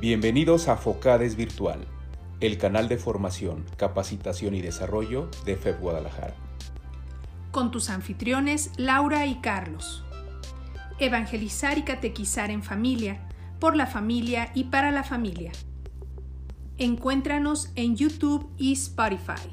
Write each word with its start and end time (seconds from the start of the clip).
Bienvenidos 0.00 0.68
a 0.68 0.76
Focades 0.76 1.36
Virtual, 1.36 1.86
el 2.40 2.58
canal 2.58 2.88
de 2.88 2.98
formación, 2.98 3.64
capacitación 3.78 4.54
y 4.54 4.60
desarrollo 4.60 5.30
de 5.46 5.56
FEB 5.56 5.80
Guadalajara. 5.80 6.34
Con 7.52 7.70
tus 7.70 7.88
anfitriones 7.88 8.72
Laura 8.76 9.24
y 9.26 9.36
Carlos. 9.40 10.04
Evangelizar 10.98 11.78
y 11.78 11.82
catequizar 11.82 12.50
en 12.50 12.62
familia, 12.62 13.28
por 13.60 13.76
la 13.76 13.86
familia 13.86 14.50
y 14.52 14.64
para 14.64 14.90
la 14.90 15.04
familia. 15.04 15.52
Encuéntranos 16.76 17.70
en 17.76 17.96
YouTube 17.96 18.50
y 18.58 18.72
Spotify. 18.72 19.48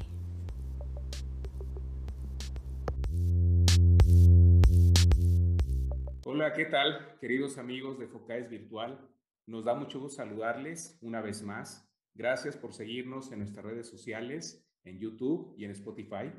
Hola, 6.24 6.52
¿qué 6.52 6.64
tal, 6.64 7.16
queridos 7.20 7.58
amigos 7.58 7.98
de 7.98 8.08
Focades 8.08 8.50
Virtual? 8.50 8.98
Nos 9.46 9.64
da 9.64 9.74
mucho 9.74 9.98
gusto 9.98 10.22
saludarles 10.22 10.98
una 11.02 11.20
vez 11.20 11.42
más. 11.42 11.88
Gracias 12.14 12.56
por 12.56 12.74
seguirnos 12.74 13.32
en 13.32 13.40
nuestras 13.40 13.64
redes 13.64 13.88
sociales, 13.88 14.64
en 14.84 15.00
YouTube 15.00 15.54
y 15.56 15.64
en 15.64 15.72
Spotify, 15.72 16.32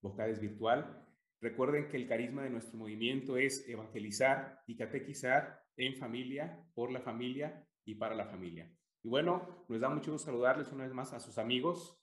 Focades 0.00 0.40
Virtual. 0.40 1.06
Recuerden 1.40 1.88
que 1.88 1.96
el 1.96 2.08
carisma 2.08 2.42
de 2.42 2.50
nuestro 2.50 2.78
movimiento 2.78 3.36
es 3.36 3.68
evangelizar 3.68 4.60
y 4.66 4.76
catequizar 4.76 5.62
en 5.76 5.96
familia, 5.96 6.64
por 6.74 6.90
la 6.90 7.00
familia 7.00 7.64
y 7.84 7.94
para 7.94 8.14
la 8.14 8.26
familia. 8.26 8.72
Y 9.04 9.08
bueno, 9.08 9.64
nos 9.68 9.80
da 9.80 9.88
mucho 9.88 10.12
gusto 10.12 10.26
saludarles 10.26 10.72
una 10.72 10.84
vez 10.84 10.92
más 10.92 11.12
a 11.12 11.20
sus 11.20 11.38
amigos. 11.38 12.00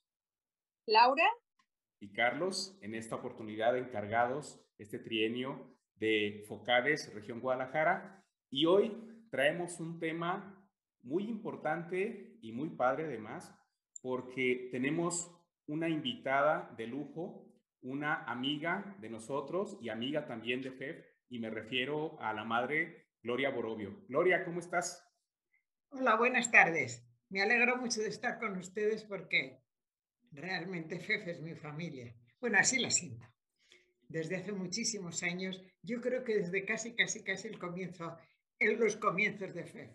Laura. 0.85 1.27
Y 1.99 2.13
Carlos, 2.13 2.77
en 2.81 2.95
esta 2.95 3.15
oportunidad 3.15 3.77
encargados 3.77 4.65
este 4.77 4.99
trienio 4.99 5.77
de 5.95 6.45
Focades, 6.47 7.13
región 7.13 7.41
Guadalajara. 7.41 8.25
Y 8.49 8.65
hoy 8.65 9.18
traemos 9.29 9.79
un 9.79 9.99
tema 9.99 10.55
muy 11.01 11.23
importante 11.29 12.37
y 12.41 12.51
muy 12.51 12.69
padre 12.69 13.05
además, 13.05 13.53
porque 14.01 14.69
tenemos 14.71 15.35
una 15.67 15.89
invitada 15.89 16.73
de 16.77 16.87
lujo, 16.87 17.45
una 17.81 18.23
amiga 18.25 18.95
de 18.99 19.09
nosotros 19.09 19.77
y 19.81 19.89
amiga 19.89 20.25
también 20.25 20.61
de 20.61 20.71
FEF, 20.71 21.05
y 21.29 21.39
me 21.39 21.49
refiero 21.49 22.19
a 22.21 22.33
la 22.33 22.43
madre 22.43 23.09
Gloria 23.21 23.49
Borobio. 23.51 24.03
Gloria, 24.07 24.43
¿cómo 24.43 24.59
estás? 24.59 25.05
Hola, 25.89 26.15
buenas 26.15 26.51
tardes. 26.51 27.05
Me 27.29 27.41
alegro 27.41 27.77
mucho 27.77 28.01
de 28.01 28.09
estar 28.09 28.39
con 28.39 28.57
ustedes 28.57 29.03
porque 29.03 29.61
realmente 30.31 30.99
FEF 30.99 31.27
es 31.27 31.41
mi 31.41 31.53
familia. 31.55 32.15
Bueno, 32.39 32.57
así 32.57 32.79
la 32.79 32.89
siento. 32.89 33.25
Desde 34.07 34.37
hace 34.37 34.51
muchísimos 34.51 35.21
años, 35.21 35.61
yo 35.83 36.01
creo 36.01 36.23
que 36.23 36.37
desde 36.37 36.65
casi, 36.65 36.95
casi, 36.95 37.23
casi 37.23 37.47
el 37.47 37.59
comienzo, 37.59 38.17
en 38.59 38.79
los 38.79 38.97
comienzos 38.97 39.53
de 39.53 39.63
FEF. 39.63 39.91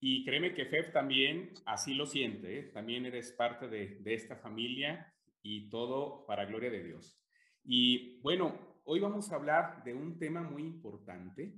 Y 0.00 0.24
créeme 0.24 0.54
que 0.54 0.66
FEF 0.66 0.92
también 0.92 1.52
así 1.66 1.94
lo 1.94 2.06
siente, 2.06 2.58
¿eh? 2.58 2.62
también 2.64 3.06
eres 3.06 3.32
parte 3.32 3.68
de, 3.68 3.98
de 4.00 4.14
esta 4.14 4.36
familia 4.36 5.14
y 5.42 5.68
todo 5.68 6.24
para 6.26 6.46
gloria 6.46 6.70
de 6.70 6.82
Dios. 6.82 7.20
Y 7.62 8.20
bueno, 8.22 8.80
hoy 8.84 9.00
vamos 9.00 9.30
a 9.30 9.36
hablar 9.36 9.84
de 9.84 9.94
un 9.94 10.18
tema 10.18 10.42
muy 10.42 10.62
importante. 10.62 11.54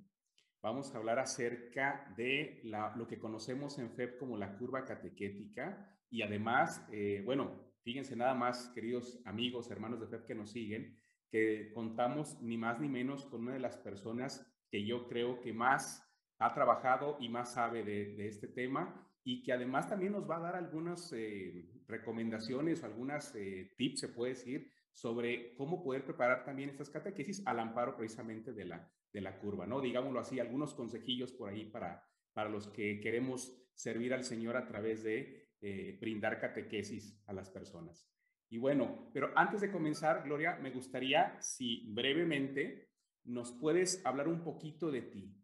Vamos 0.61 0.95
a 0.95 0.99
hablar 0.99 1.19
acerca 1.19 2.13
de 2.17 2.61
la, 2.65 2.95
lo 2.97 3.07
que 3.07 3.19
conocemos 3.19 3.79
en 3.79 3.91
FEP 3.91 4.19
como 4.19 4.37
la 4.37 4.57
curva 4.59 4.85
catequética 4.85 5.99
y 6.11 6.23
además, 6.23 6.87
eh, 6.93 7.23
bueno, 7.25 7.73
fíjense 7.83 8.17
nada 8.17 8.35
más, 8.35 8.71
queridos 8.75 9.21
amigos, 9.25 9.71
hermanos 9.71 10.01
de 10.01 10.09
FEP 10.09 10.27
que 10.27 10.35
nos 10.35 10.51
siguen, 10.51 10.99
que 11.31 11.73
contamos 11.73 12.41
ni 12.43 12.59
más 12.59 12.81
ni 12.81 12.89
menos 12.89 13.25
con 13.27 13.43
una 13.43 13.55
de 13.55 13.61
las 13.61 13.77
personas 13.77 14.52
que 14.73 14.87
yo 14.87 15.07
creo 15.07 15.39
que 15.43 15.53
más 15.53 16.03
ha 16.39 16.55
trabajado 16.55 17.19
y 17.21 17.29
más 17.29 17.53
sabe 17.53 17.85
de, 17.85 18.27
este 18.27 18.49
tema 18.49 19.07
y 19.23 19.43
que 19.43 19.53
además 19.53 19.87
también 19.87 20.13
nos 20.13 20.29
va 20.29 20.39
a 20.39 20.41
dar 20.41 20.57
algunas 20.57 21.13
eh, 21.13 21.71
recomendaciones, 21.87 22.83
algunas 22.83 23.35
eh, 23.37 23.75
tips, 23.77 24.01
se 24.01 24.09
puede 24.09 24.33
decir, 24.33 24.73
sobre 24.91 25.55
cómo 25.57 25.85
poder 25.85 26.07
preparar 26.07 26.43
también 26.45 26.71
estas 26.71 26.89
catequesis 26.89 27.47
al 27.47 27.61
amparo 27.61 27.97
precisamente 27.97 28.55
de 28.55 28.65
la, 28.65 28.91
de 29.13 29.21
la 29.21 29.39
curva, 29.39 29.67
¿no? 29.67 29.83
Digámoslo 29.83 30.19
así, 30.21 30.41
algunos 30.41 30.73
consejillos 30.73 31.33
por 31.33 31.51
ahí 31.51 31.67
para, 31.67 32.03
para 32.33 32.49
los 32.49 32.69
que 32.69 32.99
queremos 33.01 33.55
servir 33.75 34.15
al 34.15 34.25
Señor 34.25 34.57
a 34.57 34.67
través 34.67 35.03
de 35.03 35.51
eh, 35.61 35.99
brindar 36.01 36.41
catequesis 36.41 37.23
a 37.27 37.35
las 37.35 37.51
personas. 37.51 38.09
Y 38.49 38.57
bueno, 38.57 39.11
pero 39.13 39.33
antes 39.37 39.61
de 39.61 39.71
comenzar, 39.71 40.23
Gloria, 40.25 40.57
me 40.57 40.71
gustaría 40.71 41.41
si 41.41 41.93
brevemente 41.93 42.92
nos 43.25 43.53
puedes 43.53 44.05
hablar 44.05 44.29
un 44.29 44.43
poquito 44.43 44.91
de 44.91 45.03
ti. 45.03 45.35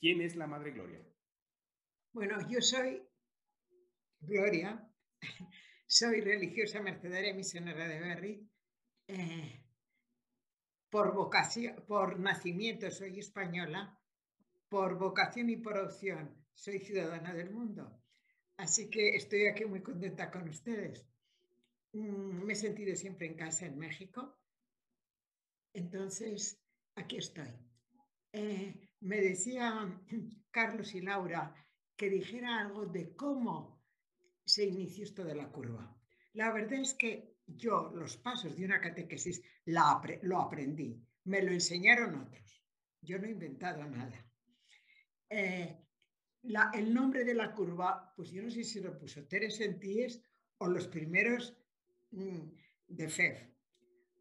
¿Quién 0.00 0.20
es 0.20 0.36
la 0.36 0.46
Madre 0.46 0.72
Gloria? 0.72 1.04
Bueno, 2.12 2.38
yo 2.48 2.60
soy 2.60 3.02
Gloria, 4.20 4.88
soy 5.86 6.20
religiosa 6.20 6.80
mercedaria 6.80 7.34
misionera 7.34 7.86
de 7.86 8.00
Berry. 8.00 8.50
Eh, 9.08 9.64
por 10.90 11.14
vocación, 11.14 11.84
por 11.86 12.18
nacimiento 12.18 12.90
soy 12.90 13.18
española, 13.18 13.98
por 14.68 14.98
vocación 14.98 15.50
y 15.50 15.56
por 15.56 15.78
opción 15.78 16.34
soy 16.54 16.80
ciudadana 16.80 17.34
del 17.34 17.50
mundo. 17.50 18.02
Así 18.56 18.90
que 18.90 19.14
estoy 19.14 19.46
aquí 19.46 19.64
muy 19.64 19.82
contenta 19.82 20.30
con 20.30 20.48
ustedes. 20.48 21.06
Mm, 21.92 22.44
me 22.44 22.52
he 22.52 22.56
sentido 22.56 22.96
siempre 22.96 23.26
en 23.26 23.34
casa 23.34 23.66
en 23.66 23.78
México. 23.78 24.36
Entonces, 25.72 26.60
aquí 26.98 27.16
estoy. 27.16 27.48
Eh, 28.32 28.90
me 29.00 29.20
decía 29.20 29.88
Carlos 30.50 30.94
y 30.94 31.00
Laura 31.00 31.54
que 31.96 32.10
dijera 32.10 32.60
algo 32.60 32.86
de 32.86 33.14
cómo 33.16 33.82
se 34.44 34.64
inició 34.64 35.04
esto 35.04 35.24
de 35.24 35.34
la 35.34 35.50
curva. 35.50 35.96
La 36.34 36.52
verdad 36.52 36.80
es 36.80 36.94
que 36.94 37.38
yo 37.46 37.90
los 37.94 38.16
pasos 38.16 38.56
de 38.56 38.64
una 38.64 38.80
catequesis 38.80 39.42
lo 39.64 40.38
aprendí, 40.40 41.02
me 41.24 41.42
lo 41.42 41.50
enseñaron 41.50 42.14
otros. 42.20 42.62
Yo 43.00 43.18
no 43.18 43.26
he 43.26 43.30
inventado 43.30 43.84
nada. 43.84 44.24
Eh, 45.30 45.76
el 46.74 46.94
nombre 46.94 47.24
de 47.24 47.34
la 47.34 47.52
curva, 47.52 48.12
pues 48.16 48.30
yo 48.30 48.42
no 48.42 48.50
sé 48.50 48.64
si 48.64 48.80
lo 48.80 48.98
puso 48.98 49.26
Teres 49.26 49.60
Entíes 49.60 50.22
o 50.58 50.68
los 50.68 50.86
primeros 50.88 51.56
mm, 52.10 52.50
de 52.86 53.08
FEF, 53.08 53.48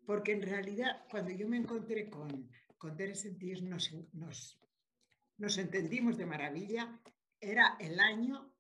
porque 0.06 0.34
en 0.34 0.42
realidad 0.42 1.06
cuando 1.10 1.32
yo 1.32 1.48
me 1.48 1.58
encontré 1.58 2.10
con, 2.10 2.50
con 2.78 2.96
Teres 2.96 3.26
Entíes 3.26 3.62
nos, 3.62 3.92
nos, 5.38 5.58
entendimos 5.58 6.18
de 6.18 6.26
maravilla, 6.26 7.02
era 7.40 7.76
el 7.80 8.00
año 8.00 8.54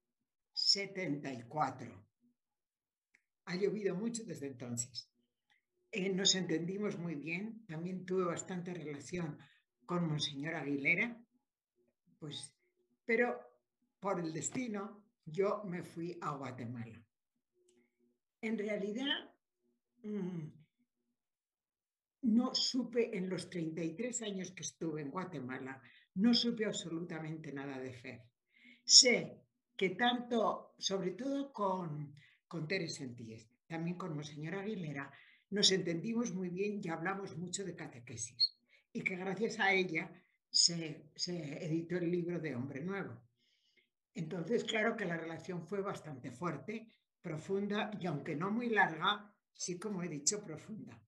74. 0.53 2.07
Ha 3.45 3.55
llovido 3.55 3.95
mucho 3.95 4.23
desde 4.25 4.47
entonces. 4.47 5.09
Eh, 5.91 6.09
nos 6.09 6.35
entendimos 6.35 6.97
muy 6.97 7.16
bien, 7.16 7.66
también 7.66 8.05
tuve 8.05 8.25
bastante 8.25 8.73
relación 8.73 9.38
con 9.85 10.07
Monseñor 10.07 10.55
Aguilera, 10.55 11.17
pues, 12.19 12.53
pero 13.05 13.39
por 13.99 14.19
el 14.19 14.34
destino 14.34 15.05
yo 15.25 15.63
me 15.63 15.84
fui 15.84 16.17
a 16.22 16.31
Guatemala. 16.31 17.01
En 18.41 18.57
realidad, 18.57 19.34
mmm, 20.03 20.56
no 22.22 22.53
supe 22.53 23.17
en 23.17 23.29
los 23.29 23.50
33 23.50 24.22
años 24.23 24.51
que 24.51 24.63
estuve 24.63 25.01
en 25.01 25.11
Guatemala, 25.11 25.81
no 26.16 26.33
supe 26.33 26.66
absolutamente 26.66 27.51
nada 27.51 27.79
de 27.79 27.94
fe. 27.94 28.23
Sé 28.83 29.44
que 29.75 29.91
tanto, 29.91 30.73
sobre 30.78 31.11
todo 31.11 31.53
con, 31.53 32.13
con 32.47 32.67
Teres 32.67 32.95
Sentíes, 32.95 33.47
también 33.67 33.97
con 33.97 34.16
Monseñor 34.16 34.55
Aguilera, 34.55 35.11
nos 35.50 35.72
entendimos 35.72 36.33
muy 36.33 36.50
bien 36.50 36.81
y 36.83 36.89
hablamos 36.89 37.38
mucho 37.38 37.63
de 37.63 37.75
catequesis. 37.75 38.57
Y 38.91 39.01
que 39.03 39.16
gracias 39.16 39.59
a 39.59 39.73
ella 39.73 40.11
se, 40.49 41.11
se 41.16 41.63
editó 41.66 41.97
el 41.97 42.09
libro 42.09 42.40
de 42.40 42.55
Hombre 42.55 42.81
Nuevo. 42.81 43.22
Entonces, 44.13 44.63
claro 44.63 44.97
que 44.97 45.05
la 45.05 45.17
relación 45.17 45.67
fue 45.67 45.81
bastante 45.81 46.31
fuerte, 46.31 46.87
profunda 47.22 47.91
y 47.99 48.08
aunque 48.08 48.35
no 48.35 48.49
muy 48.49 48.70
larga, 48.70 49.31
sí, 49.53 49.78
como 49.78 50.02
he 50.02 50.09
dicho, 50.09 50.43
profunda. 50.43 50.99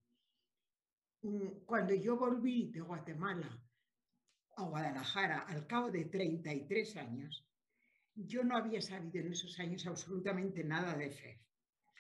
Cuando 1.66 1.94
yo 1.94 2.18
volví 2.18 2.71
de 2.71 2.81
Guatemala 2.81 3.62
a 4.56 4.63
Guadalajara 4.63 5.39
al 5.39 5.68
cabo 5.68 5.92
de 5.92 6.06
33 6.06 6.95
años, 6.98 7.45
yo 8.16 8.44
no 8.44 8.56
había 8.56 8.81
sabido 8.81 9.19
en 9.19 9.31
esos 9.31 9.60
años 9.60 9.86
absolutamente 9.86 10.63
nada 10.63 10.95
de 10.95 11.12
fe. 11.12 11.42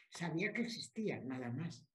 Sabía 0.09 0.53
que 0.53 0.61
existía, 0.61 1.19
nada 1.21 1.49
más. 1.51 1.85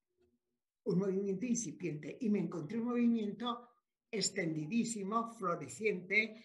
Un 0.84 0.98
movimiento 0.98 1.46
incipiente. 1.46 2.16
Y 2.20 2.28
me 2.28 2.40
encontré 2.40 2.78
un 2.78 2.86
movimiento 2.86 3.68
extendidísimo, 4.10 5.32
floreciente, 5.34 6.44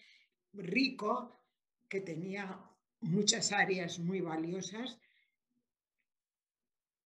rico, 0.52 1.44
que 1.88 2.00
tenía 2.00 2.58
muchas 3.00 3.52
áreas 3.52 3.98
muy 3.98 4.20
valiosas. 4.20 4.98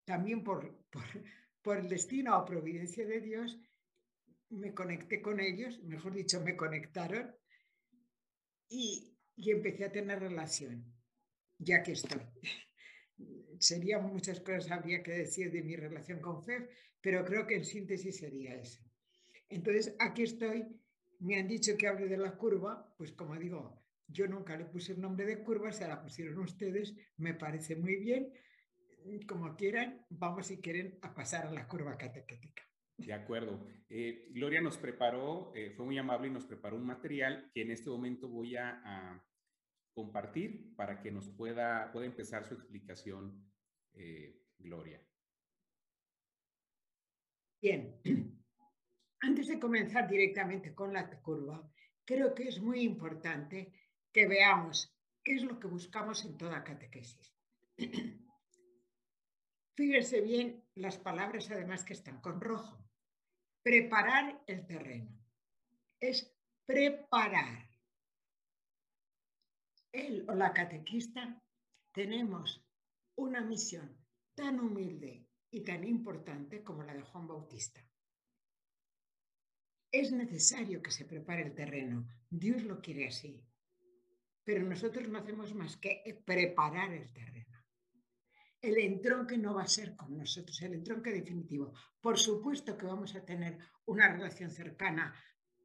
También 0.04 0.42
por, 0.42 0.74
por, 0.90 1.04
por 1.64 1.78
el 1.78 1.88
destino 1.88 2.38
o 2.38 2.44
providencia 2.44 3.06
de 3.06 3.20
Dios, 3.20 3.58
me 4.50 4.74
conecté 4.74 5.22
con 5.22 5.40
ellos, 5.40 5.82
mejor 5.82 6.12
dicho, 6.12 6.40
me 6.42 6.56
conectaron. 6.56 7.34
Y 8.68 9.16
empecé 9.36 9.86
a 9.86 9.92
tener 9.92 10.20
relación, 10.20 10.84
ya 11.58 11.82
que 11.82 11.92
estoy. 11.92 12.20
Serían 13.58 14.04
muchas 14.04 14.40
cosas, 14.40 14.70
habría 14.70 15.02
que 15.02 15.12
decir 15.12 15.50
de 15.50 15.62
mi 15.62 15.74
relación 15.74 16.20
con 16.20 16.44
FEF, 16.44 16.68
pero 17.00 17.24
creo 17.24 17.46
que 17.46 17.56
en 17.56 17.64
síntesis 17.64 18.18
sería 18.18 18.54
eso. 18.56 18.82
Entonces, 19.48 19.96
aquí 19.98 20.24
estoy, 20.24 20.66
me 21.20 21.36
han 21.36 21.48
dicho 21.48 21.76
que 21.78 21.88
hable 21.88 22.08
de 22.08 22.18
la 22.18 22.36
curva, 22.36 22.94
pues 22.98 23.12
como 23.12 23.36
digo, 23.36 23.82
yo 24.06 24.26
nunca 24.26 24.56
le 24.56 24.66
puse 24.66 24.92
el 24.92 25.00
nombre 25.00 25.24
de 25.24 25.42
curva, 25.42 25.72
se 25.72 25.88
la 25.88 26.02
pusieron 26.02 26.38
ustedes, 26.38 26.94
me 27.16 27.34
parece 27.34 27.76
muy 27.76 27.96
bien. 27.96 28.32
Como 29.26 29.54
quieran, 29.54 30.06
vamos 30.08 30.46
si 30.46 30.60
quieren 30.60 30.98
a 31.02 31.14
pasar 31.14 31.46
a 31.46 31.52
la 31.52 31.68
curva 31.68 31.96
catequética. 31.98 32.62
De 32.96 33.12
acuerdo. 33.12 33.66
Eh, 33.88 34.28
Gloria 34.30 34.60
nos 34.60 34.78
preparó, 34.78 35.52
eh, 35.54 35.70
fue 35.76 35.84
muy 35.84 35.98
amable 35.98 36.28
y 36.28 36.30
nos 36.30 36.46
preparó 36.46 36.76
un 36.76 36.86
material 36.86 37.50
que 37.52 37.62
en 37.62 37.70
este 37.70 37.90
momento 37.90 38.28
voy 38.28 38.56
a, 38.56 39.22
compartir 39.96 40.74
para 40.74 41.00
que 41.00 41.12
nos 41.12 41.28
pueda, 41.28 41.92
pueda 41.92 42.06
empezar 42.06 42.44
su 42.44 42.54
explicación, 42.54 43.48
eh, 43.92 44.42
Gloria. 44.58 45.00
Bien. 47.62 48.00
Antes 49.20 49.46
de 49.46 49.60
comenzar 49.60 50.08
directamente 50.08 50.74
con 50.74 50.92
la 50.92 51.08
curva, 51.22 51.70
creo 52.04 52.34
que 52.34 52.48
es 52.48 52.60
muy 52.60 52.80
importante 52.80 53.72
que 54.12 54.26
veamos 54.26 54.92
qué 55.22 55.34
es 55.34 55.44
lo 55.44 55.60
que 55.60 55.68
buscamos 55.68 56.24
en 56.24 56.36
toda 56.36 56.64
catequesis. 56.64 57.32
Fíjense 59.76 60.20
bien 60.20 60.64
las 60.74 60.98
palabras 60.98 61.50
además 61.50 61.84
que 61.84 61.92
están 61.92 62.20
con 62.20 62.40
rojo. 62.40 62.78
Preparar 63.62 64.42
el 64.46 64.66
terreno. 64.66 65.10
Es 66.00 66.32
preparar. 66.66 67.68
Él 69.92 70.24
o 70.28 70.34
la 70.34 70.52
catequista 70.52 71.40
tenemos 71.92 72.64
una 73.16 73.40
misión 73.40 73.96
tan 74.34 74.60
humilde 74.60 75.26
y 75.50 75.62
tan 75.62 75.84
importante 75.84 76.62
como 76.62 76.82
la 76.82 76.94
de 76.94 77.02
Juan 77.02 77.26
Bautista. 77.26 77.86
Es 79.92 80.10
necesario 80.10 80.82
que 80.82 80.90
se 80.90 81.04
prepare 81.04 81.42
el 81.42 81.54
terreno. 81.54 82.06
Dios 82.28 82.64
lo 82.64 82.80
quiere 82.80 83.06
así 83.06 83.44
pero 84.44 84.62
nosotros 84.62 85.08
no 85.08 85.18
hacemos 85.18 85.54
más 85.54 85.76
que 85.78 86.22
preparar 86.24 86.92
el 86.92 87.10
terreno. 87.12 87.53
El 88.64 88.78
entronque 88.78 89.36
no 89.36 89.52
va 89.52 89.64
a 89.64 89.66
ser 89.78 89.94
con 89.94 90.16
nosotros, 90.16 90.62
el 90.62 90.72
entronque 90.72 91.10
definitivo. 91.10 91.74
Por 92.00 92.18
supuesto 92.18 92.78
que 92.78 92.86
vamos 92.86 93.14
a 93.14 93.22
tener 93.22 93.58
una 93.84 94.10
relación 94.10 94.50
cercana 94.50 95.14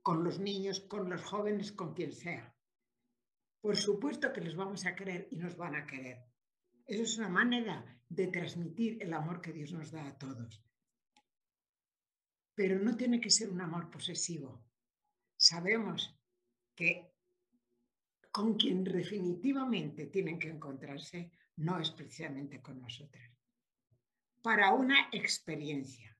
con 0.02 0.22
los 0.22 0.38
niños, 0.38 0.82
con 0.82 1.10
los 1.10 1.24
jóvenes, 1.24 1.72
con 1.72 1.94
quien 1.94 2.12
sea. 2.12 2.54
Por 3.62 3.78
supuesto 3.78 4.34
que 4.34 4.42
les 4.42 4.54
vamos 4.54 4.86
a 4.86 4.96
querer 4.96 5.30
y 5.32 5.38
nos 5.38 5.56
van 5.56 5.76
a 5.76 5.86
querer. 5.86 6.26
Eso 6.86 7.04
es 7.04 7.18
una 7.18 7.30
manera 7.30 7.86
de 8.10 8.28
transmitir 8.28 9.02
el 9.02 9.14
amor 9.14 9.40
que 9.40 9.54
Dios 9.54 9.72
nos 9.72 9.92
da 9.92 10.06
a 10.06 10.18
todos. 10.18 10.62
Pero 12.54 12.80
no 12.80 12.98
tiene 12.98 13.22
que 13.22 13.30
ser 13.30 13.50
un 13.50 13.62
amor 13.62 13.90
posesivo. 13.90 14.62
Sabemos 15.38 16.20
que 16.76 17.14
con 18.30 18.56
quien 18.56 18.84
definitivamente 18.84 20.08
tienen 20.08 20.38
que 20.38 20.50
encontrarse 20.50 21.32
no 21.60 21.80
es 21.80 21.92
precisamente 21.92 22.62
con 22.62 22.82
nosotras. 22.82 23.30
Para 24.42 24.74
una 24.74 25.10
experiencia. 25.12 26.18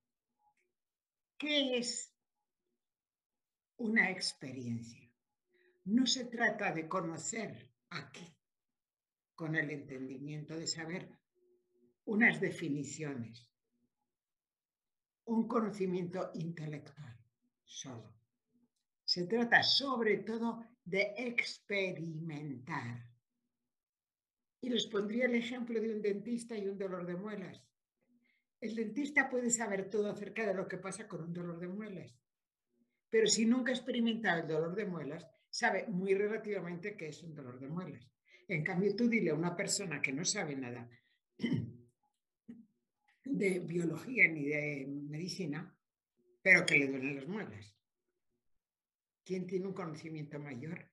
¿Qué 1.38 1.78
es 1.78 2.14
una 3.78 4.12
experiencia? 4.12 5.10
No 5.86 6.06
se 6.06 6.26
trata 6.26 6.74
de 6.74 6.90
conocer 6.90 7.72
aquí 7.90 8.36
con 9.34 9.56
el 9.56 9.70
entendimiento, 9.70 10.58
de 10.58 10.68
saber 10.68 11.10
unas 12.04 12.42
definiciones, 12.42 13.50
un 15.24 15.48
conocimiento 15.48 16.32
intelectual 16.34 17.18
solo. 17.64 18.14
Se 19.06 19.26
trata 19.26 19.64
sobre 19.64 20.18
todo 20.18 20.66
de 20.84 21.14
experimentar. 21.16 23.09
Y 24.62 24.70
les 24.70 24.88
pondría 24.88 25.26
el 25.26 25.36
ejemplo 25.36 25.80
de 25.80 25.94
un 25.94 26.02
dentista 26.02 26.58
y 26.58 26.68
un 26.68 26.78
dolor 26.78 27.06
de 27.06 27.16
muelas. 27.16 27.64
El 28.60 28.76
dentista 28.76 29.30
puede 29.30 29.50
saber 29.50 29.90
todo 29.90 30.10
acerca 30.10 30.46
de 30.46 30.54
lo 30.54 30.68
que 30.68 30.78
pasa 30.78 31.08
con 31.08 31.24
un 31.24 31.34
dolor 31.34 31.60
de 31.60 31.68
muelas, 31.68 32.14
pero 33.10 33.28
si 33.28 33.46
nunca 33.46 33.72
ha 33.72 33.76
experimentado 33.76 34.42
el 34.42 34.48
dolor 34.48 34.76
de 34.76 34.86
muelas, 34.86 35.26
sabe 35.50 35.88
muy 35.88 36.14
relativamente 36.14 36.96
qué 36.96 37.08
es 37.08 37.24
un 37.24 37.34
dolor 37.34 37.60
de 37.60 37.70
muelas. 37.70 38.12
En 38.48 38.64
cambio, 38.64 38.96
tú 38.96 39.08
dile 39.08 39.32
a 39.32 39.36
una 39.36 39.56
persona 39.56 40.02
que 40.02 40.12
no 40.12 40.26
sabe 40.26 40.56
nada 40.56 40.90
de 43.24 43.60
biología 43.60 44.28
ni 44.28 44.46
de 44.46 44.86
medicina, 44.88 45.76
pero 46.42 46.66
que 46.66 46.80
le 46.80 46.88
duelen 46.88 47.16
las 47.16 47.28
muelas. 47.28 47.76
¿Quién 49.24 49.46
tiene 49.46 49.68
un 49.68 49.74
conocimiento 49.74 50.40
mayor? 50.40 50.92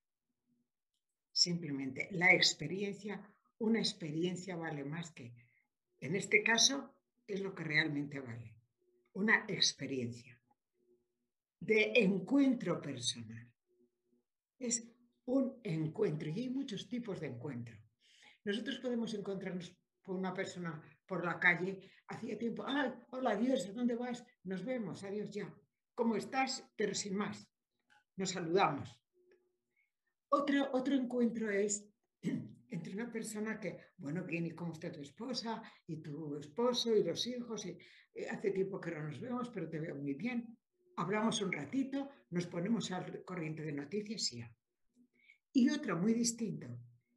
Simplemente 1.32 2.08
la 2.12 2.32
experiencia, 2.32 3.26
una 3.58 3.78
experiencia 3.78 4.56
vale 4.56 4.84
más 4.84 5.10
que, 5.12 5.34
en 6.00 6.14
este 6.14 6.42
caso, 6.42 6.94
es 7.26 7.40
lo 7.40 7.54
que 7.54 7.64
realmente 7.64 8.20
vale. 8.20 8.54
Una 9.14 9.44
experiencia 9.48 10.40
de 11.60 11.92
encuentro 11.96 12.80
personal. 12.80 13.50
Es 14.58 14.86
un 15.24 15.58
encuentro 15.64 16.28
y 16.28 16.40
hay 16.40 16.50
muchos 16.50 16.88
tipos 16.88 17.20
de 17.20 17.28
encuentro. 17.28 17.76
Nosotros 18.44 18.78
podemos 18.78 19.12
encontrarnos 19.14 19.76
con 20.02 20.16
una 20.16 20.32
persona 20.32 20.80
por 21.06 21.24
la 21.24 21.40
calle, 21.40 21.90
hacía 22.06 22.38
tiempo, 22.38 22.64
ah, 22.66 22.94
hola, 23.10 23.30
adiós, 23.30 23.66
¿a 23.68 23.72
dónde 23.72 23.96
vas? 23.96 24.24
Nos 24.44 24.64
vemos, 24.64 25.02
adiós 25.02 25.30
ya. 25.30 25.52
¿Cómo 25.94 26.16
estás? 26.16 26.64
Pero 26.76 26.94
sin 26.94 27.16
más 27.16 27.48
nos 28.16 28.30
saludamos. 28.30 29.00
Otro, 30.28 30.70
otro 30.72 30.94
encuentro 30.94 31.50
es 31.50 31.88
entre 32.70 32.92
una 32.94 33.10
persona 33.10 33.58
que, 33.60 33.78
bueno, 33.98 34.24
bien, 34.24 34.46
¿y 34.46 34.50
cómo 34.52 34.72
está 34.72 34.90
tu 34.90 35.00
esposa? 35.00 35.62
Y 35.86 35.96
tu 35.96 36.36
esposo 36.38 36.94
y 36.94 37.02
los 37.02 37.26
hijos. 37.26 37.66
Y, 37.66 37.78
eh, 38.14 38.28
hace 38.30 38.50
tiempo 38.50 38.80
que 38.80 38.90
no 38.90 39.08
nos 39.08 39.20
vemos, 39.20 39.50
pero 39.50 39.68
te 39.68 39.78
veo 39.78 39.94
muy 39.94 40.14
bien. 40.14 40.56
Hablamos 40.96 41.40
un 41.42 41.52
ratito, 41.52 42.08
nos 42.30 42.46
ponemos 42.46 42.90
al 42.90 43.24
corriente 43.24 43.62
de 43.62 43.72
noticias 43.72 44.32
y 44.32 44.38
ya. 44.38 44.54
Y 45.52 45.70
otro 45.70 45.96
muy 45.96 46.14
distinto 46.14 46.66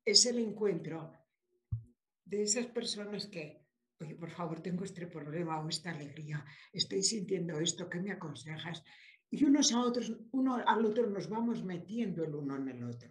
es 0.04 0.26
el 0.26 0.40
encuentro 0.40 1.14
de 2.26 2.44
esas 2.44 2.68
personas 2.68 3.28
que, 3.28 3.66
oye, 4.00 4.16
por 4.16 4.32
favor, 4.32 4.62
tengo 4.62 4.84
este 4.84 5.08
problema 5.08 5.60
o 5.60 5.70
esta 5.70 5.92
alegría, 5.92 6.46
estoy 6.72 7.04
sintiendo 7.04 7.60
esto, 7.60 7.90
¿qué 7.90 8.00
me 8.00 8.12
aconsejas? 8.12 8.84
y 9.32 9.44
unos 9.46 9.72
a 9.74 9.82
otros, 9.82 10.16
uno 10.32 10.56
al 10.66 10.86
otro 10.86 11.08
nos 11.08 11.30
vamos 11.30 11.64
metiendo 11.64 12.24
el 12.24 12.34
uno 12.34 12.58
en 12.58 12.70
el 12.70 12.84
otro. 12.84 13.10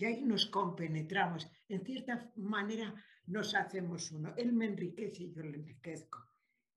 Y 0.00 0.06
ahí 0.06 0.22
nos 0.22 0.46
compenetramos. 0.46 1.46
En 1.68 1.84
cierta 1.84 2.32
manera 2.36 2.94
nos 3.26 3.54
hacemos 3.54 4.10
uno. 4.12 4.32
Él 4.34 4.54
me 4.54 4.64
enriquece 4.64 5.24
y 5.24 5.30
yo 5.34 5.42
le 5.42 5.58
enriquezco. 5.58 6.26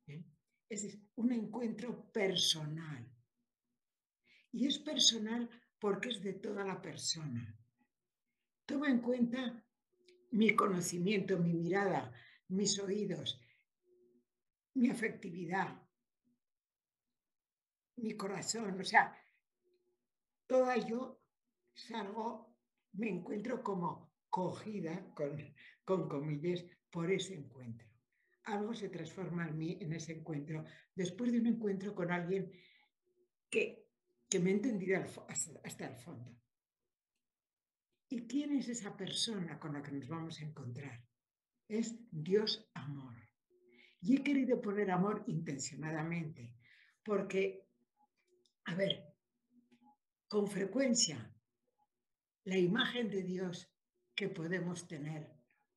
¿eh? 0.07 0.25
Es 0.67 0.99
un 1.15 1.31
encuentro 1.31 2.11
personal. 2.11 3.09
Y 4.51 4.67
es 4.67 4.77
personal 4.77 5.49
porque 5.79 6.09
es 6.09 6.21
de 6.21 6.33
toda 6.33 6.65
la 6.65 6.81
persona. 6.81 7.57
Toma 8.65 8.89
en 8.89 8.99
cuenta 8.99 9.65
mi 10.31 10.53
conocimiento, 10.53 11.39
mi 11.39 11.53
mirada, 11.53 12.11
mis 12.49 12.77
oídos, 12.77 13.39
mi 14.73 14.89
afectividad, 14.89 15.81
mi 17.95 18.17
corazón, 18.17 18.81
o 18.81 18.83
sea, 18.83 19.17
toda 20.45 20.75
yo 20.75 21.21
salgo, 21.73 22.52
me 22.93 23.09
encuentro 23.09 23.63
como 23.63 24.11
cogida, 24.29 25.13
con, 25.13 25.37
con 25.85 26.07
comillas, 26.07 26.65
por 26.89 27.11
ese 27.11 27.35
encuentro. 27.35 27.87
Algo 28.45 28.73
se 28.73 28.89
transforma 28.89 29.47
en 29.47 29.57
mí 29.57 29.77
en 29.81 29.93
ese 29.93 30.13
encuentro, 30.13 30.65
después 30.95 31.31
de 31.31 31.39
un 31.39 31.47
encuentro 31.47 31.95
con 31.95 32.11
alguien 32.11 32.51
que, 33.49 33.87
que 34.29 34.39
me 34.39 34.51
ha 34.51 34.53
entendido 34.53 34.99
hasta, 35.27 35.59
hasta 35.63 35.87
el 35.87 35.95
fondo. 35.95 36.35
¿Y 38.09 38.27
quién 38.27 38.53
es 38.53 38.69
esa 38.69 38.95
persona 38.95 39.59
con 39.59 39.73
la 39.73 39.81
que 39.81 39.91
nos 39.91 40.07
vamos 40.07 40.39
a 40.39 40.45
encontrar? 40.45 41.03
Es 41.67 41.95
Dios 42.11 42.69
amor. 42.73 43.15
Y 44.01 44.17
he 44.17 44.23
querido 44.23 44.61
poner 44.61 44.91
amor 44.91 45.23
intencionadamente, 45.27 46.53
porque 47.03 47.63
a 48.65 48.75
ver, 48.75 49.03
con 50.27 50.47
frecuencia, 50.47 51.32
la 52.45 52.57
imagen 52.57 53.09
de 53.09 53.23
Dios 53.23 53.71
que 54.15 54.29
podemos 54.29 54.87
tener 54.87 55.31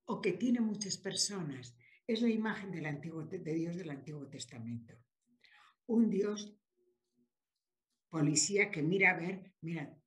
o 0.05 0.21
que 0.21 0.33
tienen 0.33 0.65
muchas 0.65 0.97
personas 0.99 1.77
es 2.07 2.23
la 2.23 2.29
imagen 2.29 2.71
del 2.71 2.87
Antiguo, 2.87 3.25
de 3.25 3.55
Dios 3.55 3.77
del 3.77 3.91
Antiguo 3.91 4.29
Testamento. 4.29 4.95
Un 5.87 6.11
Dios 6.11 6.57
policía 8.09 8.71
que 8.71 8.83
mira 8.83 9.11
a 9.11 9.19
ver, 9.19 9.53
mira, 9.61 9.99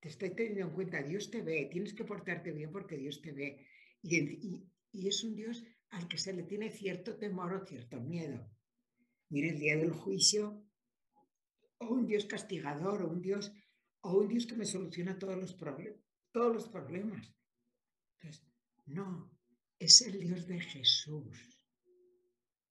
te 0.00 0.08
estoy 0.08 0.30
teniendo 0.30 0.66
en 0.66 0.74
cuenta, 0.74 1.02
Dios 1.02 1.30
te 1.30 1.42
ve, 1.42 1.68
tienes 1.70 1.94
que 1.94 2.04
portarte 2.04 2.52
bien 2.52 2.70
porque 2.72 2.96
Dios 2.96 3.22
te 3.22 3.32
ve. 3.32 3.66
Y, 4.02 4.68
y 4.92 5.08
es 5.08 5.24
un 5.24 5.34
Dios 5.34 5.64
al 5.90 6.08
que 6.08 6.18
se 6.18 6.32
le 6.32 6.42
tiene 6.42 6.70
cierto 6.70 7.16
temor 7.16 7.54
o 7.54 7.66
cierto 7.66 8.00
miedo. 8.00 8.50
Mira 9.30 9.48
el 9.48 9.58
día 9.58 9.76
del 9.76 9.92
juicio, 9.92 10.64
o 11.78 11.86
un 11.88 12.06
Dios 12.06 12.26
castigador, 12.26 13.02
o 13.02 13.10
un 13.10 13.22
Dios, 13.22 13.52
o 14.00 14.18
un 14.18 14.28
Dios 14.28 14.46
que 14.46 14.56
me 14.56 14.66
soluciona 14.66 15.18
todos 15.18 15.36
los, 15.36 15.54
todos 16.34 16.52
los 16.52 16.68
problemas. 16.68 17.32
Entonces, 18.18 18.44
no, 18.86 19.30
es 19.78 20.02
el 20.02 20.18
Dios 20.18 20.48
de 20.48 20.58
Jesús. 20.58 21.62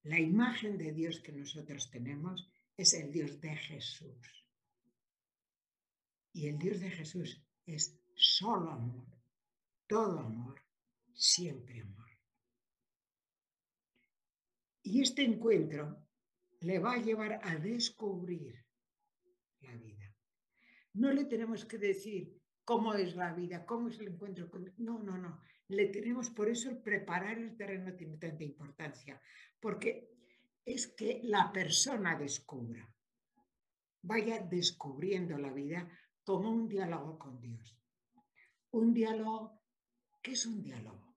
La 0.03 0.19
imagen 0.19 0.77
de 0.77 0.91
Dios 0.91 1.21
que 1.21 1.31
nosotros 1.31 1.89
tenemos 1.89 2.51
es 2.75 2.93
el 2.93 3.09
Dios 3.09 3.39
de 3.39 3.55
Jesús. 3.55 4.45
Y 6.33 6.47
el 6.47 6.59
Dios 6.59 6.81
de 6.81 6.91
Jesús 6.91 7.41
es 7.65 7.97
solo 8.15 8.71
amor, 8.71 9.07
todo 9.87 10.19
amor, 10.19 10.61
siempre 11.13 11.79
amor. 11.79 12.09
Y 14.81 15.01
este 15.01 15.23
encuentro 15.23 16.05
le 16.59 16.79
va 16.79 16.95
a 16.95 17.01
llevar 17.01 17.39
a 17.41 17.55
descubrir 17.55 18.61
la 19.61 19.73
vida. 19.77 20.13
No 20.91 21.13
le 21.13 21.23
tenemos 21.23 21.63
que 21.63 21.77
decir 21.77 22.42
cómo 22.63 22.93
es 22.93 23.15
la 23.15 23.33
vida, 23.33 23.65
cómo 23.65 23.89
es 23.89 23.99
el 23.99 24.09
encuentro 24.09 24.49
con... 24.49 24.73
No, 24.77 24.99
no, 24.99 25.17
no. 25.17 25.41
Le 25.67 25.87
tenemos, 25.87 26.29
por 26.29 26.49
eso 26.49 26.69
el 26.69 26.77
preparar 26.77 27.37
el 27.37 27.55
terreno 27.55 27.95
tiene 27.95 28.17
tanta 28.17 28.43
importancia, 28.43 29.21
porque 29.59 30.09
es 30.65 30.87
que 30.87 31.21
la 31.23 31.51
persona 31.51 32.17
descubra, 32.17 32.89
vaya 34.01 34.39
descubriendo 34.39 35.37
la 35.37 35.51
vida 35.51 35.89
como 36.23 36.51
un 36.51 36.67
diálogo 36.67 37.17
con 37.17 37.39
Dios. 37.39 37.77
Un 38.71 38.93
diálogo, 38.93 39.61
¿qué 40.21 40.31
es 40.31 40.45
un 40.45 40.61
diálogo? 40.61 41.15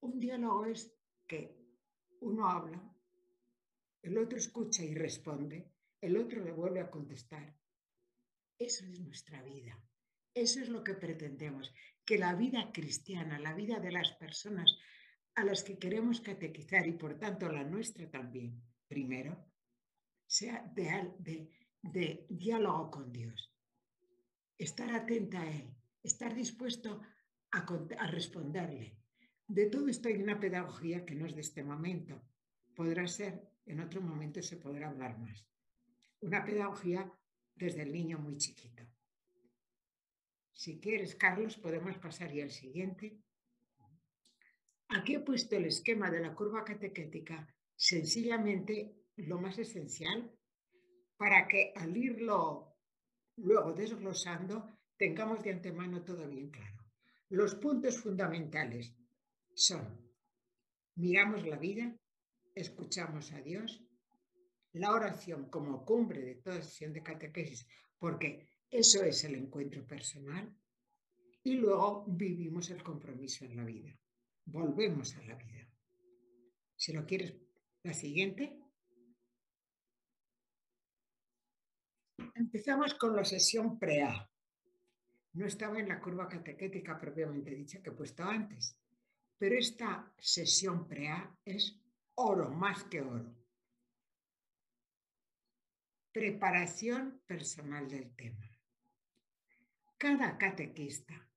Un 0.00 0.18
diálogo 0.18 0.66
es 0.66 0.92
que 1.26 1.56
uno 2.20 2.48
habla, 2.48 2.82
el 4.02 4.18
otro 4.18 4.38
escucha 4.38 4.84
y 4.84 4.94
responde, 4.94 5.72
el 6.00 6.16
otro 6.16 6.44
le 6.44 6.52
vuelve 6.52 6.80
a 6.80 6.90
contestar. 6.90 7.56
Eso 8.58 8.84
es 8.84 9.00
nuestra 9.00 9.42
vida. 9.42 9.82
Eso 10.34 10.60
es 10.60 10.68
lo 10.68 10.82
que 10.82 10.94
pretendemos, 10.94 11.72
que 12.04 12.18
la 12.18 12.34
vida 12.34 12.70
cristiana, 12.72 13.38
la 13.38 13.54
vida 13.54 13.78
de 13.78 13.92
las 13.92 14.12
personas 14.12 14.76
a 15.36 15.44
las 15.44 15.62
que 15.64 15.78
queremos 15.78 16.20
catequizar 16.20 16.86
y 16.86 16.92
por 16.92 17.18
tanto 17.18 17.48
la 17.50 17.64
nuestra 17.64 18.10
también, 18.10 18.60
primero, 18.88 19.46
sea 20.26 20.64
de, 20.74 22.26
diálogo 22.28 22.90
con 22.90 23.12
Dios. 23.12 23.52
Estar 24.58 24.90
atenta 24.90 25.40
a 25.40 25.50
Él, 25.50 25.74
estar 26.02 26.34
dispuesto 26.34 27.00
a, 27.52 27.66
a 27.98 28.06
responderle, 28.08 28.96
de 29.46 29.66
todo 29.66 29.88
esto 29.88 30.08
hay 30.08 30.22
una 30.22 30.40
pedagogía 30.40 31.04
que 31.04 31.14
no 31.14 31.26
es 31.26 31.34
de 31.34 31.42
este 31.42 31.62
momento. 31.62 32.22
Podrá 32.74 33.06
ser, 33.06 33.46
en 33.66 33.80
otro 33.80 34.00
momento 34.00 34.42
se 34.42 34.56
podrá 34.56 34.88
hablar 34.88 35.18
más. 35.18 35.46
Una 36.20 36.44
pedagogía 36.44 37.12
desde 37.54 37.82
el 37.82 37.92
niño 37.92 38.18
muy 38.18 38.36
chiquito. 38.38 38.82
Si 40.64 40.80
quieres, 40.80 41.14
Carlos, 41.14 41.58
podemos 41.58 41.98
pasar 41.98 42.32
ya 42.32 42.42
al 42.42 42.50
siguiente. 42.50 43.20
Aquí 44.88 45.16
he 45.16 45.20
puesto 45.20 45.56
el 45.56 45.66
esquema 45.66 46.10
de 46.10 46.20
la 46.20 46.34
curva 46.34 46.64
catequética, 46.64 47.54
sencillamente 47.76 48.96
lo 49.16 49.38
más 49.38 49.58
esencial, 49.58 50.32
para 51.18 51.46
que 51.48 51.74
al 51.76 51.94
irlo 51.94 52.78
luego 53.36 53.74
desglosando 53.74 54.78
tengamos 54.96 55.42
de 55.42 55.50
antemano 55.50 56.02
todo 56.02 56.26
bien 56.26 56.48
claro. 56.48 56.82
Los 57.28 57.56
puntos 57.56 57.98
fundamentales 57.98 58.96
son, 59.54 60.00
miramos 60.94 61.46
la 61.46 61.58
vida, 61.58 61.94
escuchamos 62.54 63.32
a 63.32 63.42
Dios, 63.42 63.84
la 64.72 64.92
oración 64.92 65.50
como 65.50 65.84
cumbre 65.84 66.22
de 66.22 66.36
toda 66.36 66.62
sesión 66.62 66.94
de 66.94 67.02
catequesis, 67.02 67.68
porque 67.98 68.53
eso 68.70 69.02
es 69.04 69.24
el 69.24 69.34
encuentro 69.34 69.86
personal, 69.86 70.54
y 71.42 71.54
luego 71.54 72.04
vivimos 72.08 72.70
el 72.70 72.82
compromiso 72.82 73.44
en 73.44 73.56
la 73.56 73.64
vida, 73.64 73.98
volvemos 74.46 75.14
a 75.16 75.22
la 75.24 75.34
vida. 75.34 75.68
Si 76.76 76.92
lo 76.92 77.04
quieres, 77.04 77.34
la 77.82 77.94
siguiente. 77.94 78.58
Empezamos 82.34 82.94
con 82.94 83.14
la 83.14 83.24
sesión 83.24 83.78
pre-A. 83.78 84.30
No 85.34 85.46
estaba 85.46 85.80
en 85.80 85.88
la 85.88 86.00
curva 86.00 86.28
catequética 86.28 86.98
propiamente 86.98 87.54
dicha 87.54 87.82
que 87.82 87.90
he 87.90 87.92
puesto 87.92 88.22
antes. 88.24 88.76
Pero 89.38 89.56
esta 89.56 90.12
sesión 90.18 90.86
PREA 90.86 91.36
es 91.44 91.78
oro 92.14 92.50
más 92.50 92.84
que 92.84 93.02
oro. 93.02 93.34
Preparación 96.12 97.20
personal 97.26 97.88
del 97.88 98.14
tema. 98.14 98.53
Cada 99.96 100.36
catequista, 100.36 101.28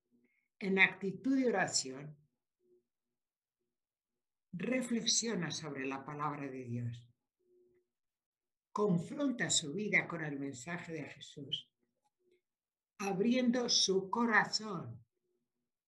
en 0.58 0.78
actitud 0.78 1.36
de 1.36 1.48
oración, 1.48 2.16
reflexiona 4.52 5.50
sobre 5.50 5.86
la 5.86 6.04
palabra 6.04 6.48
de 6.48 6.64
Dios, 6.64 7.08
confronta 8.72 9.50
su 9.50 9.72
vida 9.72 10.08
con 10.08 10.24
el 10.24 10.38
mensaje 10.38 10.92
de 10.92 11.04
Jesús, 11.04 11.70
abriendo 12.98 13.68
su 13.68 14.10
corazón 14.10 15.04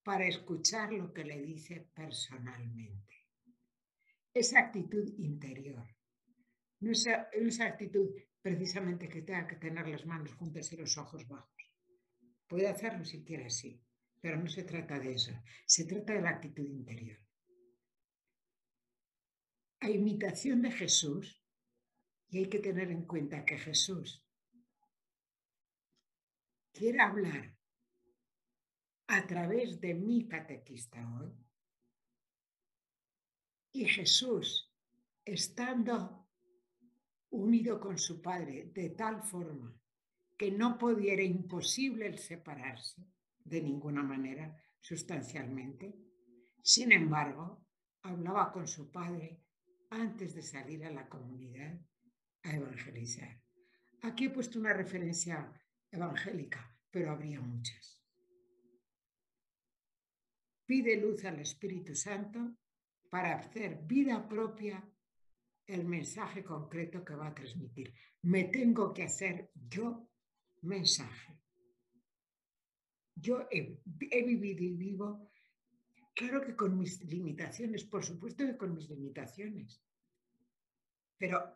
para 0.03 0.27
escuchar 0.27 0.93
lo 0.93 1.13
que 1.13 1.25
le 1.25 1.43
dice 1.43 1.91
personalmente. 1.95 3.27
Esa 4.33 4.61
actitud 4.61 5.13
interior. 5.19 5.87
No 6.81 6.93
es 6.93 7.07
esa 7.33 7.67
actitud 7.67 8.09
precisamente 8.41 9.09
que 9.09 9.23
tenga 9.23 9.47
que 9.47 9.57
tener 9.57 9.89
las 9.89 10.07
manos 10.07 10.33
juntas 10.35 10.73
y 10.73 10.77
los 10.77 10.97
ojos 10.97 11.27
bajos. 11.29 11.60
Puede 12.51 12.67
hacerlo 12.67 13.05
si 13.05 13.23
quiere 13.23 13.47
así, 13.47 13.81
pero 14.21 14.37
no 14.37 14.49
se 14.49 14.65
trata 14.65 14.99
de 14.99 15.13
eso. 15.13 15.31
Se 15.67 15.85
trata 15.85 16.15
de 16.15 16.21
la 16.21 16.31
actitud 16.31 16.67
interior. 16.67 17.17
A 19.79 19.89
imitación 19.89 20.61
de 20.61 20.73
Jesús, 20.73 21.41
y 22.29 22.39
hay 22.39 22.49
que 22.49 22.59
tener 22.59 22.91
en 22.91 23.07
cuenta 23.07 23.45
que 23.45 23.57
Jesús 23.57 24.27
quiere 26.73 27.01
hablar 27.01 27.57
a 29.07 29.27
través 29.29 29.81
de 29.81 29.95
mi 29.95 30.27
catequista 30.27 31.09
hoy. 31.21 31.33
Y 33.73 33.85
Jesús, 33.85 34.75
estando 35.25 36.29
unido 37.31 37.79
con 37.79 37.97
su 37.97 38.21
Padre 38.21 38.73
de 38.75 38.91
tal 38.91 39.23
forma 39.23 39.80
que 40.41 40.51
no 40.51 40.79
pudiera 40.79 41.23
imposible 41.23 42.07
el 42.07 42.17
separarse 42.17 43.07
de 43.45 43.61
ninguna 43.61 44.03
manera 44.03 44.57
sustancialmente, 44.81 45.95
sin 46.63 46.93
embargo, 46.93 47.67
hablaba 48.01 48.51
con 48.51 48.67
su 48.67 48.91
Padre 48.91 49.43
antes 49.91 50.35
de 50.35 50.43
salir 50.43 50.87
a 50.87 50.91
la 50.91 51.07
comunidad 51.11 51.79
a 52.45 52.57
evangelizar. 52.57 53.43
Aquí 54.01 54.25
he 54.25 54.31
puesto 54.31 54.59
una 54.59 54.73
referencia 54.73 55.53
evangélica, 55.91 56.75
pero 56.91 57.11
habría 57.11 57.43
muchas 57.43 58.01
pide 60.71 60.95
luz 60.97 61.25
al 61.25 61.41
Espíritu 61.41 61.97
Santo 61.97 62.55
para 63.11 63.35
hacer 63.35 63.81
vida 63.89 64.29
propia 64.29 64.89
el 65.67 65.85
mensaje 65.85 66.45
concreto 66.45 67.05
que 67.05 67.17
va 67.17 67.27
a 67.27 67.35
transmitir. 67.35 67.93
Me 68.23 68.45
tengo 68.45 68.95
que 68.95 69.03
hacer 69.03 69.51
yo 69.69 70.10
mensaje. 70.63 71.39
Yo 73.15 73.47
he, 73.51 73.79
vivido 74.23 74.63
y 74.63 74.75
vivo, 74.77 75.31
claro 76.15 76.41
que 76.41 76.57
con 76.57 76.79
mis 76.79 77.03
limitaciones, 77.05 77.85
por 77.85 78.05
supuesto 78.05 78.47
que 78.47 78.57
con 78.57 78.75
mis 78.75 78.89
limitaciones, 78.89 79.83
pero 81.19 81.55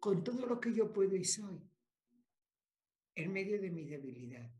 con 0.00 0.24
todo 0.24 0.46
lo 0.46 0.58
que 0.58 0.72
yo 0.72 0.92
puedo 0.92 1.16
y 1.16 1.24
soy, 1.24 1.60
en 3.14 3.32
medio 3.32 3.60
de 3.60 3.70
mi 3.70 3.84
debilidad 3.84 4.50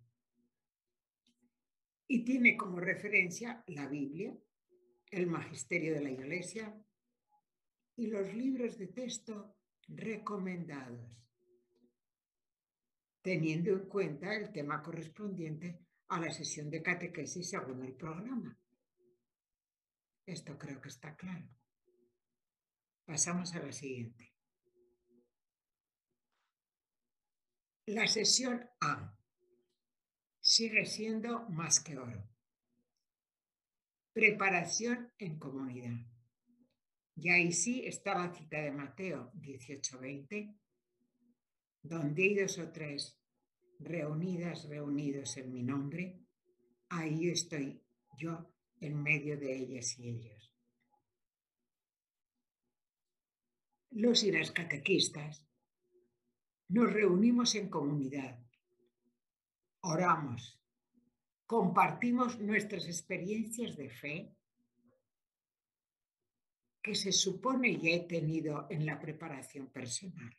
y 2.08 2.24
tiene 2.24 2.56
como 2.56 2.80
referencia 2.80 3.64
la 3.66 3.86
Biblia, 3.88 4.36
el 5.10 5.26
Magisterio 5.26 5.94
de 5.94 6.02
la 6.02 6.10
Iglesia 6.10 6.74
y 7.96 8.06
los 8.06 8.32
libros 8.34 8.78
de 8.78 8.88
texto 8.88 9.56
recomendados, 9.88 11.25
teniendo 13.26 13.72
en 13.72 13.88
cuenta 13.88 14.36
el 14.36 14.52
tema 14.52 14.80
correspondiente 14.80 15.80
a 16.10 16.20
la 16.20 16.30
sesión 16.30 16.70
de 16.70 16.80
catequesis 16.80 17.50
según 17.50 17.84
el 17.84 17.96
programa. 17.96 18.56
Esto 20.24 20.56
creo 20.56 20.80
que 20.80 20.90
está 20.90 21.16
claro. 21.16 21.48
Pasamos 23.04 23.52
a 23.56 23.58
la 23.58 23.72
siguiente. 23.72 24.32
La 27.86 28.06
sesión 28.06 28.64
A 28.80 29.18
sigue 30.38 30.86
siendo 30.86 31.48
más 31.48 31.80
que 31.80 31.98
oro. 31.98 32.30
Preparación 34.12 35.12
en 35.18 35.36
comunidad. 35.40 35.98
Y 37.16 37.30
ahí 37.30 37.50
sí 37.50 37.84
está 37.84 38.14
la 38.14 38.32
cita 38.32 38.60
de 38.60 38.70
Mateo 38.70 39.32
18:20, 39.34 40.54
donde 41.88 42.22
hay 42.22 42.34
dos 42.34 42.58
o 42.58 42.70
tres 42.70 43.18
reunidas, 43.78 44.68
reunidos 44.68 45.36
en 45.36 45.52
mi 45.52 45.62
nombre, 45.62 46.20
ahí 46.88 47.28
estoy 47.28 47.82
yo 48.16 48.52
en 48.80 49.02
medio 49.02 49.38
de 49.38 49.56
ellas 49.56 49.98
y 49.98 50.08
ellos. 50.08 50.52
Los 53.90 54.24
y 54.24 54.30
las 54.30 54.50
catequistas 54.50 55.46
nos 56.68 56.92
reunimos 56.92 57.54
en 57.54 57.70
comunidad, 57.70 58.38
oramos, 59.80 60.60
compartimos 61.46 62.40
nuestras 62.40 62.86
experiencias 62.86 63.76
de 63.76 63.88
fe 63.88 64.36
que 66.82 66.94
se 66.94 67.12
supone 67.12 67.78
ya 67.78 67.90
he 67.90 68.00
tenido 68.00 68.66
en 68.70 68.84
la 68.86 69.00
preparación 69.00 69.68
personal. 69.70 70.36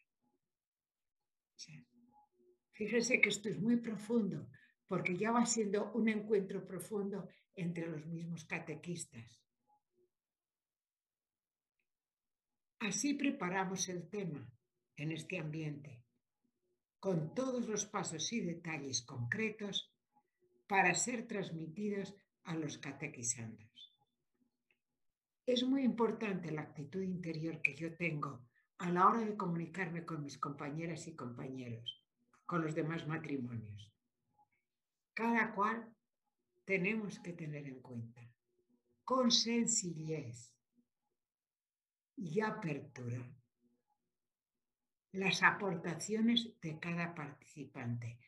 Fíjese 2.72 3.20
que 3.20 3.30
esto 3.30 3.50
es 3.50 3.60
muy 3.60 3.78
profundo, 3.78 4.50
porque 4.88 5.18
ya 5.18 5.32
va 5.32 5.46
siendo 5.46 5.92
un 5.94 6.08
encuentro 6.10 6.66
profundo 6.66 7.28
entre 7.56 7.88
los 7.88 8.06
mismos 8.06 8.46
catequistas. 8.46 9.42
Así 12.80 13.16
preparamos 13.16 13.90
el 13.90 14.08
tema 14.08 14.48
en 14.96 15.12
este 15.12 15.40
ambiente, 15.40 16.04
con 17.00 17.34
todos 17.34 17.68
los 17.68 17.86
pasos 17.86 18.32
y 18.34 18.42
detalles 18.42 19.02
concretos 19.02 19.92
para 20.68 20.94
ser 20.94 21.28
transmitidos 21.28 22.14
a 22.44 22.56
los 22.56 22.78
catequizandos. 22.78 23.96
Es 25.46 25.64
muy 25.64 25.84
importante 25.84 26.52
la 26.52 26.62
actitud 26.62 27.02
interior 27.02 27.62
que 27.62 27.76
yo 27.76 27.96
tengo 27.96 28.47
a 28.80 28.90
la 28.92 29.08
hora 29.08 29.20
de 29.20 29.36
comunicarme 29.36 30.06
con 30.06 30.24
mis 30.24 30.38
compañeras 30.38 31.08
y 31.08 31.16
compañeros, 31.16 32.04
con 32.46 32.62
los 32.62 32.76
demás 32.76 33.08
matrimonios. 33.08 33.92
Cada 35.14 35.54
cual 35.54 35.94
tenemos 36.66 37.20
que 37.20 37.34
tener 37.34 37.66
en 37.68 37.82
cuenta, 37.82 38.22
con 39.04 39.32
sencillez 39.32 40.54
y 42.16 42.42
apertura, 42.42 43.26
las 45.14 45.42
aportaciones 45.44 46.60
de 46.62 46.80
cada 46.80 47.16
participante. 47.16 48.20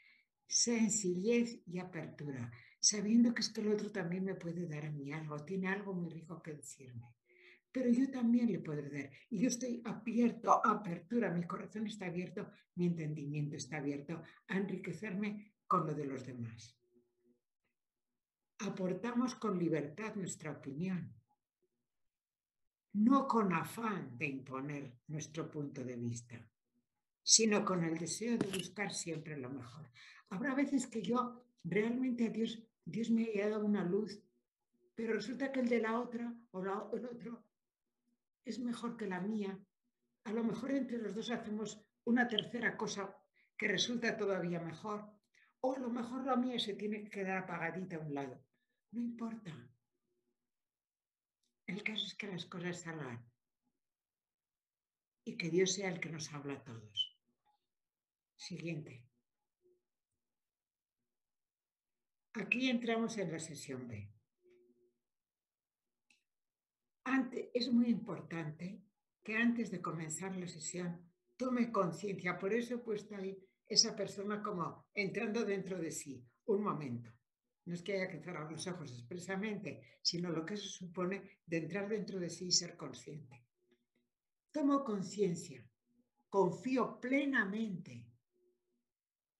Sencillez 0.47 1.61
y 1.67 1.79
apertura 1.79 2.51
sabiendo 2.79 3.33
que 3.33 3.41
es 3.41 3.49
que 3.49 3.61
el 3.61 3.73
otro 3.73 3.91
también 3.91 4.23
me 4.23 4.35
puede 4.35 4.67
dar 4.67 4.85
a 4.85 4.91
mí 4.91 5.11
algo, 5.11 5.43
tiene 5.43 5.67
algo 5.67 5.93
muy 5.93 6.09
rico 6.09 6.41
que 6.41 6.53
decirme. 6.53 7.13
Pero 7.71 7.89
yo 7.91 8.09
también 8.09 8.51
le 8.51 8.59
puedo 8.59 8.81
dar. 8.81 9.09
Y 9.29 9.39
yo 9.39 9.47
estoy 9.47 9.81
abierto, 9.85 10.65
apertura, 10.65 11.29
mi 11.31 11.45
corazón 11.45 11.87
está 11.87 12.07
abierto, 12.07 12.49
mi 12.75 12.87
entendimiento 12.87 13.55
está 13.55 13.77
abierto 13.77 14.23
a 14.47 14.57
enriquecerme 14.57 15.53
con 15.67 15.85
lo 15.85 15.93
de 15.93 16.05
los 16.05 16.25
demás. 16.25 16.75
Aportamos 18.59 19.35
con 19.35 19.57
libertad 19.57 20.15
nuestra 20.15 20.51
opinión, 20.51 21.13
no 22.93 23.27
con 23.27 23.53
afán 23.53 24.17
de 24.17 24.25
imponer 24.25 24.99
nuestro 25.07 25.49
punto 25.49 25.83
de 25.83 25.95
vista, 25.95 26.43
sino 27.21 27.63
con 27.63 27.83
el 27.83 27.97
deseo 27.97 28.37
de 28.37 28.47
buscar 28.47 28.91
siempre 28.91 29.37
lo 29.37 29.49
mejor. 29.49 29.89
Habrá 30.29 30.55
veces 30.55 30.87
que 30.87 31.01
yo 31.01 31.45
realmente 31.63 32.25
a 32.25 32.29
Dios 32.29 32.69
Dios 32.89 33.11
me 33.11 33.31
ha 33.41 33.49
dado 33.49 33.65
una 33.65 33.83
luz, 33.83 34.19
pero 34.95 35.13
resulta 35.13 35.51
que 35.51 35.59
el 35.59 35.69
de 35.69 35.79
la 35.79 35.99
otra 35.99 36.33
o 36.51 36.61
el 36.95 37.05
otro 37.05 37.43
es 38.49 38.59
mejor 38.59 38.97
que 38.97 39.07
la 39.07 39.21
mía. 39.21 39.57
A 40.25 40.33
lo 40.33 40.43
mejor 40.43 40.71
entre 40.71 40.97
los 40.97 41.15
dos 41.15 41.29
hacemos 41.29 41.81
una 42.05 42.27
tercera 42.27 42.75
cosa 42.75 43.15
que 43.57 43.67
resulta 43.67 44.17
todavía 44.17 44.59
mejor. 44.59 45.13
O 45.61 45.75
a 45.75 45.79
lo 45.79 45.89
mejor 45.89 46.25
la 46.25 46.35
mía 46.35 46.59
se 46.59 46.73
tiene 46.73 47.03
que 47.03 47.09
quedar 47.09 47.37
apagadita 47.37 47.97
a 47.97 47.99
un 47.99 48.13
lado. 48.13 48.43
No 48.91 49.01
importa. 49.01 49.51
El 51.67 51.83
caso 51.83 52.05
es 52.05 52.15
que 52.15 52.27
las 52.27 52.45
cosas 52.45 52.81
salgan 52.81 53.29
y 55.25 55.37
que 55.37 55.49
Dios 55.49 55.73
sea 55.73 55.89
el 55.89 55.99
que 55.99 56.09
nos 56.09 56.33
habla 56.33 56.53
a 56.53 56.63
todos. 56.63 57.17
Siguiente. 58.35 59.05
Aquí 62.33 62.69
entramos 62.69 63.17
en 63.17 63.31
la 63.31 63.39
sesión 63.39 63.87
B. 63.87 64.18
es 67.53 67.71
muy 67.71 67.87
importante 67.87 68.81
que 69.23 69.35
antes 69.35 69.71
de 69.71 69.81
comenzar 69.81 70.35
la 70.35 70.47
sesión 70.47 71.09
tome 71.37 71.71
conciencia. 71.71 72.37
Por 72.37 72.53
eso 72.53 72.75
he 72.75 72.77
puesto 72.79 73.15
ahí 73.15 73.37
esa 73.67 73.95
persona 73.95 74.41
como 74.41 74.87
entrando 74.93 75.45
dentro 75.45 75.79
de 75.79 75.91
sí. 75.91 76.23
Un 76.45 76.63
momento. 76.63 77.11
No 77.65 77.75
es 77.75 77.83
que 77.83 77.93
haya 77.93 78.09
que 78.09 78.19
cerrar 78.19 78.51
los 78.51 78.65
ojos 78.67 78.91
expresamente, 78.91 79.99
sino 80.01 80.31
lo 80.31 80.45
que 80.45 80.57
se 80.57 80.67
supone 80.67 81.39
de 81.45 81.57
entrar 81.57 81.87
dentro 81.87 82.19
de 82.19 82.29
sí 82.29 82.47
y 82.47 82.51
ser 82.51 82.75
consciente. 82.75 83.45
Tomo 84.51 84.83
conciencia, 84.83 85.63
confío 86.27 86.99
plenamente, 86.99 88.07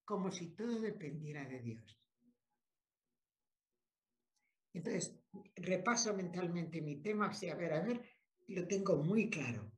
como 0.06 0.32
si 0.32 0.56
todo 0.56 0.80
dependiera 0.80 1.46
de 1.46 1.60
Dios. 1.60 2.00
Entonces, 4.74 5.19
repaso 5.56 6.14
mentalmente 6.14 6.82
mi 6.82 6.98
tema, 7.02 7.28
así, 7.28 7.50
a 7.50 7.56
ver, 7.56 7.74
a 7.74 7.82
ver, 7.82 8.02
lo 8.48 8.68
tengo 8.68 8.98
muy 8.98 9.30
claro. 9.30 9.72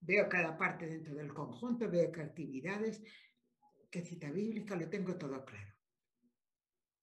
Veo 0.00 0.28
cada 0.28 0.56
parte 0.56 0.86
dentro 0.86 1.14
del 1.14 1.32
conjunto, 1.32 1.88
veo 1.88 2.10
qué 2.10 2.22
actividades, 2.22 3.02
qué 3.90 4.02
cita 4.02 4.30
bíblica, 4.30 4.76
lo 4.76 4.88
tengo 4.88 5.16
todo 5.16 5.44
claro. 5.44 5.74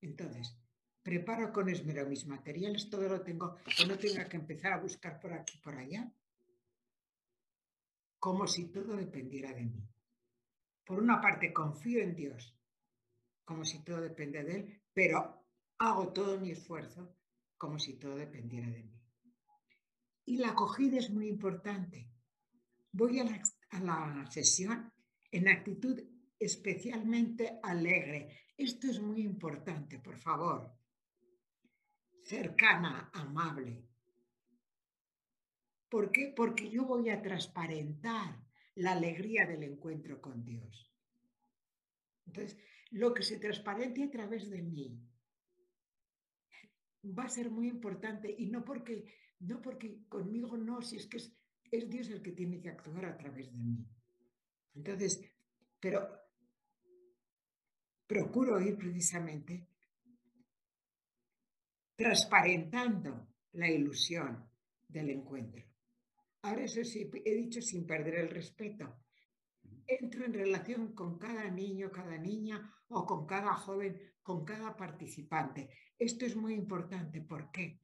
Entonces, 0.01 0.57
preparo 1.01 1.51
con 1.51 1.69
esmero 1.69 2.05
mis 2.07 2.25
materiales, 2.25 2.89
todo 2.89 3.07
lo 3.07 3.21
tengo, 3.21 3.57
que 3.77 3.85
no 3.85 3.97
tenga 3.97 4.27
que 4.27 4.37
empezar 4.37 4.73
a 4.73 4.81
buscar 4.81 5.19
por 5.19 5.33
aquí, 5.33 5.57
por 5.59 5.75
allá, 5.75 6.11
como 8.17 8.47
si 8.47 8.69
todo 8.71 8.95
dependiera 8.95 9.53
de 9.53 9.65
mí. 9.65 9.87
Por 10.85 10.99
una 10.99 11.21
parte, 11.21 11.53
confío 11.53 12.01
en 12.01 12.15
Dios, 12.15 12.55
como 13.45 13.63
si 13.63 13.83
todo 13.83 14.01
depende 14.01 14.43
de 14.43 14.55
Él, 14.55 14.81
pero 14.93 15.45
hago 15.77 16.11
todo 16.11 16.39
mi 16.39 16.51
esfuerzo 16.51 17.18
como 17.59 17.77
si 17.77 17.99
todo 17.99 18.15
dependiera 18.15 18.69
de 18.69 18.83
mí. 18.83 18.99
Y 20.25 20.37
la 20.37 20.51
acogida 20.51 20.97
es 20.97 21.11
muy 21.11 21.27
importante. 21.27 22.09
Voy 22.91 23.19
a 23.19 23.25
la, 23.81 24.25
sesión 24.31 24.91
en 25.29 25.47
actitud 25.49 26.01
especialmente 26.39 27.59
alegre. 27.61 28.45
Esto 28.57 28.87
es 28.87 28.99
muy 29.01 29.21
importante, 29.21 29.99
por 29.99 30.17
favor. 30.17 30.73
Cercana, 32.23 33.11
amable. 33.13 33.83
¿Por 35.89 36.11
qué? 36.11 36.33
Porque 36.35 36.69
yo 36.69 36.85
voy 36.85 37.09
a 37.09 37.21
transparentar 37.21 38.41
la 38.75 38.93
alegría 38.93 39.45
del 39.45 39.63
encuentro 39.63 40.21
con 40.21 40.45
Dios. 40.45 40.93
Entonces, 42.25 42.57
lo 42.91 43.13
que 43.13 43.23
se 43.23 43.37
transparente 43.37 44.03
a 44.03 44.09
través 44.09 44.49
de 44.49 44.61
mí, 44.61 45.08
va 47.03 47.23
a 47.23 47.29
ser 47.29 47.49
muy 47.49 47.67
importante 47.67 48.33
y 48.37 48.47
no 48.47 48.63
porque, 48.63 49.05
no 49.39 49.61
porque 49.61 50.03
conmigo 50.07 50.57
no, 50.57 50.81
si 50.81 50.97
es 50.97 51.07
que 51.07 51.17
es, 51.17 51.33
es 51.71 51.89
Dios 51.89 52.09
el 52.09 52.21
que 52.21 52.31
tiene 52.31 52.59
que 52.59 52.69
actuar 52.69 53.05
a 53.05 53.17
través 53.17 53.51
de 53.51 53.57
mí. 53.57 53.85
Entonces, 54.75 55.21
pero 55.79 56.07
procuro 58.07 58.59
ir 58.59 58.77
precisamente 58.77 59.67
transparentando 61.95 63.27
la 63.53 63.69
ilusión 63.69 64.49
del 64.87 65.09
encuentro. 65.09 65.63
Ahora 66.41 66.63
eso 66.63 66.83
sí, 66.83 67.09
he 67.25 67.35
dicho 67.35 67.61
sin 67.61 67.85
perder 67.85 68.15
el 68.15 68.29
respeto. 68.29 68.95
Entro 69.89 70.23
en 70.23 70.33
relación 70.33 70.93
con 70.93 71.17
cada 71.17 71.49
niño, 71.49 71.91
cada 71.91 72.15
niña 72.15 72.71
o 72.89 73.07
con 73.07 73.25
cada 73.25 73.55
joven, 73.55 73.99
con 74.21 74.45
cada 74.45 74.77
participante. 74.77 75.69
Esto 75.97 76.27
es 76.27 76.35
muy 76.35 76.53
importante. 76.53 77.21
¿Por 77.21 77.49
qué? 77.49 77.79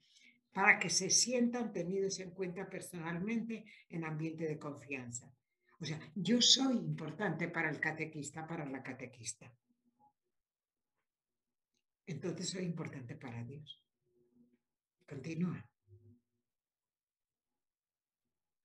Para 0.54 0.78
que 0.78 0.91
se 0.91 1.10
sientan 1.10 1.74
tenidos 1.74 2.20
en 2.20 2.30
cuenta 2.30 2.70
personalmente 2.70 3.65
en 3.89 4.04
ambiente 4.04 4.46
de 4.46 4.60
confianza. 4.60 5.34
O 5.80 5.86
sea, 5.86 6.00
yo 6.13 6.41
soy 6.41 6.78
importante 6.78 7.48
para 7.48 7.72
el 7.72 7.80
catequista, 7.80 8.46
para 8.46 8.65
la 8.65 8.84
catequista. 8.84 9.52
Entonces 12.06 12.50
soy 12.50 12.65
importante 12.65 13.15
para 13.15 13.44
Dios. 13.44 13.82
Continúa. 15.08 15.68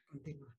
Continúa. 0.09 0.49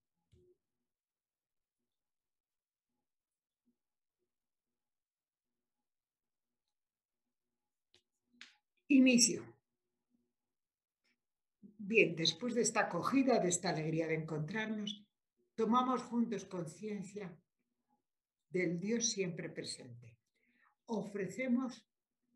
Inicio. 8.91 9.45
Bien, 11.77 12.13
después 12.13 12.55
de 12.55 12.61
esta 12.61 12.81
acogida, 12.81 13.39
de 13.39 13.47
esta 13.47 13.69
alegría 13.69 14.05
de 14.05 14.15
encontrarnos, 14.15 15.07
tomamos 15.55 16.03
juntos 16.03 16.43
conciencia 16.43 17.33
del 18.49 18.81
Dios 18.81 19.09
siempre 19.09 19.49
presente. 19.49 20.17
Ofrecemos 20.87 21.87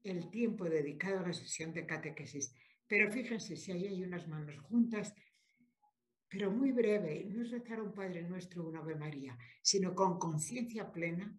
el 0.02 0.30
tiempo 0.30 0.63
dedicado 0.63 1.20
a 1.20 1.28
la 1.28 1.34
sesión 1.34 1.74
de 1.74 1.86
catequesis, 1.86 2.56
pero 2.88 3.12
fíjense 3.12 3.58
si 3.58 3.74
ahí 3.74 3.88
hay 3.88 4.04
unas 4.04 4.26
manos 4.30 4.58
juntas, 4.60 5.13
pero 6.30 6.52
muy 6.52 6.72
breve, 6.72 7.26
no 7.26 7.41
es 7.41 7.52
rezar 7.52 7.82
un 7.82 7.94
Padre 7.94 8.22
Nuestro 8.22 8.63
o 8.63 8.70
una 8.70 8.80
Ave 8.80 8.96
María, 8.96 9.38
sino 9.62 9.94
con 9.94 10.18
conciencia 10.18 10.89
plena, 10.89 11.38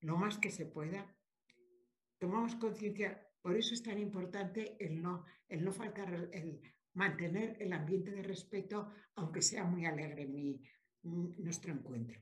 lo 0.00 0.16
más 0.16 0.36
que 0.38 0.50
se 0.50 0.66
pueda. 0.66 1.14
Tomamos 2.18 2.56
conciencia, 2.56 3.24
por 3.40 3.56
eso 3.56 3.74
es 3.74 3.82
tan 3.82 3.98
importante 3.98 4.76
el 4.78 5.00
no, 5.00 5.24
el 5.48 5.64
no 5.64 5.72
faltar, 5.72 6.30
el 6.32 6.60
mantener 6.98 7.56
el 7.60 7.72
ambiente 7.72 8.10
de 8.10 8.22
respeto, 8.22 8.92
aunque 9.14 9.40
sea 9.40 9.64
muy 9.64 9.86
alegre 9.86 10.26
mi, 10.26 10.60
nuestro 11.02 11.72
encuentro. 11.72 12.20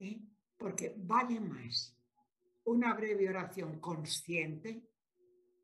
¿eh? 0.00 0.20
Porque 0.56 0.94
vale 0.96 1.40
más 1.40 1.96
una 2.64 2.94
breve 2.94 3.28
oración 3.28 3.80
consciente 3.80 4.88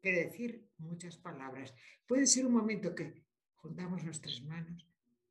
que 0.02 0.12
decir 0.12 0.70
muchas 0.78 1.16
palabras. 1.16 1.74
Puede 2.06 2.26
ser 2.26 2.46
un 2.46 2.52
momento 2.52 2.94
que 2.94 3.24
juntamos 3.56 4.04
nuestras 4.04 4.42
manos, 4.42 4.86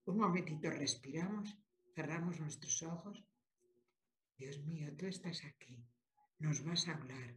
un 0.06 0.18
momentito 0.18 0.70
respiramos, 0.70 1.56
cerramos 1.94 2.40
nuestros 2.40 2.82
ojos. 2.84 3.24
Dios 4.38 4.60
mío, 4.66 4.92
tú 4.98 5.06
estás 5.06 5.44
aquí, 5.46 5.86
nos 6.40 6.64
vas 6.64 6.88
a 6.88 6.94
hablar. 6.94 7.36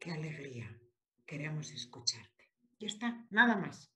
Qué 0.00 0.12
alegría, 0.12 0.80
queremos 1.28 1.70
escucharte. 1.70 2.50
Ya 2.80 2.86
está, 2.86 3.26
nada 3.30 3.54
más. 3.56 3.92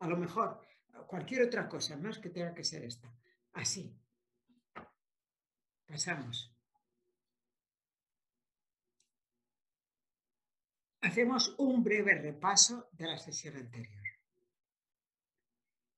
A 0.00 0.08
lo 0.08 0.16
mejor 0.16 0.60
cualquier 1.06 1.42
otra 1.42 1.68
cosa, 1.68 1.94
no 1.96 2.08
es 2.08 2.18
que 2.18 2.30
tenga 2.30 2.54
que 2.54 2.64
ser 2.64 2.82
esta. 2.82 3.14
Así. 3.52 3.94
Pasamos. 5.86 6.50
Hacemos 11.02 11.54
un 11.58 11.84
breve 11.84 12.14
repaso 12.14 12.88
de 12.92 13.06
la 13.06 13.18
sesión 13.18 13.56
anterior. 13.56 14.02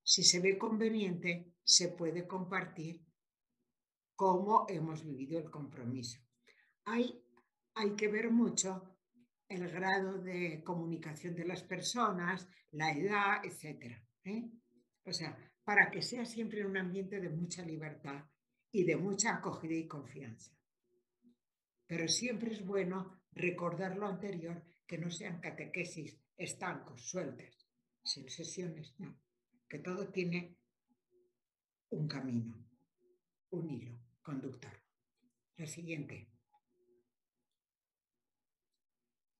Si 0.02 0.24
se 0.24 0.40
ve 0.40 0.58
conveniente, 0.58 1.54
se 1.62 1.88
puede 1.90 2.26
compartir 2.26 3.06
cómo 4.16 4.66
hemos 4.68 5.04
vivido 5.04 5.38
el 5.38 5.50
compromiso. 5.50 6.18
Hay, 6.86 7.22
hay 7.74 7.94
que 7.94 8.08
ver 8.08 8.30
mucho 8.30 8.93
el 9.54 9.70
grado 9.70 10.18
de 10.18 10.62
comunicación 10.64 11.34
de 11.34 11.44
las 11.44 11.62
personas, 11.62 12.48
la 12.72 12.92
edad, 12.92 13.44
etc. 13.44 13.98
¿eh? 14.24 14.50
O 15.04 15.12
sea, 15.12 15.36
para 15.64 15.90
que 15.90 16.02
sea 16.02 16.24
siempre 16.24 16.66
un 16.66 16.76
ambiente 16.76 17.20
de 17.20 17.30
mucha 17.30 17.62
libertad 17.62 18.24
y 18.70 18.84
de 18.84 18.96
mucha 18.96 19.36
acogida 19.36 19.74
y 19.74 19.86
confianza. 19.86 20.52
Pero 21.86 22.08
siempre 22.08 22.52
es 22.52 22.64
bueno 22.64 23.22
recordar 23.32 23.96
lo 23.96 24.06
anterior 24.06 24.62
que 24.86 24.98
no 24.98 25.10
sean 25.10 25.40
catequesis 25.40 26.18
estancos, 26.36 27.08
sueltas, 27.08 27.66
sin 28.02 28.28
sesiones, 28.28 28.94
no, 28.98 29.18
que 29.68 29.78
todo 29.78 30.10
tiene 30.10 30.58
un 31.90 32.08
camino, 32.08 32.66
un 33.50 33.70
hilo 33.70 34.00
conductor. 34.22 34.72
La 35.56 35.66
siguiente. 35.66 36.33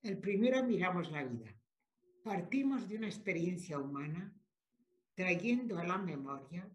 El 0.05 0.19
primero 0.19 0.63
miramos 0.63 1.11
la 1.11 1.25
vida. 1.25 1.51
Partimos 2.23 2.87
de 2.87 2.97
una 2.99 3.07
experiencia 3.07 3.79
humana 3.79 4.39
trayendo 5.15 5.79
a 5.79 5.85
la 5.85 5.97
memoria 5.97 6.69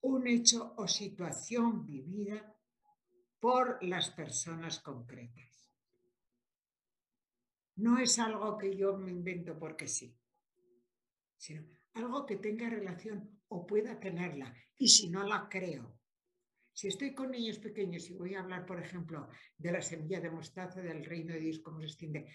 un 0.00 0.26
hecho 0.26 0.74
o 0.76 0.88
situación 0.88 1.86
vivida 1.86 2.56
por 3.38 3.80
las 3.84 4.10
personas 4.10 4.80
concretas. 4.80 5.70
No 7.76 7.98
es 7.98 8.18
algo 8.18 8.58
que 8.58 8.76
yo 8.76 8.96
me 8.96 9.12
invento 9.12 9.56
porque 9.56 9.86
sí, 9.86 10.18
sino 11.36 11.68
algo 11.94 12.26
que 12.26 12.36
tenga 12.36 12.68
relación 12.68 13.42
o 13.46 13.64
pueda 13.64 14.00
tenerla. 14.00 14.52
Y 14.76 14.88
si 14.88 15.08
no 15.08 15.22
la 15.22 15.48
creo. 15.48 16.00
Si 16.72 16.88
estoy 16.88 17.14
con 17.14 17.30
niños 17.30 17.58
pequeños 17.58 18.10
y 18.10 18.14
voy 18.14 18.34
a 18.34 18.40
hablar, 18.40 18.66
por 18.66 18.78
ejemplo, 18.78 19.30
de 19.56 19.72
la 19.72 19.80
semilla 19.80 20.20
de 20.20 20.30
mostaza 20.30 20.82
del 20.82 21.04
reino 21.04 21.32
de 21.32 21.40
Dios, 21.40 21.60
cómo 21.60 21.80
se 21.80 21.86
extiende, 21.86 22.26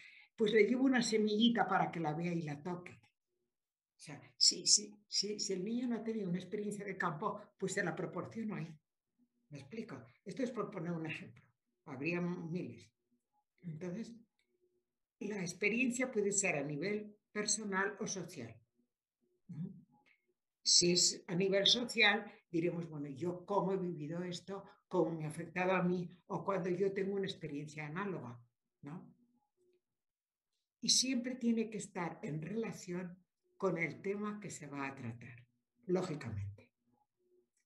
pues 0.41 0.54
le 0.54 0.63
llevo 0.63 0.86
una 0.86 1.04
semillita 1.04 1.67
para 1.67 1.91
que 1.91 1.99
la 1.99 2.15
vea 2.15 2.34
y 2.34 2.41
la 2.41 2.63
toque. 2.63 2.93
O 2.93 3.99
sea, 3.99 4.19
si, 4.36 4.65
si, 4.65 4.91
si, 5.08 5.39
si 5.39 5.54
el 5.54 5.63
niño 5.63 5.88
no 5.88 5.97
ha 5.97 6.04
tenido 6.04 6.27
una 6.27 6.39
experiencia 6.39 6.84
de 6.84 6.97
campo, 6.97 7.39
pues 7.60 7.73
se 7.73 7.84
la 7.84 7.95
proporciono 7.95 8.56
ahí. 8.56 8.75
¿Me 9.49 9.60
explico? 9.60 10.04
Esto 10.25 10.41
es 10.41 10.49
por 10.49 10.71
poner 10.71 10.93
un 10.93 11.06
ejemplo. 11.06 11.43
Habría 11.86 12.21
miles. 12.21 12.89
Entonces, 13.62 14.15
la 15.19 15.41
experiencia 15.41 16.12
puede 16.12 16.32
ser 16.32 16.56
a 16.56 16.63
nivel 16.63 17.15
personal 17.32 17.95
o 17.99 18.08
social. 18.08 18.60
Si 20.63 20.93
es 20.93 21.23
a 21.27 21.36
nivel 21.36 21.67
social, 21.67 22.25
diremos, 22.49 22.89
bueno, 22.89 23.10
yo 23.10 23.45
cómo 23.45 23.73
he 23.73 23.77
vivido 23.77 24.23
esto, 24.23 24.63
cómo 24.88 25.12
me 25.12 25.25
ha 25.25 25.30
afectado 25.30 25.73
a 25.73 25.84
mí 25.84 26.10
o 26.25 26.43
cuando 26.43 26.71
yo 26.71 26.91
tengo 26.91 27.13
una 27.13 27.27
experiencia 27.27 27.86
análoga, 27.86 28.43
¿no? 28.82 29.20
Y 30.82 30.89
siempre 30.89 31.36
tiene 31.36 31.70
que 31.70 31.78
estar 31.78 32.20
en 32.24 32.41
relación 32.41 33.17
con 33.56 33.78
el 33.78 34.02
tema 34.02 34.39
que 34.39 34.50
se 34.50 34.67
va 34.67 34.88
a 34.88 34.96
tratar, 34.96 35.46
lógicamente. 35.86 36.72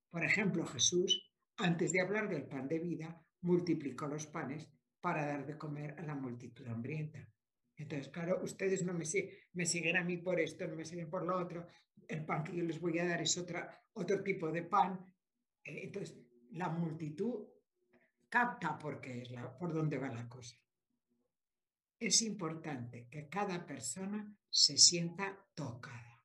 Por 0.09 0.23
ejemplo, 0.23 0.65
Jesús, 0.65 1.31
antes 1.57 1.91
de 1.93 2.01
hablar 2.01 2.29
del 2.29 2.45
pan 2.45 2.67
de 2.67 2.79
vida, 2.79 3.25
multiplicó 3.41 4.07
los 4.07 4.27
panes 4.27 4.67
para 4.99 5.25
dar 5.25 5.45
de 5.45 5.57
comer 5.57 5.95
a 5.97 6.03
la 6.03 6.15
multitud 6.15 6.67
hambrienta. 6.67 7.29
Entonces, 7.77 8.09
claro, 8.09 8.41
ustedes 8.43 8.83
no 8.85 8.93
me, 8.93 9.05
me 9.53 9.65
siguen 9.65 9.97
a 9.97 10.03
mí 10.03 10.17
por 10.17 10.39
esto, 10.39 10.67
no 10.67 10.75
me 10.75 10.85
siguen 10.85 11.09
por 11.09 11.25
lo 11.25 11.37
otro. 11.37 11.67
El 12.07 12.25
pan 12.25 12.43
que 12.43 12.55
yo 12.55 12.63
les 12.63 12.79
voy 12.79 12.99
a 12.99 13.05
dar 13.05 13.21
es 13.21 13.37
otra, 13.37 13.81
otro 13.93 14.23
tipo 14.23 14.51
de 14.51 14.63
pan. 14.63 15.13
Eh, 15.63 15.83
entonces, 15.83 16.17
la 16.51 16.69
multitud 16.69 17.47
capta 18.29 18.77
porque 18.77 19.21
es 19.21 19.31
la, 19.31 19.57
por 19.57 19.73
dónde 19.73 19.97
va 19.97 20.09
la 20.09 20.27
cosa. 20.27 20.55
Es 21.99 22.21
importante 22.21 23.07
que 23.09 23.29
cada 23.29 23.65
persona 23.65 24.35
se 24.49 24.77
sienta 24.77 25.47
tocada. 25.53 26.23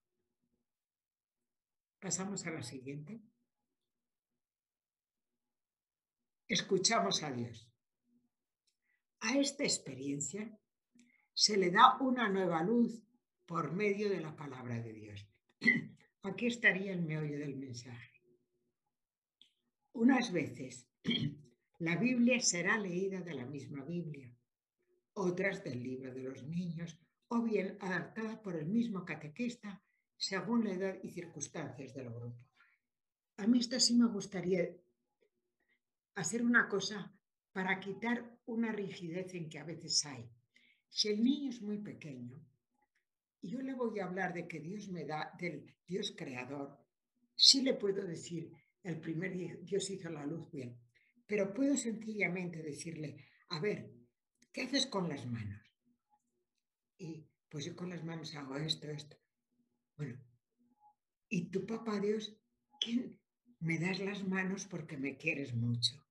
Pasamos 2.01 2.47
a 2.47 2.51
la 2.51 2.63
siguiente. 2.63 3.21
Escuchamos 6.49 7.23
a 7.23 7.31
Dios. 7.31 7.71
A 9.21 9.37
esta 9.39 9.65
experiencia 9.65 10.59
se 11.35 11.57
le 11.57 11.71
da 11.71 11.99
una 12.01 12.29
nueva 12.29 12.63
luz 12.63 13.03
por 13.47 13.73
medio 13.73 14.09
de 14.09 14.21
la 14.21 14.35
palabra 14.35 14.81
de 14.81 14.93
Dios. 14.93 15.29
Aquí 16.23 16.47
estaría 16.47 16.93
el 16.93 17.03
meollo 17.03 17.39
del 17.39 17.57
mensaje. 17.57 18.23
Unas 19.93 20.33
veces 20.33 20.89
la 21.79 21.97
Biblia 21.97 22.41
será 22.41 22.79
leída 22.79 23.21
de 23.21 23.35
la 23.35 23.47
misma 23.47 23.85
Biblia, 23.85 24.35
otras 25.21 25.63
del 25.63 25.83
libro 25.83 26.15
de 26.15 26.23
los 26.23 26.43
niños, 26.45 26.99
o 27.29 27.43
bien 27.43 27.77
adaptada 27.81 28.41
por 28.43 28.57
el 28.57 28.67
mismo 28.67 29.05
catequista 29.05 29.83
según 30.17 30.65
la 30.65 30.73
edad 30.73 30.97
y 31.03 31.11
circunstancias 31.11 31.95
del 31.95 32.11
grupo. 32.11 32.45
A 33.37 33.47
mí 33.47 33.59
esto 33.61 33.79
sí 33.79 33.95
me 33.95 34.09
gustaría 34.09 34.69
hacer 36.15 36.43
una 36.43 36.69
cosa 36.69 37.15
para 37.53 37.79
quitar 37.81 38.39
una 38.47 38.73
rigidez 38.73 39.35
en 39.35 39.49
que 39.49 39.59
a 39.59 39.65
veces 39.65 40.05
hay. 40.07 40.29
Si 40.89 41.09
el 41.09 41.23
niño 41.23 41.51
es 41.51 41.63
muy 41.63 41.79
pequeño 41.79 42.43
y 43.43 43.51
yo 43.51 43.61
le 43.61 43.75
voy 43.75 44.01
a 44.01 44.07
hablar 44.07 44.33
de 44.33 44.49
que 44.49 44.61
Dios 44.61 44.89
me 44.89 45.05
da, 45.05 45.33
del 45.39 45.75
Dios 45.87 46.15
creador, 46.17 46.79
sí 47.35 47.63
le 47.63 47.75
puedo 47.75 48.05
decir, 48.05 48.53
el 48.83 48.99
primer 49.01 49.37
día 49.37 49.57
Dios 49.63 49.89
hizo 49.91 50.11
la 50.11 50.27
luz 50.27 50.51
bien, 50.51 50.79
pero 51.27 51.53
puedo 51.55 51.77
sencillamente 51.77 52.63
decirle, 52.63 53.29
a 53.51 53.61
ver, 53.61 54.00
¿qué 54.53 54.63
haces 54.63 54.87
con 54.87 55.09
las 55.09 55.27
manos? 55.27 55.63
Y 56.99 57.27
pues 57.49 57.65
yo 57.65 57.75
con 57.77 57.91
las 57.91 58.05
manos 58.05 58.35
hago 58.35 58.57
esto, 58.57 58.89
esto. 58.89 59.17
Bueno, 59.97 60.19
y 61.29 61.51
tu 61.51 61.67
papá 61.67 62.01
Dios, 62.01 62.37
¿quién 62.81 63.21
me 63.61 63.79
das 63.79 64.01
las 64.01 64.27
manos 64.27 64.67
porque 64.67 64.97
me 64.97 65.17
quieres 65.17 65.55
mucho? 65.55 66.05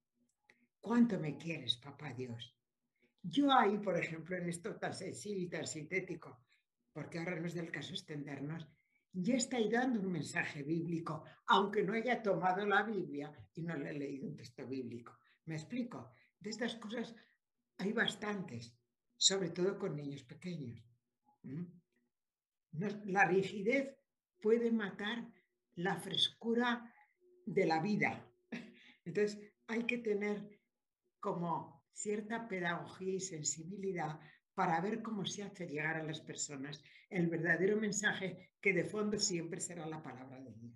¿Cuánto 0.79 1.19
me 1.19 1.37
quieres, 1.37 1.77
papá 1.77 2.13
Dios? 2.13 2.55
Yo 3.21 3.51
ahí, 3.51 3.77
por 3.79 3.97
ejemplo, 3.97 4.37
en 4.37 4.47
esto 4.47 4.77
tan 4.77 4.93
sencillo 4.93 5.39
y 5.39 5.49
tan 5.49 5.67
sintético, 5.67 6.45
porque 6.93 7.19
ahora 7.19 7.39
no 7.39 7.47
es 7.47 7.53
del 7.53 7.71
caso 7.71 7.91
extendernos, 7.91 8.67
ya 9.11 9.35
estoy 9.35 9.69
dando 9.69 9.99
un 9.99 10.11
mensaje 10.11 10.63
bíblico, 10.63 11.23
aunque 11.47 11.83
no 11.83 11.93
haya 11.93 12.21
tomado 12.21 12.65
la 12.65 12.83
Biblia 12.83 13.31
y 13.55 13.63
no 13.63 13.75
le 13.75 13.89
he 13.89 13.93
leído 13.93 14.27
un 14.27 14.35
texto 14.35 14.65
bíblico. 14.67 15.17
¿Me 15.45 15.55
explico? 15.55 16.13
De 16.39 16.51
estas 16.51 16.75
cosas 16.75 17.15
hay 17.79 17.93
bastantes, 17.93 18.77
sobre 19.17 19.49
todo 19.49 19.79
con 19.79 19.95
niños 19.95 20.23
pequeños. 20.23 20.85
la 23.05 23.25
rigidez 23.25 23.97
puede 24.41 24.71
matar 24.71 25.27
la 25.75 25.95
frescura 25.95 26.93
de 27.45 27.65
la 27.65 27.81
vida. 27.81 28.29
Entonces, 29.05 29.39
hay 29.67 29.85
que 29.85 29.97
tener 29.97 30.59
como 31.19 31.83
cierta 31.93 32.47
pedagogía 32.47 33.15
y 33.15 33.19
sensibilidad 33.19 34.19
para 34.53 34.81
ver 34.81 35.01
cómo 35.01 35.25
se 35.25 35.43
hace 35.43 35.67
llegar 35.67 35.97
a 35.97 36.03
las 36.03 36.21
personas 36.21 36.83
el 37.09 37.27
verdadero 37.27 37.77
mensaje 37.77 38.51
que 38.61 38.73
de 38.73 38.83
fondo 38.83 39.17
siempre 39.17 39.61
será 39.61 39.85
la 39.85 40.03
palabra 40.03 40.39
de 40.41 40.53
Dios. 40.53 40.73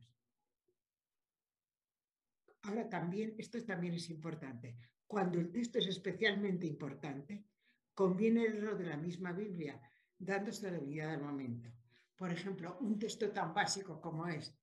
Ahora 2.64 2.88
también, 2.88 3.36
esto 3.38 3.64
también 3.66 3.94
es 3.96 4.10
importante, 4.10 4.78
cuando 5.14 5.40
el 5.40 5.52
texto 5.52 5.78
es 5.78 5.86
especialmente 5.86 6.66
importante, 6.66 7.46
conviene 7.94 8.50
leerlo 8.50 8.76
de 8.76 8.86
la 8.86 8.98
misma 8.98 9.32
Biblia, 9.32 9.80
dándose 10.18 10.64
la 10.64 10.72
debilidad 10.72 11.12
del 11.12 11.22
momento. 11.22 11.70
Por 12.16 12.32
ejemplo, 12.32 12.78
un 12.82 12.98
texto 12.98 13.30
tan 13.30 13.54
básico 13.54 14.02
como 14.02 14.28
es 14.28 14.58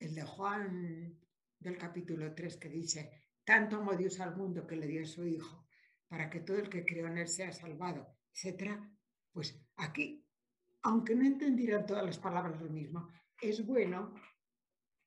el 0.00 0.16
de 0.16 0.22
Juan 0.22 1.16
del 1.60 1.78
capítulo 1.78 2.34
3 2.34 2.56
que 2.56 2.68
dice, 2.68 3.28
tanto 3.44 3.76
amó 3.76 3.92
Dios 3.92 4.18
al 4.18 4.34
mundo 4.36 4.66
que 4.66 4.74
le 4.74 4.88
dio 4.88 5.02
a 5.04 5.06
su 5.06 5.24
Hijo, 5.24 5.68
para 6.08 6.28
que 6.28 6.40
todo 6.40 6.58
el 6.58 6.68
que 6.68 6.84
creó 6.84 7.06
en 7.06 7.18
él 7.18 7.28
sea 7.28 7.52
salvado, 7.52 8.16
etc. 8.34 8.80
Pues 9.30 9.64
aquí, 9.76 10.26
aunque 10.82 11.14
no 11.14 11.24
entendieran 11.24 11.86
todas 11.86 12.04
las 12.04 12.18
palabras 12.18 12.60
lo 12.60 12.68
mismo, 12.68 13.08
es 13.40 13.64
bueno 13.64 14.12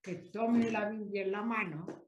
que 0.01 0.15
tome 0.15 0.71
la 0.71 0.89
Biblia 0.89 1.23
en 1.23 1.31
la 1.33 1.41
mano, 1.41 2.05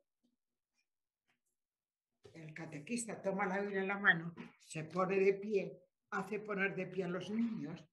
el 2.42 2.54
catequista 2.54 3.22
toma 3.22 3.46
la 3.46 3.60
Biblia 3.60 3.82
en 3.82 3.88
la 3.88 4.00
mano, 4.00 4.34
se 4.64 4.84
pone 4.84 5.20
de 5.20 5.34
pie, 5.34 5.84
hace 6.12 6.40
poner 6.40 6.76
de 6.76 6.88
pie 6.88 7.04
a 7.04 7.08
los 7.10 7.30
niños, 7.30 7.84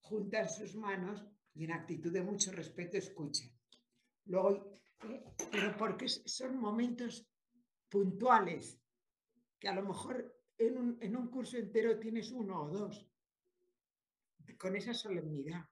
juntan 0.00 0.48
sus 0.48 0.76
manos 0.76 1.24
y 1.54 1.64
en 1.64 1.72
actitud 1.72 2.12
de 2.12 2.22
mucho 2.22 2.52
respeto 2.52 2.96
escucha. 2.96 3.44
Luego, 4.26 4.72
eh, 5.08 5.24
pero 5.50 5.76
porque 5.76 6.08
son 6.08 6.58
momentos 6.58 7.26
puntuales, 7.88 8.80
que 9.58 9.68
a 9.68 9.74
lo 9.74 9.82
mejor 9.82 10.34
en 10.58 10.78
un, 10.78 10.98
en 11.00 11.16
un 11.16 11.28
curso 11.28 11.56
entero 11.56 11.98
tienes 11.98 12.30
uno 12.30 12.62
o 12.62 12.68
dos, 12.68 13.08
con 14.58 14.76
esa 14.76 14.94
solemnidad. 14.94 15.64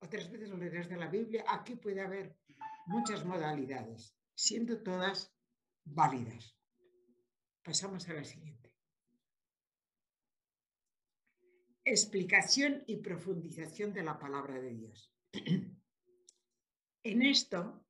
Otras 0.00 0.30
veces 0.30 0.50
leerás 0.50 0.88
de 0.88 0.96
la 0.96 1.08
Biblia, 1.08 1.44
aquí 1.48 1.76
puede 1.76 2.00
haber 2.00 2.36
muchas 2.86 3.24
modalidades, 3.24 4.17
siendo 4.38 4.80
todas 4.84 5.34
válidas. 5.84 6.56
Pasamos 7.64 8.08
a 8.08 8.12
la 8.12 8.22
siguiente. 8.22 8.72
Explicación 11.84 12.84
y 12.86 12.98
profundización 12.98 13.92
de 13.92 14.04
la 14.04 14.16
palabra 14.16 14.60
de 14.60 14.74
Dios. 14.74 15.12
En 17.02 17.22
esto 17.22 17.84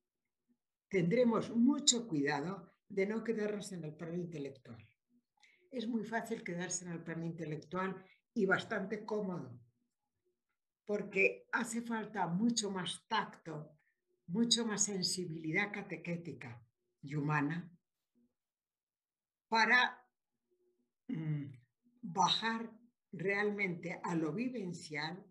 tendremos 0.88 1.54
mucho 1.54 2.08
cuidado 2.08 2.72
de 2.88 3.04
no 3.04 3.22
quedarnos 3.22 3.72
en 3.72 3.84
el 3.84 3.94
plano 3.94 4.16
intelectual. 4.16 4.82
Es 5.70 5.86
muy 5.86 6.04
fácil 6.04 6.42
quedarse 6.42 6.86
en 6.86 6.92
el 6.92 7.04
plano 7.04 7.26
intelectual 7.26 8.02
y 8.32 8.46
bastante 8.46 9.04
cómodo, 9.04 9.60
porque 10.86 11.46
hace 11.52 11.82
falta 11.82 12.26
mucho 12.26 12.70
más 12.70 13.06
tacto, 13.06 13.77
mucho 14.28 14.66
más 14.66 14.84
sensibilidad 14.84 15.72
catequética 15.72 16.62
y 17.02 17.14
humana 17.14 17.70
para 19.48 20.06
mm, 21.08 21.44
bajar 22.02 22.70
realmente 23.12 24.00
a 24.02 24.14
lo 24.14 24.32
vivencial 24.32 25.24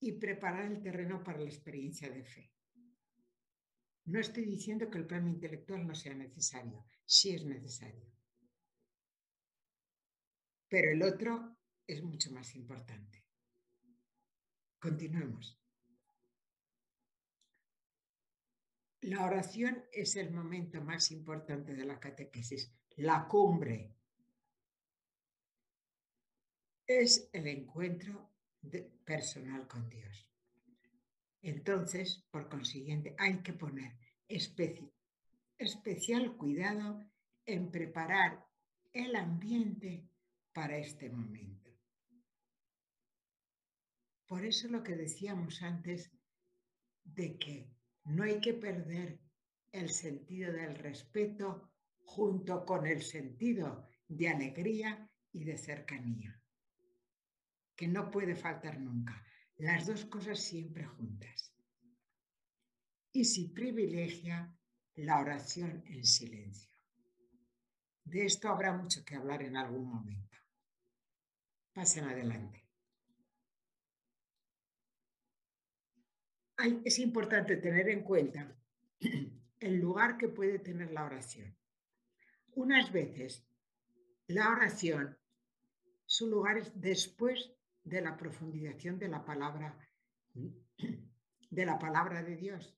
y 0.00 0.12
preparar 0.12 0.66
el 0.70 0.82
terreno 0.82 1.22
para 1.22 1.38
la 1.38 1.48
experiencia 1.48 2.10
de 2.10 2.24
fe. 2.24 2.52
No 4.06 4.20
estoy 4.20 4.44
diciendo 4.46 4.90
que 4.90 4.98
el 4.98 5.06
plano 5.06 5.28
intelectual 5.28 5.86
no 5.86 5.94
sea 5.94 6.14
necesario, 6.14 6.84
sí 7.04 7.34
es 7.34 7.44
necesario. 7.44 8.10
Pero 10.68 10.92
el 10.92 11.02
otro 11.02 11.56
es 11.86 12.02
mucho 12.02 12.30
más 12.32 12.54
importante. 12.54 13.24
Continuemos. 14.78 15.57
La 19.02 19.24
oración 19.24 19.84
es 19.92 20.16
el 20.16 20.32
momento 20.32 20.80
más 20.82 21.10
importante 21.12 21.74
de 21.74 21.84
la 21.84 22.00
catequesis, 22.00 22.72
la 22.96 23.28
cumbre. 23.28 23.94
Es 26.86 27.28
el 27.32 27.46
encuentro 27.46 28.32
personal 29.04 29.68
con 29.68 29.88
Dios. 29.88 30.28
Entonces, 31.42 32.24
por 32.30 32.48
consiguiente, 32.48 33.14
hay 33.18 33.40
que 33.42 33.52
poner 33.52 33.96
especial 35.58 36.36
cuidado 36.36 37.08
en 37.46 37.70
preparar 37.70 38.44
el 38.92 39.14
ambiente 39.14 40.08
para 40.52 40.76
este 40.76 41.08
momento. 41.08 41.70
Por 44.26 44.44
eso 44.44 44.68
lo 44.68 44.82
que 44.82 44.96
decíamos 44.96 45.62
antes 45.62 46.10
de 47.04 47.38
que 47.38 47.77
no 48.08 48.24
hay 48.24 48.40
que 48.40 48.54
perder 48.54 49.18
el 49.72 49.88
sentido 49.90 50.52
del 50.52 50.74
respeto 50.74 51.70
junto 52.00 52.64
con 52.64 52.86
el 52.86 53.02
sentido 53.02 53.86
de 54.08 54.28
alegría 54.28 55.10
y 55.32 55.44
de 55.44 55.56
cercanía 55.58 56.38
que 57.78 57.86
no 57.86 58.10
puede 58.10 58.34
faltar 58.34 58.80
nunca. 58.80 59.24
Las 59.56 59.86
dos 59.86 60.04
cosas 60.06 60.40
siempre 60.40 60.84
juntas. 60.84 61.54
Y 63.12 63.24
si 63.24 63.48
privilegia 63.50 64.52
la 64.96 65.20
oración 65.20 65.84
en 65.86 66.04
silencio. 66.04 66.72
De 68.02 68.24
esto 68.24 68.48
habrá 68.48 68.72
mucho 68.72 69.04
que 69.04 69.14
hablar 69.14 69.42
en 69.42 69.56
algún 69.56 69.86
momento. 69.88 70.36
Pasen 71.72 72.04
adelante. 72.06 72.67
Es 76.58 76.98
importante 76.98 77.56
tener 77.56 77.88
en 77.88 78.02
cuenta 78.02 78.56
el 79.60 79.76
lugar 79.76 80.16
que 80.18 80.28
puede 80.28 80.58
tener 80.58 80.90
la 80.92 81.04
oración. 81.04 81.56
Unas 82.54 82.92
veces 82.92 83.46
la 84.26 84.50
oración, 84.50 85.16
su 86.04 86.26
lugar 86.28 86.58
es 86.58 86.80
después 86.80 87.52
de 87.84 88.00
la 88.00 88.16
profundización 88.16 88.98
de 88.98 89.08
la 89.08 89.24
palabra 89.24 89.78
de 91.50 91.64
la 91.64 91.78
palabra 91.78 92.22
de 92.22 92.36
Dios. 92.36 92.74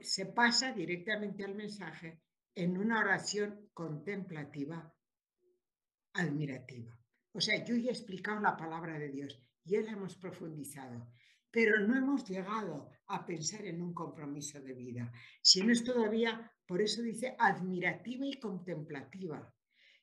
se 0.00 0.26
pasa 0.26 0.72
directamente 0.72 1.42
al 1.42 1.54
mensaje 1.54 2.20
en 2.54 2.76
una 2.76 3.00
oración 3.00 3.70
contemplativa, 3.72 4.94
admirativa. 6.12 7.03
O 7.34 7.40
sea, 7.40 7.64
yo 7.64 7.76
ya 7.76 7.90
he 7.90 7.92
explicado 7.92 8.40
la 8.40 8.56
palabra 8.56 8.98
de 8.98 9.10
Dios, 9.10 9.42
y 9.64 9.76
la 9.76 9.92
hemos 9.92 10.16
profundizado, 10.16 11.08
pero 11.50 11.80
no 11.86 11.96
hemos 11.96 12.24
llegado 12.24 12.90
a 13.08 13.26
pensar 13.26 13.66
en 13.66 13.82
un 13.82 13.92
compromiso 13.92 14.60
de 14.60 14.72
vida, 14.72 15.12
Si 15.42 15.62
no 15.62 15.72
es 15.72 15.84
todavía 15.84 16.50
por 16.66 16.80
eso 16.80 17.02
dice 17.02 17.36
admirativa 17.38 18.24
y 18.26 18.40
contemplativa. 18.40 19.52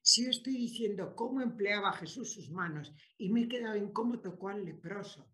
Si 0.02 0.26
yo 0.26 0.30
estoy 0.30 0.54
diciendo 0.54 1.16
cómo 1.16 1.42
empleaba 1.42 1.94
Jesús 1.94 2.34
sus 2.34 2.52
manos 2.52 2.94
y 3.18 3.30
me 3.30 3.44
he 3.44 3.48
quedado 3.48 3.76
en 3.76 3.92
cómo 3.92 4.20
tocó 4.20 4.50
al 4.50 4.66
leproso 4.66 5.32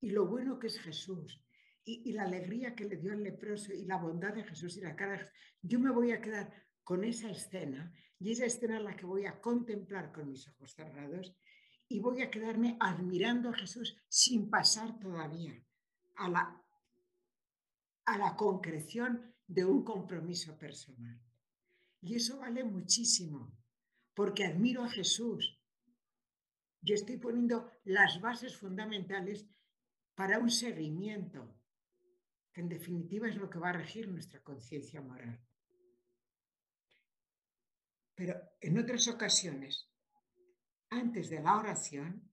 y 0.00 0.10
lo 0.10 0.26
bueno 0.26 0.58
que 0.58 0.68
es 0.68 0.78
Jesús 0.78 1.42
y, 1.84 2.12
la 2.12 2.24
alegría 2.24 2.74
que 2.74 2.84
le 2.84 2.96
dio 2.96 3.12
al 3.12 3.22
leproso 3.22 3.72
y 3.74 3.84
la 3.84 3.98
bondad 3.98 4.34
de 4.34 4.44
Jesús 4.44 4.76
y 4.78 4.80
la 4.80 4.96
cara, 4.96 5.18
de 5.18 5.30
yo 5.62 5.78
me 5.78 5.90
voy 5.90 6.12
a 6.12 6.20
quedar 6.20 6.63
con 6.84 7.02
esa 7.02 7.30
escena 7.30 7.92
y 8.18 8.30
esa 8.30 8.44
escena 8.44 8.76
es 8.76 8.84
la 8.84 8.96
que 8.96 9.06
voy 9.06 9.26
a 9.26 9.40
contemplar 9.40 10.12
con 10.12 10.28
mis 10.28 10.46
ojos 10.48 10.74
cerrados 10.74 11.34
y 11.88 12.00
voy 12.00 12.22
a 12.22 12.30
quedarme 12.30 12.76
admirando 12.80 13.48
a 13.48 13.54
Jesús 13.54 13.96
sin 14.08 14.48
pasar 14.48 14.98
todavía 14.98 15.60
a 16.16 16.28
la, 16.28 16.62
a 18.04 18.18
la 18.18 18.36
concreción 18.36 19.34
de 19.46 19.64
un 19.64 19.84
compromiso 19.84 20.56
personal. 20.58 21.20
Y 22.00 22.16
eso 22.16 22.38
vale 22.38 22.64
muchísimo, 22.64 23.56
porque 24.14 24.44
admiro 24.44 24.84
a 24.84 24.88
Jesús. 24.88 25.58
Yo 26.80 26.94
estoy 26.94 27.16
poniendo 27.16 27.70
las 27.84 28.20
bases 28.20 28.56
fundamentales 28.56 29.46
para 30.14 30.38
un 30.38 30.50
seguimiento, 30.50 31.54
que 32.52 32.60
en 32.60 32.68
definitiva 32.68 33.28
es 33.28 33.36
lo 33.36 33.48
que 33.50 33.58
va 33.58 33.70
a 33.70 33.72
regir 33.72 34.08
nuestra 34.08 34.42
conciencia 34.42 35.00
moral. 35.00 35.40
Pero 38.14 38.34
en 38.60 38.78
otras 38.78 39.08
ocasiones, 39.08 39.88
antes 40.90 41.30
de 41.30 41.40
la 41.40 41.58
oración, 41.58 42.30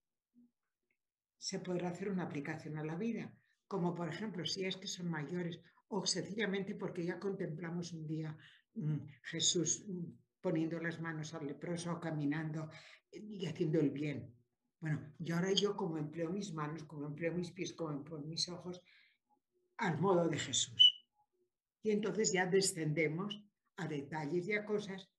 se 1.38 1.60
podrá 1.60 1.89
hacer 1.89 2.10
una 2.10 2.24
aplicación 2.24 2.78
a 2.78 2.84
la 2.84 2.96
vida, 2.96 3.34
como 3.67 3.96
por 3.96 4.08
ejemplo 4.10 4.46
si 4.46 4.65
es 4.65 4.78
que 4.78 4.88
son 4.88 5.10
mayores 5.10 5.60
o 5.88 6.06
sencillamente 6.06 6.76
porque 6.76 7.04
ya 7.04 7.20
contemplamos 7.20 7.94
un 7.94 8.06
día 8.06 8.38
mm, 8.76 8.98
Jesús 9.24 9.84
mm, 9.88 10.06
poniendo 10.39 10.80
las 10.80 11.02
manos 11.02 11.34
al 11.34 11.48
leproso, 11.48 12.00
caminando 12.00 12.70
y 13.12 13.46
haciendo 13.46 13.80
el 13.80 13.89
bien. 13.89 14.36
Bueno, 14.80 15.13
y 15.20 15.32
ahora 15.32 15.52
yo 15.52 15.76
como 15.76 15.98
empleo 15.98 16.30
mis 16.30 16.54
manos, 16.54 16.84
como 16.84 17.08
empleo 17.08 17.34
mis 17.34 17.52
pies, 17.52 17.74
como 17.74 17.91
empleo 17.91 18.20
mis 18.20 18.50
ojos, 18.50 18.82
al 19.78 20.00
modo 20.00 20.28
de 20.28 20.39
Jesús. 20.39 21.06
Y 21.84 21.91
entonces 21.91 22.32
ya 22.32 22.46
descendemos 22.46 23.44
a 23.78 23.88
detalles 23.88 24.48
y 24.48 24.54
a 24.54 24.65
cosas, 24.65 25.10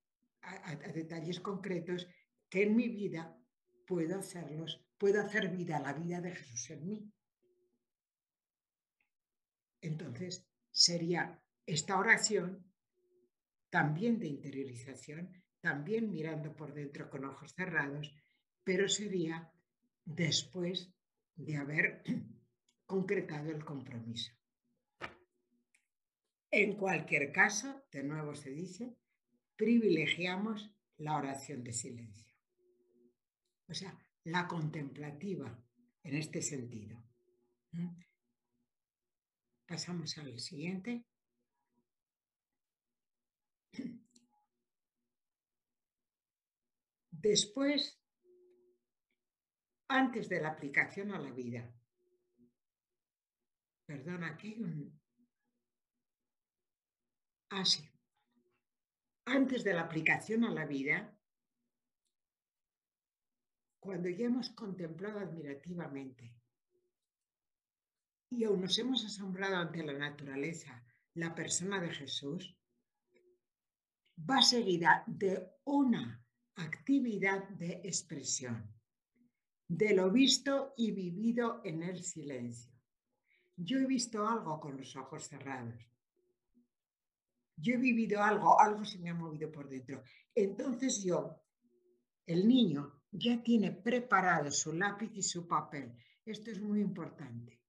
a, 0.42 0.74
detalles 0.92 1.40
concretos 1.40 2.08
que 2.48 2.64
en 2.64 2.76
mi 2.76 2.88
vida 2.88 3.36
puedo 3.86 4.18
hacerlos, 4.18 4.84
puedo 4.98 5.20
hacer 5.20 5.48
vida, 5.48 5.80
la 5.80 5.92
vida 5.92 6.20
de 6.20 6.34
Jesús 6.34 6.70
en 6.70 6.86
mí. 6.86 7.12
Entonces 9.80 10.46
sería 10.70 11.42
esta 11.66 11.98
oración 11.98 12.64
también 13.70 14.18
de 14.18 14.26
interiorización, 14.26 15.32
también 15.60 16.10
mirando 16.10 16.54
por 16.54 16.74
dentro 16.74 17.08
con 17.08 17.24
ojos 17.24 17.54
cerrados, 17.54 18.14
pero 18.64 18.88
sería 18.88 19.50
después 20.04 20.92
de 21.34 21.56
haber 21.56 22.02
concretado 22.86 23.50
el 23.50 23.64
compromiso. 23.64 24.32
En 26.50 26.76
cualquier 26.76 27.32
caso, 27.32 27.82
de 27.90 28.02
nuevo 28.02 28.34
se 28.34 28.50
dice, 28.50 28.94
privilegiamos 29.56 30.74
la 30.98 31.16
oración 31.16 31.62
de 31.64 31.72
silencio. 31.72 32.32
O 33.68 33.74
sea, 33.74 33.96
la 34.24 34.46
contemplativa 34.46 35.58
en 36.02 36.14
este 36.16 36.42
sentido. 36.42 37.02
Pasamos 39.66 40.18
al 40.18 40.38
siguiente. 40.38 41.06
Después, 47.10 48.02
antes 49.88 50.28
de 50.28 50.40
la 50.40 50.50
aplicación 50.50 51.12
a 51.12 51.20
la 51.20 51.30
vida, 51.30 51.72
perdón, 53.86 54.24
aquí 54.24 54.54
hay 54.54 54.62
un... 54.62 55.00
Ah, 57.50 57.64
sí. 57.64 57.91
Antes 59.24 59.62
de 59.64 59.74
la 59.74 59.82
aplicación 59.82 60.44
a 60.44 60.50
la 60.50 60.66
vida, 60.66 61.16
cuando 63.78 64.08
ya 64.08 64.26
hemos 64.26 64.50
contemplado 64.50 65.20
admirativamente 65.20 66.36
y 68.30 68.44
aún 68.44 68.62
nos 68.62 68.78
hemos 68.78 69.04
asombrado 69.04 69.56
ante 69.56 69.82
la 69.82 69.92
naturaleza, 69.92 70.84
la 71.14 71.34
persona 71.34 71.80
de 71.80 71.90
Jesús, 71.90 72.56
va 74.18 74.40
seguida 74.40 75.04
de 75.06 75.50
una 75.64 76.24
actividad 76.56 77.48
de 77.50 77.80
expresión, 77.84 78.72
de 79.68 79.94
lo 79.94 80.10
visto 80.10 80.74
y 80.76 80.92
vivido 80.92 81.60
en 81.64 81.82
el 81.82 82.02
silencio. 82.02 82.72
Yo 83.56 83.78
he 83.78 83.86
visto 83.86 84.26
algo 84.26 84.60
con 84.60 84.76
los 84.76 84.96
ojos 84.96 85.28
cerrados. 85.28 85.91
Yo 87.62 87.74
he 87.74 87.78
vivido 87.78 88.20
algo, 88.20 88.60
algo 88.60 88.84
se 88.84 88.98
me 88.98 89.10
ha 89.10 89.14
movido 89.14 89.50
por 89.52 89.68
dentro. 89.68 90.02
Entonces 90.34 91.04
yo, 91.04 91.40
el 92.26 92.48
niño, 92.48 93.00
ya 93.12 93.40
tiene 93.42 93.70
preparado 93.70 94.50
su 94.50 94.72
lápiz 94.72 95.12
y 95.14 95.22
su 95.22 95.46
papel. 95.46 95.94
Esto 96.24 96.50
es 96.50 96.60
muy 96.60 96.80
importante. 96.80 97.60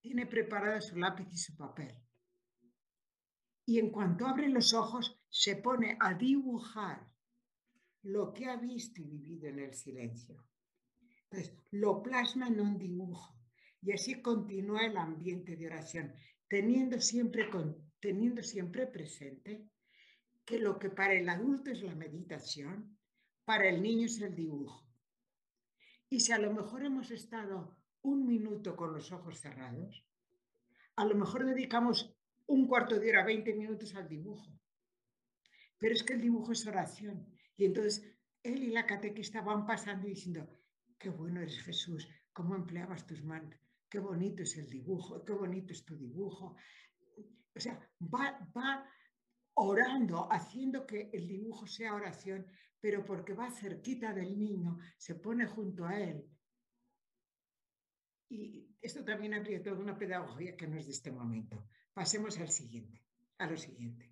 Tiene 0.00 0.26
preparado 0.26 0.80
su 0.80 0.96
lápiz 0.96 1.28
y 1.30 1.36
su 1.36 1.54
papel. 1.54 1.94
Y 3.66 3.78
en 3.78 3.90
cuanto 3.90 4.26
abre 4.26 4.48
los 4.48 4.72
ojos, 4.72 5.22
se 5.28 5.56
pone 5.56 5.98
a 6.00 6.14
dibujar 6.14 7.12
lo 8.02 8.32
que 8.32 8.46
ha 8.46 8.56
visto 8.56 9.02
y 9.02 9.04
vivido 9.04 9.48
en 9.48 9.58
el 9.58 9.74
silencio. 9.74 10.44
Entonces, 11.30 11.54
lo 11.70 12.02
plasma 12.02 12.48
en 12.48 12.60
un 12.60 12.78
dibujo 12.78 13.38
y 13.82 13.92
así 13.92 14.22
continúa 14.22 14.86
el 14.86 14.96
ambiente 14.96 15.56
de 15.56 15.66
oración, 15.66 16.14
teniendo 16.48 17.00
siempre, 17.00 17.50
teniendo 18.02 18.42
siempre 18.42 18.88
presente 18.88 19.64
que 20.44 20.58
lo 20.58 20.80
que 20.80 20.90
para 20.90 21.14
el 21.14 21.28
adulto 21.28 21.70
es 21.70 21.82
la 21.82 21.94
meditación, 21.94 22.98
para 23.44 23.68
el 23.68 23.80
niño 23.80 24.06
es 24.06 24.20
el 24.20 24.34
dibujo. 24.34 24.84
Y 26.10 26.18
si 26.18 26.32
a 26.32 26.38
lo 26.38 26.52
mejor 26.52 26.84
hemos 26.84 27.12
estado 27.12 27.78
un 28.02 28.26
minuto 28.26 28.74
con 28.74 28.92
los 28.92 29.12
ojos 29.12 29.38
cerrados, 29.38 30.04
a 30.96 31.04
lo 31.04 31.14
mejor 31.14 31.46
dedicamos 31.46 32.12
un 32.46 32.66
cuarto 32.66 32.98
de 32.98 33.08
hora, 33.08 33.24
20 33.24 33.54
minutos 33.54 33.94
al 33.94 34.08
dibujo. 34.08 34.52
Pero 35.78 35.94
es 35.94 36.02
que 36.02 36.14
el 36.14 36.20
dibujo 36.20 36.50
es 36.50 36.66
oración. 36.66 37.24
Y 37.56 37.66
entonces 37.66 38.04
él 38.42 38.64
y 38.64 38.70
la 38.70 38.84
catequista 38.84 39.42
van 39.42 39.64
pasando 39.64 40.08
y 40.08 40.10
diciendo, 40.10 40.48
qué 40.98 41.08
bueno 41.08 41.40
eres 41.40 41.62
Jesús, 41.62 42.08
cómo 42.32 42.56
empleabas 42.56 43.06
tus 43.06 43.22
manos, 43.22 43.54
qué 43.88 44.00
bonito 44.00 44.42
es 44.42 44.56
el 44.56 44.68
dibujo, 44.68 45.24
qué 45.24 45.32
bonito 45.32 45.72
es 45.72 45.84
tu 45.84 45.96
dibujo. 45.96 46.56
O 47.54 47.60
sea, 47.60 47.78
va, 48.00 48.38
va 48.56 48.88
orando, 49.54 50.28
haciendo 50.32 50.86
que 50.86 51.10
el 51.12 51.26
dibujo 51.26 51.66
sea 51.66 51.94
oración, 51.94 52.46
pero 52.80 53.04
porque 53.04 53.34
va 53.34 53.50
cerquita 53.50 54.12
del 54.12 54.38
niño, 54.38 54.78
se 54.96 55.14
pone 55.14 55.46
junto 55.46 55.84
a 55.84 55.98
él. 55.98 56.28
Y 58.28 58.76
esto 58.80 59.04
también 59.04 59.34
habría 59.34 59.62
toda 59.62 59.76
una 59.78 59.96
pedagogía 59.96 60.56
que 60.56 60.66
no 60.66 60.78
es 60.78 60.86
de 60.86 60.92
este 60.92 61.12
momento. 61.12 61.68
Pasemos 61.92 62.38
al 62.38 62.48
siguiente, 62.48 63.04
a 63.38 63.46
lo 63.46 63.56
siguiente. 63.56 64.10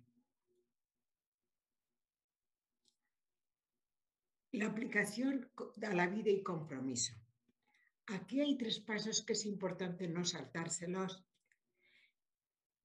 La 4.51 4.67
aplicación 4.67 5.49
a 5.81 5.93
la 5.93 6.07
vida 6.07 6.29
y 6.29 6.43
compromiso. 6.43 7.13
Aquí 8.07 8.41
hay 8.41 8.57
tres 8.57 8.79
pasos 8.79 9.23
que 9.25 9.33
es 9.33 9.45
importante 9.45 10.07
no 10.07 10.23
saltárselos. 10.23 11.25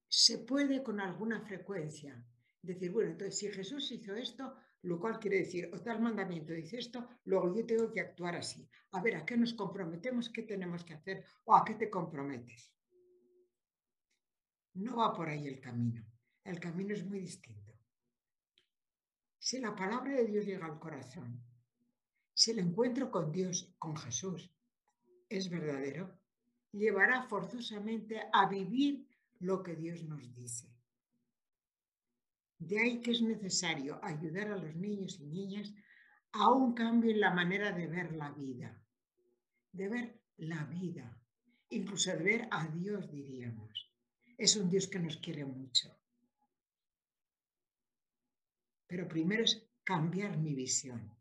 Se 0.07 0.39
puede 0.39 0.83
con 0.83 0.99
alguna 0.99 1.41
frecuencia 1.41 2.23
decir, 2.61 2.91
bueno, 2.91 3.11
entonces 3.11 3.37
si 3.37 3.51
Jesús 3.51 3.91
hizo 3.91 4.15
esto, 4.15 4.55
lo 4.83 4.99
cual 4.99 5.19
quiere 5.19 5.39
decir, 5.39 5.69
o 5.73 5.81
tal 5.81 6.01
mandamiento 6.01 6.53
dice 6.53 6.77
esto, 6.77 7.07
luego 7.25 7.53
yo 7.55 7.65
tengo 7.65 7.91
que 7.91 8.01
actuar 8.01 8.35
así. 8.35 8.67
A 8.91 9.01
ver, 9.01 9.15
¿a 9.15 9.25
qué 9.25 9.35
nos 9.35 9.53
comprometemos? 9.53 10.29
¿Qué 10.29 10.43
tenemos 10.43 10.83
que 10.83 10.93
hacer? 10.93 11.25
¿O 11.45 11.55
a 11.55 11.65
qué 11.65 11.73
te 11.73 11.89
comprometes? 11.89 12.71
No 14.75 14.97
va 14.97 15.13
por 15.13 15.27
ahí 15.27 15.47
el 15.47 15.59
camino. 15.59 16.05
El 16.43 16.59
camino 16.59 16.93
es 16.93 17.05
muy 17.05 17.19
distinto. 17.19 17.73
Si 19.39 19.59
la 19.59 19.75
palabra 19.75 20.13
de 20.13 20.25
Dios 20.25 20.45
llega 20.45 20.65
al 20.65 20.79
corazón, 20.79 21.41
si 22.33 22.51
el 22.51 22.59
encuentro 22.59 23.09
con 23.09 23.31
Dios, 23.31 23.73
con 23.79 23.95
Jesús, 23.97 24.51
es 25.27 25.49
verdadero, 25.49 26.17
llevará 26.71 27.23
forzosamente 27.23 28.21
a 28.31 28.47
vivir 28.47 29.07
lo 29.39 29.63
que 29.63 29.75
Dios 29.75 30.03
nos 30.03 30.33
dice. 30.33 30.67
De 32.59 32.79
ahí 32.79 33.01
que 33.01 33.11
es 33.11 33.21
necesario 33.21 33.99
ayudar 34.03 34.51
a 34.51 34.57
los 34.57 34.75
niños 34.75 35.19
y 35.19 35.27
niñas 35.27 35.73
a 36.31 36.51
un 36.51 36.73
cambio 36.73 37.11
en 37.11 37.19
la 37.19 37.33
manera 37.33 37.71
de 37.71 37.87
ver 37.87 38.13
la 38.13 38.31
vida, 38.31 38.83
de 39.71 39.89
ver 39.89 40.21
la 40.37 40.65
vida, 40.65 41.21
incluso 41.69 42.11
de 42.11 42.23
ver 42.23 42.47
a 42.51 42.67
Dios, 42.67 43.11
diríamos. 43.11 43.91
Es 44.37 44.55
un 44.55 44.69
Dios 44.69 44.87
que 44.87 44.99
nos 44.99 45.17
quiere 45.17 45.45
mucho. 45.45 45.95
Pero 48.87 49.07
primero 49.07 49.43
es 49.43 49.67
cambiar 49.83 50.37
mi 50.37 50.53
visión. 50.53 51.15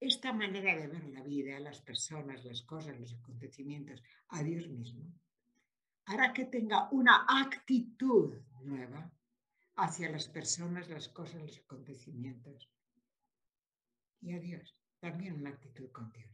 Esta 0.00 0.32
manera 0.32 0.76
de 0.76 0.88
ver 0.88 1.04
la 1.08 1.22
vida, 1.22 1.60
las 1.60 1.80
personas, 1.80 2.44
las 2.44 2.62
cosas, 2.62 2.98
los 2.98 3.12
acontecimientos, 3.14 4.02
a 4.28 4.42
Dios 4.42 4.68
mismo, 4.68 5.14
hará 6.06 6.32
que 6.32 6.44
tenga 6.44 6.88
una 6.90 7.26
actitud 7.28 8.40
nueva 8.62 9.10
hacia 9.76 10.10
las 10.10 10.28
personas, 10.28 10.88
las 10.88 11.08
cosas, 11.08 11.40
los 11.42 11.58
acontecimientos. 11.58 12.70
Y 14.20 14.34
a 14.34 14.38
Dios, 14.38 14.76
también 15.00 15.34
una 15.34 15.50
actitud 15.50 15.90
con 15.90 16.10
Dios. 16.12 16.30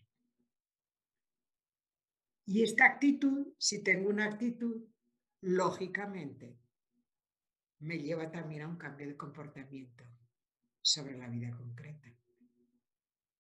Y 2.45 2.63
esta 2.63 2.87
actitud, 2.87 3.55
si 3.59 3.83
tengo 3.83 4.09
una 4.09 4.25
actitud, 4.25 4.83
lógicamente, 5.41 6.59
me 7.81 7.99
lleva 7.99 8.31
también 8.31 8.63
a 8.63 8.69
un 8.69 8.77
cambio 8.77 9.07
de 9.07 9.17
comportamiento 9.17 10.05
sobre 10.81 11.17
la 11.17 11.29
vida 11.29 11.51
concreta. 11.57 12.09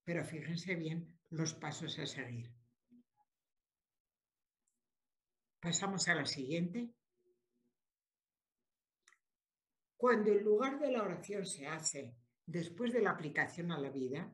Pero 0.05 0.25
fíjense 0.25 0.75
bien 0.75 1.19
los 1.31 1.55
pasos 1.55 1.99
a 1.99 2.07
seguir. 2.07 2.58
Pasamos 5.61 6.07
a 6.09 6.15
la 6.15 6.25
siguiente. 6.25 6.95
Cuando 9.97 10.31
el 10.31 10.45
lugar 10.45 10.79
de 10.79 10.93
la 10.93 11.03
oración 11.03 11.45
se 11.45 11.67
hace 11.67 12.15
después 12.47 12.93
de 12.93 13.03
la 13.03 13.11
aplicación 13.11 13.73
a 13.73 13.79
la 13.79 13.91
vida, 13.91 14.33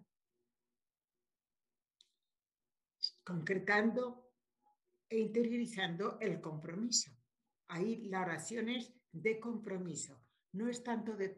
concretando 3.24 4.30
e 5.08 5.18
interiorizando 5.18 6.18
el 6.20 6.40
compromiso. 6.40 7.10
Ahí 7.68 8.04
la 8.08 8.20
oración 8.20 8.68
es 8.68 8.92
de 9.12 9.40
compromiso, 9.40 10.20
no 10.52 10.68
es 10.68 10.82
tanto 10.82 11.16
de, 11.16 11.34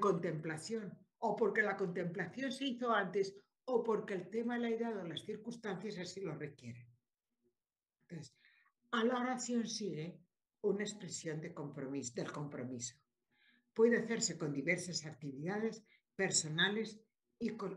contemplación, 0.00 0.98
o 1.18 1.36
porque 1.36 1.62
la 1.62 1.76
contemplación 1.76 2.50
se 2.50 2.64
hizo 2.64 2.90
antes, 2.90 3.34
o 3.64 3.82
porque 3.82 4.14
el 4.14 4.30
tema 4.30 4.58
le 4.58 4.74
ha 4.74 4.78
dado 4.78 5.06
las 5.06 5.22
circunstancias 5.22 5.98
así 5.98 6.20
lo 6.20 6.34
requieren. 6.34 6.91
A 8.92 9.04
la 9.04 9.20
oración 9.20 9.66
sigue 9.66 10.20
una 10.62 10.84
expresión 10.84 11.40
de 11.40 11.52
compromiso, 11.52 12.12
del 12.14 12.30
compromiso. 12.30 12.94
Puede 13.72 13.98
hacerse 13.98 14.36
con 14.38 14.52
diversas 14.52 15.04
actividades 15.06 15.82
personales 16.14 17.00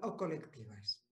o 0.02 0.18
colectivas. 0.18 1.04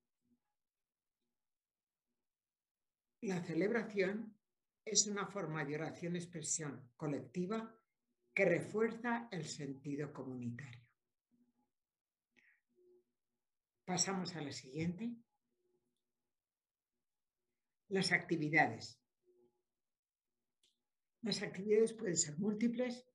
La 3.21 3.41
celebración 3.41 4.37
es 4.85 5.07
una 5.07 5.25
forma 5.27 5.63
de 5.63 5.75
oración 5.75 6.15
expresión 6.15 6.91
colectiva 6.97 7.79
que 8.33 8.45
refuerza 8.45 9.29
el 9.31 9.45
sentido 9.45 10.11
comunitario. 10.11 10.83
Pasamos 13.85 14.35
a 14.35 14.41
la 14.41 14.51
siguiente. 14.51 15.15
Las 17.89 18.11
actividades. 18.11 19.02
Las 21.23 21.41
actividades 21.41 21.93
pueden 21.93 22.17
ser 22.17 22.37
múltiples, 22.37 23.05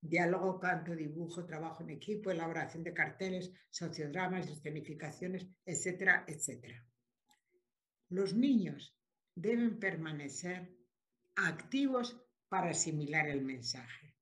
diálogo, 0.00 0.58
canto, 0.58 0.96
dibujo, 0.96 1.44
trabajo 1.44 1.82
en 1.82 1.90
equipo, 1.90 2.30
elaboración 2.30 2.82
de 2.82 2.94
carteles, 2.94 3.52
sociodramas, 3.68 4.48
escenificaciones, 4.48 5.46
etcétera, 5.64 6.24
etcétera. 6.26 6.86
Los 8.08 8.34
niños 8.34 8.96
deben 9.34 9.78
permanecer 9.78 10.74
activos 11.36 12.18
para 12.48 12.70
asimilar 12.70 13.28
el 13.28 13.42
mensaje. 13.42 14.14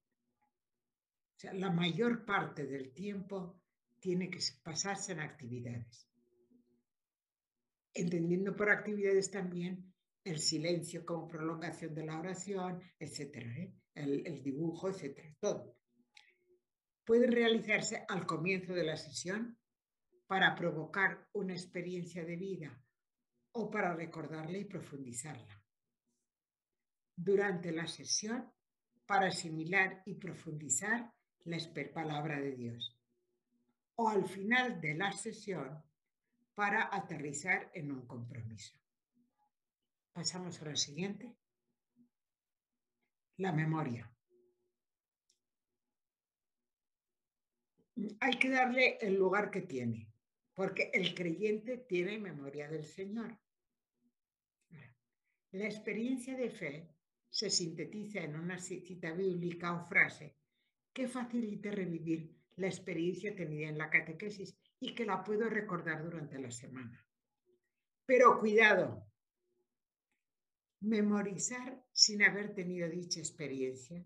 La 1.52 1.70
mayor 1.70 2.24
parte 2.24 2.66
del 2.66 2.92
tiempo 2.92 3.60
tiene 4.00 4.30
que 4.30 4.40
pasarse 4.64 5.12
en 5.12 5.20
actividades. 5.20 6.08
Entendiendo 7.94 8.56
por 8.56 8.70
actividades 8.70 9.30
también 9.30 9.91
el 10.24 10.38
silencio 10.38 11.04
como 11.04 11.28
prolongación 11.28 11.94
de 11.94 12.06
la 12.06 12.18
oración, 12.18 12.80
etcétera, 12.98 13.50
¿eh? 13.58 13.74
el, 13.94 14.42
dibujo, 14.42 14.88
etcétera, 14.88 15.34
todo. 15.40 15.76
Puede 17.04 17.26
realizarse 17.26 18.04
al 18.08 18.26
comienzo 18.26 18.72
de 18.74 18.84
la 18.84 18.96
sesión 18.96 19.58
para 20.26 20.54
provocar 20.54 21.28
una 21.32 21.52
experiencia 21.52 22.24
de 22.24 22.36
vida 22.36 22.80
o 23.52 23.70
para 23.70 23.94
recordarla 23.94 24.58
y 24.58 24.64
profundizarla 24.64 25.62
durante 27.16 27.72
la 27.72 27.86
sesión 27.86 28.50
para 29.06 29.26
asimilar 29.26 30.02
y 30.06 30.14
profundizar 30.14 31.12
la 31.44 31.58
palabra 31.92 32.40
de 32.40 32.52
Dios. 32.52 32.98
O 33.96 34.08
al 34.08 34.26
final 34.26 34.80
de 34.80 34.94
la 34.94 35.12
sesión 35.12 35.82
para 36.54 36.88
aterrizar 36.94 37.70
en 37.74 37.92
un 37.92 38.06
compromiso. 38.06 38.81
Pasamos 40.12 40.60
a 40.60 40.76
siguiente. 40.76 41.34
La 43.38 43.52
memoria. 43.52 44.12
Hay 48.20 48.38
que 48.38 48.50
darle 48.50 48.98
el 49.00 49.14
lugar 49.14 49.50
que 49.50 49.62
tiene, 49.62 50.08
porque 50.54 50.90
el 50.92 51.14
creyente 51.14 51.78
tiene 51.78 52.18
memoria 52.18 52.68
del 52.68 52.84
Señor. 52.84 53.38
La 55.52 55.64
experiencia 55.66 56.36
de 56.36 56.50
fe 56.50 56.88
se 57.30 57.48
sintetiza 57.50 58.20
en 58.20 58.36
una 58.36 58.58
cita 58.58 59.12
bíblica 59.12 59.74
o 59.74 59.86
frase 59.86 60.36
que 60.92 61.08
facilite 61.08 61.70
revivir 61.70 62.34
la 62.56 62.66
experiencia 62.66 63.34
tenida 63.34 63.68
en 63.68 63.78
la 63.78 63.88
catequesis 63.88 64.56
y 64.78 64.94
que 64.94 65.06
la 65.06 65.24
puedo 65.24 65.48
recordar 65.48 66.02
durante 66.02 66.38
la 66.38 66.50
semana. 66.50 67.06
Pero 68.04 68.38
cuidado, 68.38 69.11
memorizar 70.82 71.84
sin 71.92 72.22
haber 72.22 72.54
tenido 72.54 72.88
dicha 72.88 73.20
experiencia 73.20 74.04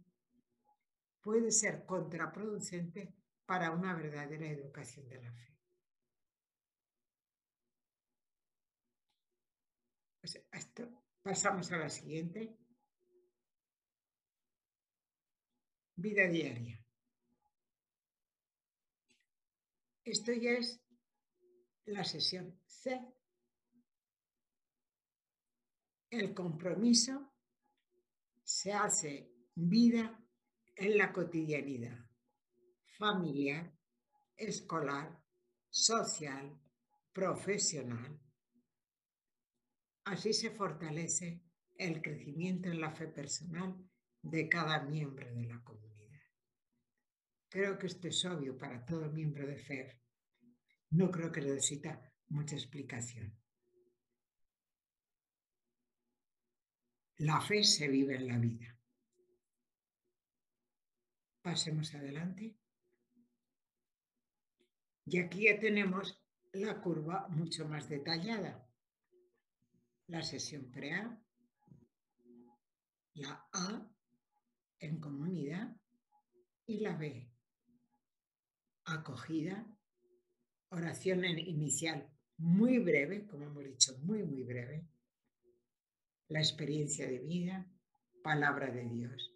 puede 1.20 1.50
ser 1.50 1.84
contraproducente 1.84 3.12
para 3.44 3.70
una 3.70 3.94
verdadera 3.94 4.48
educación 4.48 5.08
de 5.08 5.22
la 5.22 5.32
fe. 5.32 5.56
Pues 10.20 10.44
pasamos 11.22 11.72
a 11.72 11.78
la 11.78 11.88
siguiente. 11.88 12.56
vida 15.96 16.28
diaria. 16.28 16.78
Esto 20.04 20.32
ya 20.32 20.52
es 20.52 20.80
la 21.86 22.04
sesión 22.04 22.60
C. 22.66 23.00
El 26.16 26.32
compromiso 26.32 27.30
se 28.42 28.72
hace 28.72 29.30
vida 29.54 30.18
en 30.74 30.96
la 30.96 31.12
cotidianidad 31.12 32.08
familiar, 32.96 33.70
escolar, 34.34 35.22
social, 35.68 36.58
profesional. 37.12 38.18
Así 40.04 40.32
se 40.32 40.52
fortalece 40.52 41.42
el 41.74 42.00
crecimiento 42.00 42.70
en 42.70 42.80
la 42.80 42.92
fe 42.92 43.08
personal 43.08 43.76
de 44.22 44.48
cada 44.48 44.84
miembro 44.84 45.30
de 45.34 45.44
la 45.44 45.62
comunidad. 45.62 46.22
Creo 47.50 47.78
que 47.78 47.88
esto 47.88 48.08
es 48.08 48.24
obvio 48.24 48.56
para 48.56 48.86
todo 48.86 49.12
miembro 49.12 49.46
de 49.46 49.58
FER. 49.58 50.00
No 50.92 51.10
creo 51.10 51.30
que 51.30 51.42
necesita 51.42 52.10
mucha 52.28 52.56
explicación. 52.56 53.38
La 57.18 57.40
fe 57.40 57.62
se 57.64 57.88
vive 57.88 58.16
en 58.16 58.26
la 58.26 58.38
vida. 58.38 58.78
Pasemos 61.42 61.94
adelante. 61.94 62.56
Y 65.06 65.18
aquí 65.18 65.44
ya 65.44 65.58
tenemos 65.58 66.20
la 66.52 66.80
curva 66.80 67.28
mucho 67.28 67.66
más 67.68 67.88
detallada. 67.88 68.68
La 70.08 70.22
sesión 70.22 70.70
pre-A, 70.70 71.20
la 73.14 73.48
A 73.52 73.90
en 74.80 75.00
comunidad 75.00 75.76
y 76.66 76.78
la 76.80 76.96
B 76.96 77.30
acogida, 78.86 79.66
oración 80.68 81.24
inicial 81.24 82.08
muy 82.38 82.78
breve, 82.78 83.26
como 83.26 83.46
hemos 83.46 83.64
dicho, 83.64 83.98
muy, 84.02 84.22
muy 84.22 84.42
breve, 84.44 84.86
la 86.28 86.40
experiencia 86.40 87.06
de 87.08 87.20
vida, 87.20 87.66
palabra 88.22 88.70
de 88.70 88.84
Dios, 88.88 89.32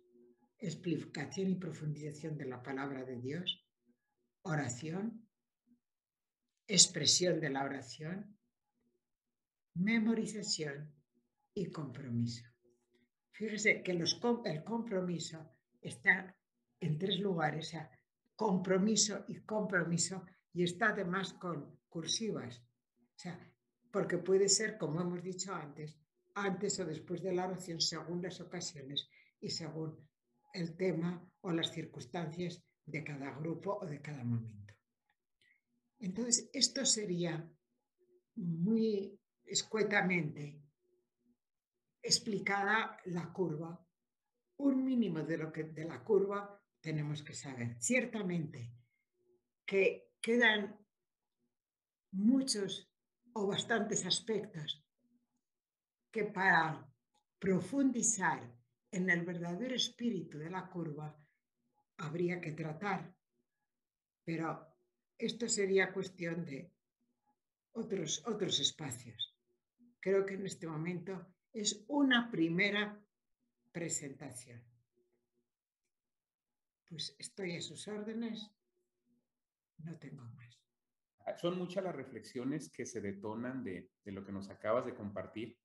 explicación 0.59 1.51
y 1.51 1.55
profundización 1.55 2.36
de 2.36 2.47
la 2.47 2.62
palabra 2.62 3.05
de 3.05 3.16
Dios, 3.16 3.64
oración, 4.43 5.28
expresión 6.66 7.41
de 7.41 7.51
la 7.51 7.64
oración, 7.64 8.38
memorización 9.74 10.95
y 11.55 11.70
compromiso. 11.70 12.47
Fíjese 13.32 13.82
que 13.82 13.93
el 13.93 14.64
compromiso 14.64 15.51
está 15.80 16.36
en 16.80 16.99
tres 16.99 17.20
lugares, 17.20 17.68
o 17.68 17.70
sea, 17.70 17.91
compromiso 18.34 19.24
y 19.28 19.41
compromiso 19.41 20.26
y 20.53 20.64
está 20.64 20.91
además 20.91 21.34
con 21.34 21.78
cursivas. 21.88 22.59
O 22.59 23.18
sea, 23.18 23.38
porque 23.91 24.18
puede 24.18 24.49
ser, 24.49 24.78
como 24.78 25.01
hemos 25.01 25.22
dicho 25.22 25.55
antes, 25.55 26.00
antes 26.35 26.78
o 26.81 26.85
después 26.85 27.22
de 27.22 27.33
la 27.33 27.47
oración 27.47 27.81
según 27.81 28.22
las 28.22 28.41
ocasiones 28.41 29.09
y 29.41 29.51
según 29.51 30.09
el 30.53 30.76
tema 30.76 31.24
o 31.43 31.53
las 31.53 31.72
circunstancias 31.72 32.62
de 32.85 33.05
cada 33.05 33.31
grupo 33.39 33.78
o 33.81 33.87
de 33.87 34.01
cada 34.01 34.24
momento. 34.24 34.74
Entonces, 35.99 36.51
esto 36.53 36.85
sería 36.85 37.49
muy 38.37 39.18
escuetamente 39.45 40.62
explicada 42.03 42.99
la 43.05 43.33
curva, 43.33 43.87
un 44.57 44.85
mínimo 44.85 45.22
de 45.22 45.37
lo 45.37 45.53
que 45.53 45.64
de 45.64 45.85
la 45.85 46.03
curva 46.03 46.61
tenemos 46.81 47.22
que 47.22 47.35
saber. 47.35 47.76
Ciertamente 47.81 48.72
que 49.66 50.11
quedan 50.20 50.78
muchos 52.12 52.91
o 53.33 53.47
bastantes 53.47 54.07
aspectos 54.07 54.85
que 56.11 56.25
para 56.25 56.87
profundizar 57.39 58.41
en 58.91 59.09
el 59.09 59.25
verdadero 59.25 59.75
espíritu 59.75 60.39
de 60.39 60.51
la 60.51 60.69
curva 60.69 61.17
habría 61.99 62.41
que 62.41 62.53
tratar, 62.53 63.15
pero 64.25 64.67
esto 65.17 65.49
sería 65.49 65.93
cuestión 65.93 66.45
de 66.45 66.73
otros, 67.73 68.23
otros 68.27 68.59
espacios. 68.61 69.37
Creo 70.01 70.25
que 70.25 70.35
en 70.35 70.47
este 70.47 70.67
momento 70.67 71.35
es 71.53 71.85
una 71.89 72.31
primera 72.31 73.01
presentación. 73.71 74.63
Pues 76.89 77.15
estoy 77.19 77.57
a 77.57 77.61
sus 77.61 77.87
órdenes, 77.87 78.51
no 79.79 79.97
tengo 79.99 80.25
más. 80.25 80.59
Son 81.37 81.57
muchas 81.57 81.85
las 81.85 81.95
reflexiones 81.95 82.71
que 82.71 82.87
se 82.87 83.01
detonan 83.01 83.63
de, 83.63 83.91
lo 84.07 84.25
que 84.25 84.33
nos 84.33 84.51
acabas 84.51 84.87
de 84.87 84.95
compartir, 84.95 85.57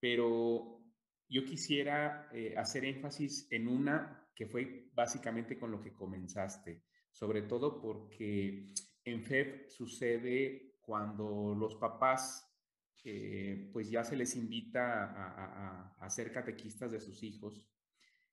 pero 0.00 0.82
yo 1.28 1.44
quisiera 1.44 2.28
eh, 2.32 2.54
hacer 2.56 2.84
énfasis 2.84 3.48
en 3.50 3.68
una 3.68 4.28
que 4.34 4.46
fue 4.46 4.90
básicamente 4.94 5.58
con 5.58 5.70
lo 5.70 5.80
que 5.80 5.94
comenzaste, 5.94 6.84
sobre 7.10 7.42
todo 7.42 7.80
porque 7.80 8.66
en 9.04 9.22
FEB 9.22 9.68
sucede 9.68 10.76
cuando 10.82 11.54
los 11.58 11.74
papás 11.76 12.46
eh, 13.04 13.70
pues 13.72 13.88
ya 13.88 14.02
se 14.02 14.16
les 14.16 14.34
invita 14.34 15.04
a, 15.04 15.96
a, 15.96 16.10
ser 16.10 16.32
catequistas 16.32 16.90
de 16.90 16.98
sus 16.98 17.22
hijos 17.22 17.68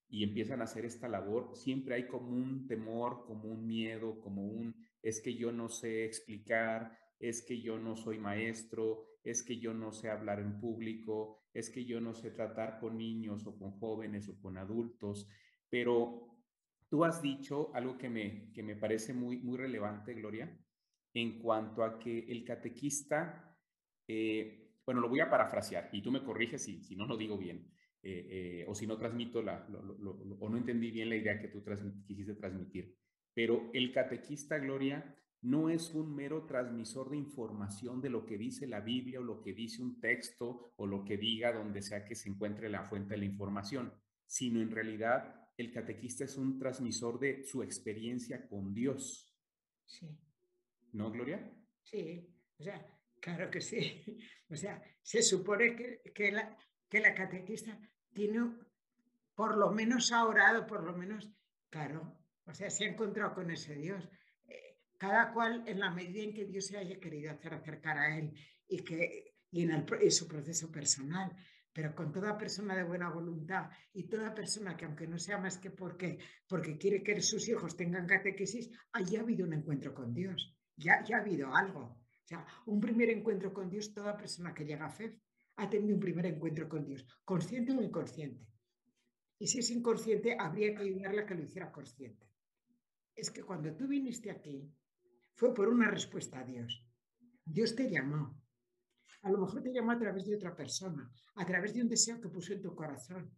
y 0.09 0.23
empiezan 0.23 0.61
a 0.61 0.63
hacer 0.63 0.83
esta 0.83 1.07
labor, 1.07 1.55
siempre 1.55 1.93
hay 1.93 2.07
como 2.07 2.29
un 2.29 2.65
temor, 2.67 3.23
como 3.25 3.49
un 3.49 3.67
miedo, 3.67 4.19
como 4.19 4.47
un, 4.47 4.75
es 5.03 5.21
que 5.21 5.35
yo 5.35 5.51
no 5.51 5.69
sé 5.69 6.05
explicar, 6.05 6.97
es 7.19 7.43
que 7.43 7.61
yo 7.61 7.77
no 7.77 7.95
soy 7.95 8.17
maestro, 8.17 9.05
es 9.23 9.43
que 9.43 9.59
yo 9.59 9.73
no 9.73 9.91
sé 9.91 10.09
hablar 10.09 10.39
en 10.39 10.59
público, 10.59 11.43
es 11.53 11.69
que 11.69 11.85
yo 11.85 12.01
no 12.01 12.13
sé 12.13 12.31
tratar 12.31 12.79
con 12.79 12.97
niños 12.97 13.45
o 13.47 13.57
con 13.57 13.71
jóvenes 13.79 14.27
o 14.29 14.39
con 14.39 14.57
adultos, 14.57 15.27
pero 15.69 16.37
tú 16.89 17.03
has 17.05 17.21
dicho 17.21 17.73
algo 17.73 17.97
que 17.97 18.09
me, 18.09 18.51
que 18.51 18.63
me 18.63 18.75
parece 18.75 19.13
muy, 19.13 19.37
muy 19.37 19.57
relevante, 19.57 20.13
Gloria, 20.13 20.55
en 21.13 21.39
cuanto 21.39 21.83
a 21.83 21.99
que 21.99 22.19
el 22.29 22.43
catequista 22.43 23.57
eh, 24.07 24.63
bueno, 24.85 25.01
lo 25.01 25.09
voy 25.09 25.21
a 25.21 25.29
parafrasear 25.29 25.89
y 25.93 26.01
tú 26.01 26.11
me 26.11 26.23
corriges 26.23 26.63
si, 26.63 26.81
si 26.83 26.95
no 26.95 27.05
lo 27.05 27.15
digo 27.15 27.37
bien 27.37 27.71
eh, 28.01 28.27
eh, 28.29 28.65
o 28.67 28.75
si 28.75 28.85
no 28.85 28.97
transmito 28.97 29.41
la, 29.41 29.65
o 30.39 30.49
no 30.49 30.57
entendí 30.57 30.91
bien 30.91 31.09
la 31.09 31.15
idea 31.15 31.39
que 31.39 31.47
tú 31.47 31.63
quisiste 32.05 32.35
transmitir. 32.35 32.97
Pero 33.33 33.71
el 33.73 33.93
catequista, 33.93 34.57
Gloria, 34.57 35.15
no 35.43 35.69
es 35.69 35.93
un 35.93 36.15
mero 36.15 36.45
transmisor 36.45 37.09
de 37.09 37.17
información 37.17 38.01
de 38.01 38.09
lo 38.09 38.25
que 38.25 38.37
dice 38.37 38.67
la 38.67 38.81
Biblia 38.81 39.19
o 39.19 39.23
lo 39.23 39.41
que 39.41 39.53
dice 39.53 39.81
un 39.81 39.99
texto 39.99 40.73
o 40.77 40.87
lo 40.87 41.03
que 41.03 41.17
diga 41.17 41.53
donde 41.53 41.81
sea 41.81 42.03
que 42.03 42.15
se 42.15 42.29
encuentre 42.29 42.69
la 42.69 42.83
fuente 42.83 43.13
de 43.13 43.19
la 43.19 43.25
información, 43.25 43.93
sino 44.25 44.61
en 44.61 44.71
realidad 44.71 45.49
el 45.57 45.71
catequista 45.71 46.23
es 46.23 46.37
un 46.37 46.57
transmisor 46.57 47.19
de 47.19 47.43
su 47.43 47.61
experiencia 47.61 48.47
con 48.47 48.73
Dios. 48.73 49.35
Sí. 49.85 50.09
¿No, 50.93 51.11
Gloria? 51.11 51.51
Sí, 51.83 52.27
o 52.57 52.63
sea, 52.63 52.93
Claro 53.23 53.49
que 53.49 53.61
sí. 53.61 54.03
O 54.49 54.55
sea, 54.55 54.83
se 55.01 55.23
supone 55.23 55.75
que, 56.13 56.31
la, 56.31 56.55
que 56.87 56.99
la 56.99 57.15
catequista 57.15 57.75
tiene, 58.13 58.53
por 59.33 59.57
lo 59.57 59.71
menos 59.71 60.11
ha 60.11 60.25
orado, 60.25 60.67
por 60.67 60.83
lo 60.83 60.93
menos, 60.93 61.27
claro, 61.71 62.19
o 62.45 62.53
sea, 62.53 62.69
se 62.69 62.85
ha 62.85 62.89
encontrado 62.89 63.33
con 63.33 63.49
ese 63.49 63.73
Dios. 63.73 64.07
Cada 65.03 65.33
cual 65.33 65.65
en 65.67 65.81
la 65.81 65.91
medida 65.91 66.23
en 66.23 66.33
que 66.33 66.45
Dios 66.45 66.67
se 66.67 66.77
haya 66.77 66.97
querido 66.97 67.29
hacer 67.29 67.53
acercar 67.53 67.97
a 67.97 68.17
Él 68.17 68.31
y, 68.65 68.85
que, 68.85 69.35
y 69.51 69.63
en, 69.63 69.85
su 70.09 70.29
proceso 70.29 70.71
personal, 70.71 71.29
pero 71.73 71.93
con 71.93 72.13
toda 72.13 72.37
persona 72.37 72.73
de 72.73 72.85
buena 72.85 73.09
voluntad 73.09 73.69
y 73.91 74.07
toda 74.07 74.33
persona 74.33 74.77
que 74.77 74.85
aunque 74.85 75.05
no 75.05 75.19
sea 75.19 75.37
más 75.37 75.57
que 75.57 75.71
porque, 75.71 76.19
porque 76.47 76.77
quiere 76.77 77.03
que 77.03 77.19
sus 77.19 77.49
hijos 77.49 77.75
tengan 77.75 78.07
catequesis, 78.07 78.71
haya 78.93 79.19
habido 79.19 79.45
un 79.45 79.51
encuentro 79.51 79.93
con 79.93 80.13
Dios, 80.13 80.55
ya, 80.77 81.03
ya 81.03 81.17
ha 81.17 81.19
habido 81.19 81.53
algo. 81.53 81.81
O 81.81 82.25
sea, 82.25 82.47
un 82.67 82.79
primer 82.79 83.09
encuentro 83.09 83.53
con 83.53 83.69
Dios, 83.69 83.93
toda 83.93 84.15
persona 84.15 84.53
que 84.53 84.63
llega 84.63 84.85
a 84.85 84.89
fe 84.89 85.19
ha 85.57 85.69
tenido 85.69 85.95
un 85.95 85.99
primer 85.99 86.27
encuentro 86.27 86.69
con 86.69 86.85
Dios, 86.85 87.05
consciente 87.25 87.73
o 87.73 87.83
inconsciente. 87.83 88.47
Y 89.37 89.47
si 89.47 89.59
es 89.59 89.69
inconsciente, 89.69 90.37
habría 90.39 90.73
que 90.73 90.83
ayudarle 90.83 91.23
a 91.23 91.25
que 91.25 91.35
lo 91.35 91.43
hiciera 91.43 91.73
consciente. 91.73 92.25
Es 93.13 93.29
que 93.29 93.43
cuando 93.43 93.75
tú 93.75 93.85
viniste 93.85 94.31
aquí, 94.31 94.73
fue 95.35 95.53
por 95.53 95.67
una 95.67 95.89
respuesta 95.89 96.39
a 96.39 96.45
Dios. 96.45 96.85
Dios 97.45 97.75
te 97.75 97.89
llamó. 97.89 98.39
A 99.23 99.31
lo 99.31 99.39
mejor 99.39 99.61
te 99.63 99.73
llamó 99.73 99.91
a 99.91 99.99
través 99.99 100.25
de 100.25 100.35
otra 100.35 100.55
persona, 100.55 101.09
a 101.35 101.45
través 101.45 101.73
de 101.73 101.81
un 101.81 101.89
deseo 101.89 102.19
que 102.19 102.29
puso 102.29 102.53
en 102.53 102.61
tu 102.61 102.75
corazón. 102.75 103.31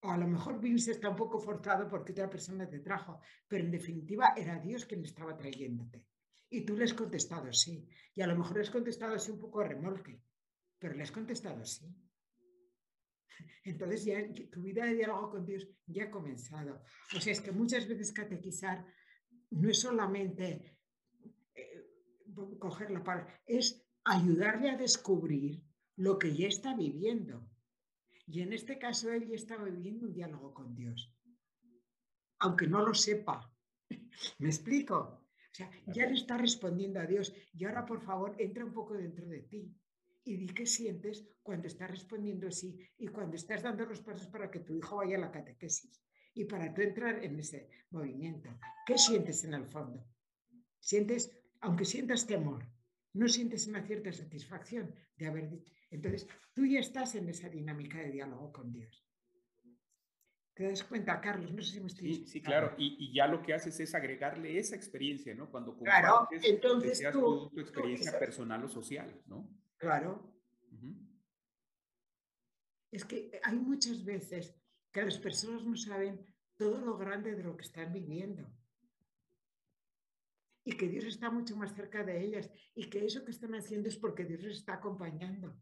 O 0.00 0.10
a 0.10 0.18
lo 0.18 0.28
mejor 0.28 0.60
viniste 0.60 0.92
está 0.92 1.08
un 1.08 1.16
poco 1.16 1.38
forzado 1.38 1.88
porque 1.88 2.12
otra 2.12 2.28
persona 2.28 2.68
te 2.68 2.80
trajo, 2.80 3.20
pero 3.48 3.64
en 3.64 3.70
definitiva 3.70 4.34
era 4.36 4.58
Dios 4.58 4.84
quien 4.84 5.02
estaba 5.02 5.36
trayéndote. 5.36 6.04
Y 6.50 6.64
tú 6.64 6.76
le 6.76 6.84
has 6.84 6.94
contestado 6.94 7.52
sí. 7.52 7.88
Y 8.14 8.20
a 8.20 8.26
lo 8.26 8.36
mejor 8.36 8.56
le 8.56 8.62
has 8.62 8.70
contestado 8.70 9.14
así 9.14 9.30
un 9.30 9.38
poco 9.38 9.60
a 9.60 9.68
remolque, 9.68 10.22
pero 10.78 10.94
le 10.94 11.02
has 11.02 11.10
contestado 11.10 11.64
sí. 11.64 11.86
Entonces 13.64 14.04
ya 14.04 14.18
tu 14.50 14.62
vida 14.62 14.84
de 14.84 14.94
diálogo 14.94 15.30
con 15.30 15.44
Dios 15.44 15.66
ya 15.86 16.04
ha 16.04 16.10
comenzado. 16.10 16.82
O 17.16 17.20
sea, 17.20 17.32
es 17.32 17.40
que 17.40 17.52
muchas 17.52 17.88
veces 17.88 18.12
catequizar 18.12 18.86
no 19.50 19.70
es 19.70 19.80
solamente 19.80 20.75
coger 22.58 22.90
la 22.90 23.02
palabra, 23.02 23.42
es 23.46 23.84
ayudarle 24.04 24.70
a 24.70 24.76
descubrir 24.76 25.62
lo 25.96 26.18
que 26.18 26.34
ya 26.34 26.46
está 26.46 26.74
viviendo. 26.74 27.48
Y 28.26 28.40
en 28.40 28.52
este 28.52 28.78
caso 28.78 29.12
él 29.12 29.26
ya 29.28 29.36
estaba 29.36 29.64
viviendo 29.64 30.06
un 30.06 30.12
diálogo 30.12 30.52
con 30.52 30.74
Dios, 30.74 31.12
aunque 32.40 32.66
no 32.66 32.84
lo 32.84 32.94
sepa. 32.94 33.52
¿Me 34.38 34.48
explico? 34.48 34.96
O 34.98 35.54
sea, 35.56 35.70
ya 35.86 36.06
le 36.06 36.14
está 36.14 36.36
respondiendo 36.36 37.00
a 37.00 37.06
Dios. 37.06 37.32
Y 37.54 37.64
ahora, 37.64 37.86
por 37.86 38.02
favor, 38.02 38.34
entra 38.38 38.64
un 38.64 38.72
poco 38.72 38.94
dentro 38.94 39.26
de 39.26 39.42
ti 39.42 39.74
y 40.24 40.36
di 40.36 40.46
qué 40.48 40.66
sientes 40.66 41.24
cuando 41.42 41.68
estás 41.68 41.90
respondiendo 41.90 42.48
así 42.48 42.78
y 42.98 43.06
cuando 43.06 43.36
estás 43.36 43.62
dando 43.62 43.86
los 43.86 44.00
pasos 44.00 44.26
para 44.26 44.50
que 44.50 44.60
tu 44.60 44.74
hijo 44.74 44.96
vaya 44.96 45.16
a 45.16 45.20
la 45.20 45.30
catequesis 45.30 46.02
y 46.34 46.44
para 46.44 46.74
tú 46.74 46.82
entrar 46.82 47.24
en 47.24 47.38
ese 47.38 47.70
movimiento. 47.90 48.50
¿Qué 48.84 48.98
sientes 48.98 49.44
en 49.44 49.54
el 49.54 49.66
fondo? 49.66 50.04
Sientes, 50.80 51.30
aunque 51.60 51.84
sientas 51.84 52.26
temor, 52.26 52.64
no 53.12 53.28
sientes 53.28 53.66
una 53.66 53.82
cierta 53.82 54.12
satisfacción 54.12 54.94
de 55.16 55.26
haber 55.26 55.48
dicho. 55.48 55.72
Entonces, 55.90 56.26
tú 56.52 56.66
ya 56.66 56.80
estás 56.80 57.14
en 57.14 57.28
esa 57.28 57.48
dinámica 57.48 57.98
de 57.98 58.10
diálogo 58.10 58.52
con 58.52 58.72
Dios. 58.72 59.06
¿Te 60.54 60.64
das 60.64 60.84
cuenta, 60.84 61.20
Carlos? 61.20 61.52
No 61.52 61.62
sé 61.62 61.72
si 61.72 61.80
me 61.80 61.86
estoy 61.86 62.14
Sí, 62.14 62.26
sí 62.26 62.40
claro. 62.40 62.74
Y, 62.78 63.12
ya 63.12 63.26
lo 63.26 63.42
que 63.42 63.52
haces 63.52 63.78
es 63.78 63.94
agregarle 63.94 64.58
esa 64.58 64.74
experiencia, 64.74 65.34
¿no? 65.34 65.50
Cuando 65.50 65.76
claro, 65.76 66.26
entonces 66.30 67.02
tú, 67.12 67.50
tu, 67.50 67.60
experiencia 67.60 68.18
personal 68.18 68.64
o 68.64 68.68
social, 68.68 69.22
¿no? 69.26 69.50
Claro. 69.76 70.34
Es 72.90 73.04
que 73.04 73.38
hay 73.42 73.56
muchas 73.56 74.02
veces 74.02 74.54
que 74.90 75.02
las 75.02 75.18
personas 75.18 75.62
no 75.64 75.76
saben 75.76 76.24
todo 76.56 76.80
lo 76.80 76.96
grande 76.96 77.34
de 77.34 77.42
lo 77.42 77.54
que 77.54 77.64
están 77.64 77.92
viviendo. 77.92 78.50
Y 80.66 80.72
que 80.76 80.88
Dios 80.88 81.04
está 81.04 81.30
mucho 81.30 81.56
más 81.56 81.74
cerca 81.74 82.02
de 82.02 82.20
ellas. 82.22 82.50
Y 82.74 82.90
que 82.90 83.06
eso 83.06 83.24
que 83.24 83.30
están 83.30 83.54
haciendo 83.54 83.88
es 83.88 83.96
porque 83.96 84.24
Dios 84.24 84.42
les 84.42 84.58
está 84.58 84.74
acompañando. 84.74 85.56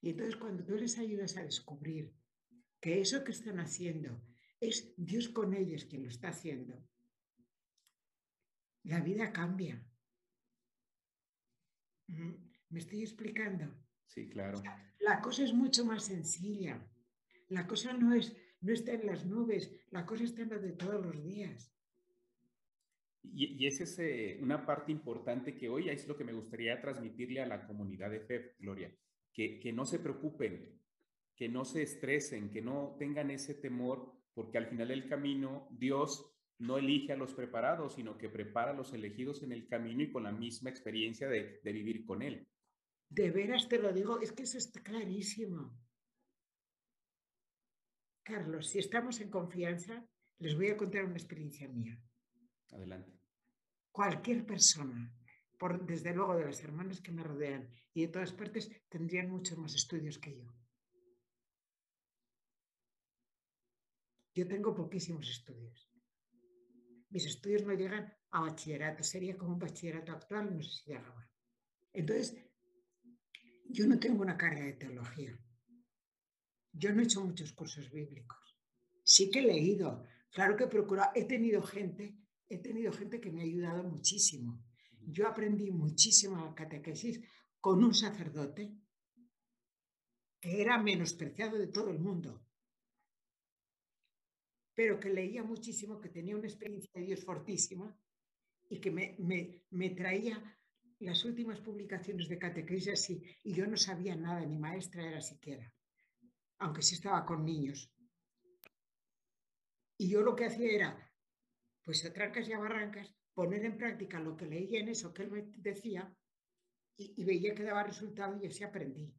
Y 0.00 0.10
entonces 0.10 0.34
cuando 0.34 0.64
tú 0.64 0.74
les 0.74 0.98
ayudas 0.98 1.36
a 1.36 1.44
descubrir 1.44 2.12
que 2.80 3.00
eso 3.00 3.22
que 3.22 3.30
están 3.30 3.60
haciendo 3.60 4.20
es 4.58 4.92
Dios 4.96 5.28
con 5.28 5.54
ellos 5.54 5.84
quien 5.84 6.02
lo 6.02 6.08
está 6.08 6.30
haciendo, 6.30 6.74
la 8.82 9.00
vida 9.00 9.32
cambia. 9.32 9.80
¿Mm? 12.08 12.32
¿Me 12.70 12.78
estoy 12.80 13.02
explicando? 13.02 13.72
Sí, 14.06 14.28
claro. 14.28 14.60
La 14.98 15.20
cosa 15.20 15.44
es 15.44 15.54
mucho 15.54 15.84
más 15.84 16.06
sencilla. 16.06 16.84
La 17.48 17.68
cosa 17.68 17.92
no, 17.92 18.12
es, 18.12 18.36
no 18.60 18.72
está 18.72 18.92
en 18.92 19.06
las 19.06 19.24
nubes, 19.24 19.70
la 19.90 20.04
cosa 20.04 20.24
está 20.24 20.42
en 20.42 20.50
lo 20.50 20.58
de 20.58 20.72
todos 20.72 21.04
los 21.04 21.22
días. 21.22 21.71
Y, 23.22 23.66
esa 23.66 23.84
es 23.84 24.40
una 24.40 24.66
parte 24.66 24.92
importante 24.92 25.54
que 25.54 25.68
hoy 25.68 25.88
es 25.88 26.06
lo 26.08 26.16
que 26.16 26.24
me 26.24 26.32
gustaría 26.32 26.80
transmitirle 26.80 27.40
a 27.40 27.46
la 27.46 27.66
comunidad 27.66 28.10
de 28.10 28.20
fe, 28.20 28.54
Gloria, 28.58 28.92
que, 29.32 29.60
que 29.60 29.72
no 29.72 29.84
se 29.84 30.00
preocupen, 30.00 30.80
que 31.36 31.48
no 31.48 31.64
se 31.64 31.82
estresen, 31.82 32.50
que 32.50 32.62
no 32.62 32.96
tengan 32.98 33.30
ese 33.30 33.54
temor, 33.54 34.12
porque 34.34 34.58
al 34.58 34.66
final 34.66 34.88
del 34.88 35.08
camino 35.08 35.68
Dios 35.70 36.32
no 36.62 36.78
elige 36.78 37.12
a 37.12 37.16
los 37.16 37.34
preparados, 37.34 37.94
sino 37.94 38.16
que 38.16 38.28
prepara 38.28 38.70
a 38.70 38.74
los 38.74 38.92
elegidos 38.92 39.42
en 39.42 39.52
el 39.52 39.66
camino 39.66 40.02
y 40.02 40.12
con 40.12 40.22
la 40.22 40.32
misma 40.32 40.70
experiencia 40.70 41.28
de, 41.28 41.60
vivir 41.64 42.04
con 42.04 42.22
Él. 42.22 42.48
De 43.08 43.30
veras 43.30 43.68
te 43.68 43.78
lo 43.78 43.92
digo, 43.92 44.20
es 44.20 44.32
que 44.32 44.44
eso 44.44 44.58
está 44.58 44.80
clarísimo. 44.80 45.76
Carlos, 48.22 48.68
si 48.68 48.78
estamos 48.78 49.20
en 49.20 49.30
confianza, 49.30 50.06
les 50.38 50.54
voy 50.54 50.68
a 50.68 50.76
contar 50.76 51.04
una 51.04 51.16
experiencia 51.16 51.68
mía. 51.68 52.00
Adelante. 52.72 53.12
Cualquier 53.90 54.44
persona, 54.44 55.14
por, 55.58 55.86
desde 55.86 56.14
luego 56.14 56.36
de 56.36 56.46
las 56.46 56.62
hermanas 56.64 57.00
que 57.00 57.12
me 57.12 57.22
rodean 57.22 57.68
y 57.94 58.02
de 58.02 58.08
todas 58.08 58.32
partes, 58.32 58.70
tendrían 58.88 59.30
muchos 59.30 59.58
más 59.58 59.74
estudios 59.74 60.18
que 60.18 60.36
yo. 60.36 60.52
Yo 64.34 64.48
tengo 64.48 64.74
poquísimos 64.74 65.28
estudios. 65.28 65.90
Mis 67.10 67.26
estudios 67.26 67.64
no 67.64 67.74
llegan 67.74 68.10
a 68.30 68.40
bachillerato, 68.40 69.02
sería 69.02 69.36
como 69.36 69.52
un 69.52 69.58
bachillerato 69.58 70.12
actual, 70.12 70.56
no 70.56 70.62
sé 70.62 70.70
si 70.70 70.90
llegaba. 70.90 71.28
Entonces, 71.92 72.42
yo 73.68 73.86
no 73.86 73.98
tengo 73.98 74.22
una 74.22 74.38
carga 74.38 74.64
de 74.64 74.72
teología. 74.72 75.38
yo 76.72 76.90
no 76.92 77.02
he 77.02 77.04
hecho 77.04 77.22
muchos 77.22 77.52
cursos 77.52 77.90
bíblicos. 77.90 78.56
Sí 79.04 79.30
que 79.30 79.40
he 79.40 79.42
leído, 79.42 80.06
claro 80.30 80.56
que 80.56 80.64
he 80.64 80.68
procurado, 80.68 81.10
he 81.14 81.26
tenido 81.26 81.60
gente, 81.62 82.16
he 82.54 82.58
tenido 82.58 82.92
gente 82.92 83.20
que 83.20 83.32
me 83.32 83.40
ha 83.40 83.44
ayudado 83.44 83.82
muchísimo. 83.84 84.62
Yo 85.00 85.26
aprendí 85.26 85.70
muchísimo 85.70 86.54
catequesis 86.54 87.20
con 87.60 87.82
un 87.82 87.94
sacerdote 87.94 88.76
que 90.40 90.60
era 90.60 90.76
menospreciado 90.82 91.56
de 91.56 91.68
todo 91.68 91.90
el 91.90 92.00
mundo, 92.00 92.44
pero 94.74 94.98
que 94.98 95.10
leía 95.10 95.42
muchísimo, 95.44 96.00
que 96.00 96.08
tenía 96.08 96.36
una 96.36 96.48
experiencia 96.48 96.90
de 96.94 97.06
Dios 97.06 97.24
fortísima 97.24 97.96
y 98.68 98.80
que 98.80 98.90
me, 98.90 99.16
me, 99.70 99.90
traía 99.90 100.42
las 100.98 101.24
últimas 101.24 101.60
publicaciones 101.60 102.28
de 102.28 102.38
catequesis 102.38 103.10
y, 103.10 103.22
y 103.44 103.54
yo 103.54 103.66
no 103.66 103.76
sabía 103.76 104.16
nada, 104.16 104.44
ni 104.44 104.58
maestra 104.58 105.06
era 105.06 105.20
siquiera, 105.20 105.72
aunque 106.58 106.82
sí 106.82 106.96
estaba 106.96 107.24
con 107.24 107.44
niños. 107.44 107.92
Y 109.98 110.08
yo 110.08 110.22
lo 110.22 110.34
que 110.34 110.46
hacía 110.46 110.72
era, 110.72 111.11
pues 111.84 112.04
a 112.04 112.12
trancas 112.12 112.48
y 112.48 112.52
a 112.52 112.58
barrancas, 112.58 113.14
poner 113.34 113.64
en 113.64 113.76
práctica 113.76 114.20
lo 114.20 114.36
que 114.36 114.46
leía 114.46 114.80
en 114.80 114.88
eso 114.88 115.12
que 115.12 115.22
él 115.22 115.30
me 115.30 115.42
decía 115.56 116.14
y, 116.96 117.14
y 117.16 117.24
veía 117.24 117.54
que 117.54 117.64
daba 117.64 117.82
resultado 117.82 118.38
y 118.40 118.46
así 118.46 118.62
aprendí. 118.64 119.14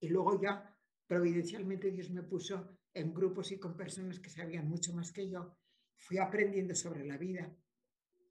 Y 0.00 0.08
luego 0.08 0.40
ya, 0.40 0.76
providencialmente, 1.06 1.90
Dios 1.90 2.10
me 2.10 2.22
puso 2.22 2.78
en 2.94 3.14
grupos 3.14 3.52
y 3.52 3.58
con 3.58 3.76
personas 3.76 4.18
que 4.18 4.30
sabían 4.30 4.68
mucho 4.68 4.92
más 4.92 5.12
que 5.12 5.28
yo. 5.30 5.56
Fui 5.96 6.18
aprendiendo 6.18 6.74
sobre 6.74 7.04
la 7.04 7.16
vida. 7.16 7.54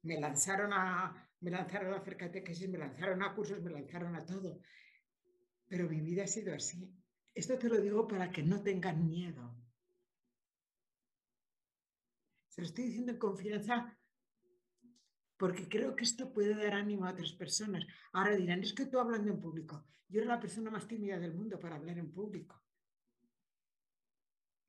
Me 0.02 0.20
lanzaron 0.20 0.72
a, 0.72 1.30
me 1.40 1.50
lanzaron 1.50 1.94
a 1.94 1.96
hacer 1.96 2.16
catequesis, 2.16 2.68
me 2.68 2.78
lanzaron 2.78 3.22
a 3.22 3.34
cursos, 3.34 3.62
me 3.62 3.70
lanzaron 3.70 4.14
a 4.16 4.26
todo. 4.26 4.60
Pero 5.66 5.88
mi 5.88 6.00
vida 6.00 6.24
ha 6.24 6.26
sido 6.26 6.54
así. 6.54 6.92
Esto 7.34 7.58
te 7.58 7.68
lo 7.68 7.80
digo 7.80 8.06
para 8.06 8.30
que 8.30 8.42
no 8.42 8.62
tengan 8.62 9.08
miedo. 9.08 9.56
Se 12.52 12.60
lo 12.60 12.66
estoy 12.66 12.84
diciendo 12.84 13.12
en 13.12 13.18
confianza 13.18 13.98
porque 15.38 15.70
creo 15.70 15.96
que 15.96 16.04
esto 16.04 16.34
puede 16.34 16.54
dar 16.54 16.74
ánimo 16.74 17.06
a 17.06 17.12
otras 17.12 17.32
personas. 17.32 17.86
Ahora 18.12 18.36
dirán, 18.36 18.60
es 18.60 18.74
que 18.74 18.84
tú 18.84 18.98
hablando 18.98 19.30
en 19.30 19.40
público. 19.40 19.86
Yo 20.06 20.20
era 20.20 20.34
la 20.34 20.40
persona 20.40 20.70
más 20.70 20.86
tímida 20.86 21.18
del 21.18 21.32
mundo 21.32 21.58
para 21.58 21.76
hablar 21.76 21.96
en 21.96 22.12
público. 22.12 22.62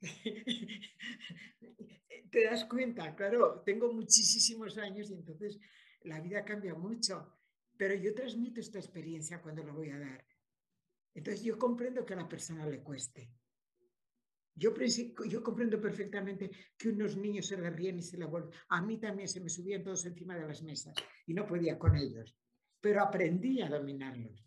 Te 2.32 2.46
das 2.46 2.64
cuenta, 2.66 3.14
claro, 3.16 3.62
tengo 3.66 3.92
muchísimos 3.92 4.78
años 4.78 5.12
y 5.12 5.16
entonces 5.16 5.60
la 6.04 6.22
vida 6.22 6.46
cambia 6.46 6.76
mucho, 6.76 7.38
pero 7.76 7.96
yo 7.96 8.16
transmito 8.16 8.62
esta 8.62 8.80
experiencia 8.80 9.42
cuando 9.42 9.62
la 9.62 9.74
voy 9.74 9.90
a 9.90 10.00
dar. 10.00 10.26
Entonces 11.14 11.44
yo 11.44 11.60
comprendo 11.60 12.06
que 12.06 12.14
a 12.14 12.18
la 12.18 12.30
persona 12.30 12.66
le 12.66 12.82
cueste. 12.82 13.30
Yo, 14.56 14.74
comprendo 15.44 15.82
perfectamente 15.82 16.52
que 16.78 16.90
unos 16.90 17.18
niños 17.18 17.48
se 17.48 17.58
le 17.58 17.70
ríen 17.72 17.98
y 17.98 18.04
se 18.04 18.18
le 18.18 18.26
vuelven. 18.26 18.52
A 18.70 18.82
mí 18.82 19.00
también 19.00 19.28
se 19.28 19.40
me 19.40 19.50
subían 19.50 19.84
todos 19.84 20.06
encima 20.06 20.38
de 20.38 20.48
las 20.48 20.62
mesas 20.62 20.94
y 21.26 21.34
no 21.34 21.48
podía 21.48 21.78
con 21.80 21.96
ellos, 21.96 22.36
pero 22.80 23.02
aprendí 23.02 23.62
a 23.62 23.70
dominarlos. 23.70 24.46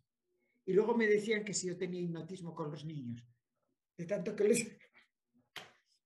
Y 0.65 0.73
luego 0.73 0.97
me 0.97 1.07
decían 1.07 1.45
que 1.45 1.55
si 1.55 1.69
yo 1.69 1.77
tenía 1.77 2.01
hipnotismo 2.01 2.55
con 2.55 2.71
los 2.71 2.85
niños, 2.85 3.23
de 3.97 4.07
tanto 4.07 4.35
que 4.35 4.45
les... 4.45 4.67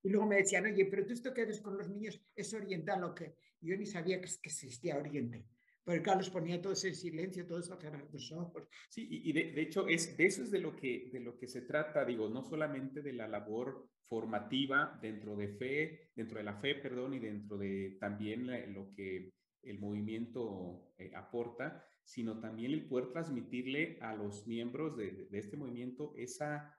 Y 0.03 0.09
luego 0.09 0.25
me 0.25 0.37
decían, 0.37 0.65
oye, 0.65 0.85
pero 0.85 1.05
tú 1.05 1.13
esto 1.13 1.31
que 1.31 1.43
haces 1.43 1.61
con 1.61 1.77
los 1.77 1.87
niños 1.87 2.19
es 2.35 2.51
oriental 2.55 3.03
o 3.03 3.13
qué. 3.13 3.35
Yo 3.59 3.77
ni 3.77 3.85
sabía 3.85 4.19
que 4.19 4.27
existía 4.41 4.97
Oriente. 4.97 5.45
Porque 5.83 6.01
Carlos 6.01 6.29
ponía 6.29 6.61
todos 6.61 6.83
en 6.85 6.95
silencio, 6.95 7.47
todos 7.47 7.71
a 7.71 7.77
cerrar 7.77 8.07
los 8.11 8.31
ojos. 8.31 8.67
Sí, 8.89 9.07
y 9.09 9.33
de, 9.33 9.51
de, 9.51 9.61
hecho 9.61 9.87
es, 9.87 10.15
de 10.15 10.25
eso 10.25 10.43
es 10.43 10.51
de 10.51 10.59
lo, 10.59 10.75
que, 10.75 11.09
de 11.11 11.19
lo 11.19 11.37
que 11.37 11.47
se 11.47 11.61
trata, 11.61 12.05
digo, 12.05 12.29
no 12.29 12.43
solamente 12.43 13.01
de 13.01 13.13
la 13.13 13.27
labor 13.27 13.89
formativa 14.07 14.99
dentro 15.01 15.35
de 15.35 15.47
fe, 15.47 16.11
dentro 16.15 16.37
de 16.37 16.43
la 16.43 16.59
fe, 16.59 16.75
perdón, 16.75 17.13
y 17.13 17.19
dentro 17.19 17.57
de 17.57 17.97
también 17.99 18.73
lo 18.73 18.91
que 18.91 19.31
el 19.63 19.79
movimiento 19.79 20.93
eh, 20.97 21.11
aporta, 21.15 21.85
sino 22.03 22.39
también 22.39 22.73
el 22.73 22.87
poder 22.87 23.11
transmitirle 23.11 23.97
a 24.01 24.13
los 24.15 24.45
miembros 24.47 24.97
de, 24.97 25.27
de 25.29 25.39
este 25.39 25.55
movimiento 25.55 26.13
esa, 26.17 26.77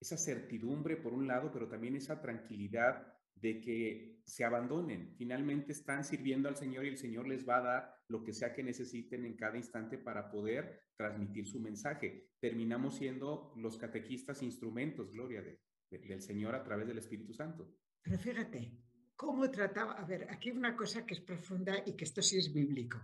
esa 0.00 0.16
certidumbre 0.16 0.96
por 0.96 1.12
un 1.12 1.26
lado, 1.26 1.50
pero 1.52 1.68
también 1.68 1.96
esa 1.96 2.20
tranquilidad 2.20 3.06
de 3.34 3.60
que 3.60 4.17
se 4.28 4.44
abandonen. 4.44 5.14
Finalmente 5.16 5.72
están 5.72 6.04
sirviendo 6.04 6.48
al 6.48 6.56
Señor 6.56 6.84
y 6.84 6.88
el 6.88 6.98
Señor 6.98 7.26
les 7.26 7.48
va 7.48 7.56
a 7.56 7.62
dar 7.62 7.94
lo 8.08 8.22
que 8.22 8.34
sea 8.34 8.52
que 8.52 8.62
necesiten 8.62 9.24
en 9.24 9.36
cada 9.36 9.56
instante 9.56 9.96
para 9.96 10.30
poder 10.30 10.82
transmitir 10.96 11.46
su 11.46 11.58
mensaje. 11.60 12.28
Terminamos 12.38 12.98
siendo 12.98 13.54
los 13.56 13.78
catequistas 13.78 14.42
instrumentos, 14.42 15.10
gloria 15.12 15.40
de, 15.40 15.60
del 15.90 16.20
Señor 16.20 16.54
a 16.54 16.62
través 16.62 16.86
del 16.86 16.98
Espíritu 16.98 17.32
Santo. 17.32 17.74
Pero 18.02 18.18
fíjate, 18.18 18.76
¿cómo 19.16 19.50
trataba? 19.50 19.94
A 19.94 20.04
ver, 20.04 20.30
aquí 20.30 20.50
una 20.50 20.76
cosa 20.76 21.06
que 21.06 21.14
es 21.14 21.20
profunda 21.20 21.82
y 21.86 21.96
que 21.96 22.04
esto 22.04 22.20
sí 22.20 22.36
es 22.36 22.52
bíblico. 22.52 22.98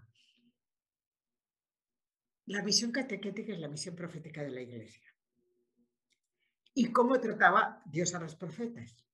La 2.47 2.63
misión 2.63 2.93
catequética 2.93 3.55
es 3.55 3.61
la 3.61 3.69
misión 3.69 3.97
profética 3.97 4.43
de 4.43 4.51
la 4.51 4.61
Iglesia. 4.61 5.11
¿Y 6.75 6.93
cómo 6.93 7.19
trataba 7.19 7.83
Dios 7.87 8.15
a 8.15 8.21
los 8.21 8.37
profetas? 8.37 9.05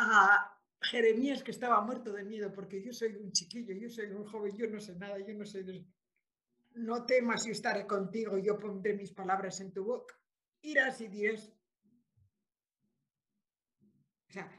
A 0.00 0.58
Jeremías 0.80 1.42
que 1.42 1.50
estaba 1.50 1.80
muerto 1.82 2.12
de 2.12 2.24
miedo 2.24 2.52
porque 2.52 2.82
yo 2.82 2.92
soy 2.92 3.14
un 3.16 3.32
chiquillo, 3.32 3.74
yo 3.74 3.88
soy 3.90 4.06
un 4.06 4.24
joven, 4.24 4.56
yo 4.56 4.66
no 4.68 4.80
sé 4.80 4.94
nada, 4.96 5.18
yo 5.18 5.34
no 5.34 5.44
sé... 5.44 5.64
No 6.74 7.04
temas, 7.04 7.44
yo 7.44 7.52
estaré 7.52 7.86
contigo, 7.86 8.38
yo 8.38 8.58
pondré 8.58 8.94
mis 8.94 9.12
palabras 9.12 9.60
en 9.60 9.72
tu 9.72 9.84
boca. 9.84 10.14
Irás 10.62 11.00
y 11.00 11.08
dirás. 11.08 11.52
O 14.28 14.32
sea, 14.32 14.50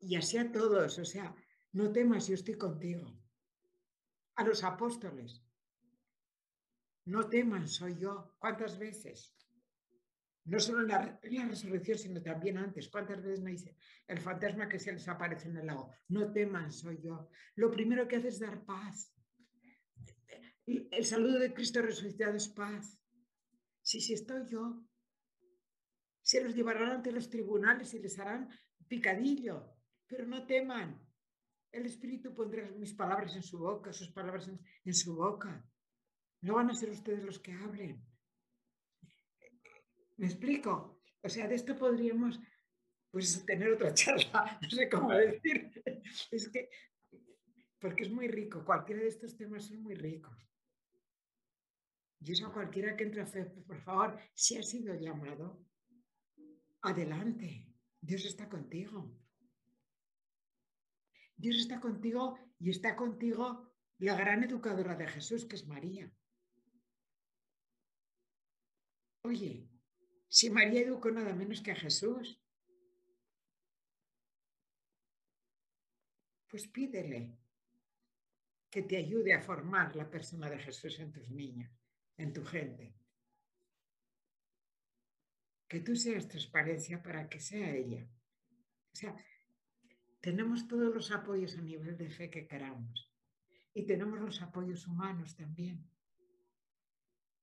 y 0.00 0.14
así 0.16 0.38
a 0.38 0.50
todos, 0.52 0.98
o 0.98 1.04
sea, 1.04 1.34
no 1.72 1.90
temas, 1.92 2.28
yo 2.28 2.34
estoy 2.34 2.54
contigo. 2.54 3.18
A 4.36 4.44
los 4.44 4.62
apóstoles, 4.62 5.42
no 7.06 7.28
temas, 7.28 7.72
soy 7.72 7.96
yo. 7.98 8.36
¿Cuántas 8.38 8.78
veces? 8.78 9.34
No 10.48 10.58
solo 10.58 10.80
en 10.80 10.88
la, 10.88 11.20
resurrección, 11.46 11.98
sino 11.98 12.22
también 12.22 12.56
antes. 12.56 12.88
¿Cuántas 12.88 13.22
veces 13.22 13.42
me 13.42 13.50
dice 13.50 13.76
el 14.06 14.18
fantasma 14.18 14.68
que 14.68 14.78
se 14.78 14.92
les 14.92 15.06
aparece 15.06 15.48
en 15.48 15.58
el 15.58 15.66
lago? 15.66 15.92
No 16.08 16.32
teman, 16.32 16.72
soy 16.72 16.98
yo. 17.02 17.28
Lo 17.56 17.70
primero 17.70 18.08
que 18.08 18.16
hace 18.16 18.28
es 18.28 18.40
dar 18.40 18.64
paz. 18.64 19.14
El 20.64 21.04
saludo 21.04 21.38
de 21.38 21.52
Cristo 21.52 21.82
resucitado 21.82 22.34
es 22.34 22.48
paz. 22.48 22.98
Si, 23.82 24.00
si 24.00 24.14
estoy 24.14 24.46
yo, 24.48 24.82
se 26.22 26.42
los 26.42 26.54
llevarán 26.54 26.92
ante 26.92 27.12
los 27.12 27.28
tribunales 27.28 27.92
y 27.92 27.98
les 27.98 28.18
harán 28.18 28.48
picadillo, 28.86 29.76
pero 30.06 30.26
no 30.26 30.46
teman. 30.46 30.98
El 31.70 31.84
Espíritu 31.84 32.34
pondrá 32.34 32.70
mis 32.70 32.94
palabras 32.94 33.36
en 33.36 33.42
su 33.42 33.58
boca, 33.58 33.92
sus 33.92 34.10
palabras 34.12 34.48
en, 34.48 34.58
en 34.84 34.94
su 34.94 35.14
boca. 35.14 35.62
No 36.40 36.54
van 36.54 36.70
a 36.70 36.74
ser 36.74 36.88
ustedes 36.88 37.22
los 37.22 37.38
que 37.38 37.52
hablen. 37.52 38.07
¿Me 40.18 40.26
explico? 40.26 41.00
O 41.22 41.28
sea, 41.28 41.48
de 41.48 41.54
esto 41.54 41.76
podríamos 41.76 42.38
pues 43.10 43.44
tener 43.46 43.72
otra 43.72 43.94
charla, 43.94 44.58
no 44.60 44.70
sé 44.70 44.88
cómo 44.88 45.12
decir. 45.12 45.70
Es 46.30 46.48
que, 46.48 46.68
porque 47.78 48.04
es 48.04 48.10
muy 48.10 48.28
rico, 48.28 48.64
cualquiera 48.64 49.02
de 49.02 49.08
estos 49.08 49.36
temas 49.36 49.64
son 49.66 49.82
muy 49.82 49.94
ricos. 49.94 50.36
Y 52.20 52.32
eso 52.32 52.52
cualquiera 52.52 52.96
que 52.96 53.04
entre 53.04 53.22
a 53.22 53.26
fe, 53.26 53.44
por 53.44 53.80
favor, 53.82 54.18
si 54.34 54.58
ha 54.58 54.62
sido 54.62 54.94
llamado, 54.94 55.64
adelante. 56.82 57.72
Dios 58.00 58.24
está 58.24 58.48
contigo. 58.48 59.16
Dios 61.36 61.56
está 61.56 61.80
contigo 61.80 62.36
y 62.58 62.70
está 62.70 62.96
contigo 62.96 63.72
la 63.98 64.16
gran 64.16 64.42
educadora 64.42 64.96
de 64.96 65.06
Jesús, 65.06 65.44
que 65.46 65.54
es 65.54 65.66
María. 65.68 66.12
Oye, 69.22 69.68
si 70.28 70.50
María 70.50 70.82
educó 70.82 71.10
nada 71.10 71.34
menos 71.34 71.60
que 71.62 71.72
a 71.72 71.76
Jesús, 71.76 72.38
pues 76.48 76.66
pídele 76.66 77.36
que 78.70 78.82
te 78.82 78.96
ayude 78.96 79.32
a 79.32 79.42
formar 79.42 79.96
la 79.96 80.10
persona 80.10 80.50
de 80.50 80.58
Jesús 80.58 80.98
en 80.98 81.12
tus 81.12 81.30
niños, 81.30 81.70
en 82.16 82.32
tu 82.32 82.44
gente. 82.44 82.94
Que 85.66 85.80
tú 85.80 85.96
seas 85.96 86.28
transparencia 86.28 87.02
para 87.02 87.28
que 87.28 87.40
sea 87.40 87.74
ella. 87.74 88.06
O 88.92 88.96
sea, 88.96 89.16
tenemos 90.20 90.66
todos 90.66 90.94
los 90.94 91.10
apoyos 91.10 91.56
a 91.56 91.62
nivel 91.62 91.96
de 91.96 92.10
fe 92.10 92.30
que 92.30 92.46
queramos. 92.46 93.10
Y 93.72 93.84
tenemos 93.84 94.18
los 94.20 94.42
apoyos 94.42 94.86
humanos 94.86 95.36
también. 95.36 95.88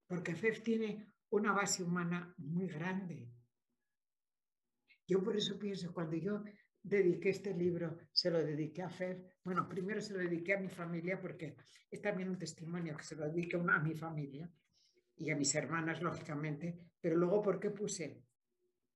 Porque 0.08 0.36
FEF 0.36 0.62
tiene 0.62 1.15
una 1.36 1.54
base 1.54 1.84
humana 1.84 2.34
muy 2.38 2.68
grande. 2.68 3.30
Yo 5.08 5.22
por 5.22 5.36
eso 5.36 5.60
pienso, 5.60 5.94
cuando 5.94 6.16
yo 6.16 6.44
dediqué 6.82 7.30
este 7.30 7.54
libro, 7.54 7.98
se 8.12 8.32
lo 8.32 8.40
dediqué 8.44 8.84
a 8.84 8.90
Fer, 8.90 9.38
bueno, 9.44 9.68
primero 9.68 10.02
se 10.02 10.14
lo 10.14 10.20
dediqué 10.20 10.54
a 10.54 10.60
mi 10.60 10.70
familia 10.70 11.20
porque 11.20 11.56
es 11.90 12.02
también 12.02 12.30
un 12.30 12.38
testimonio 12.38 12.96
que 12.96 13.04
se 13.04 13.16
lo 13.16 13.26
dedique 13.26 13.58
a 13.58 13.80
mi 13.80 13.96
familia 13.96 14.50
y 15.18 15.30
a 15.30 15.36
mis 15.36 15.54
hermanas, 15.56 16.02
lógicamente, 16.02 16.80
pero 17.00 17.16
luego, 17.16 17.42
¿por 17.42 17.60
qué 17.60 17.70
puse 17.70 18.24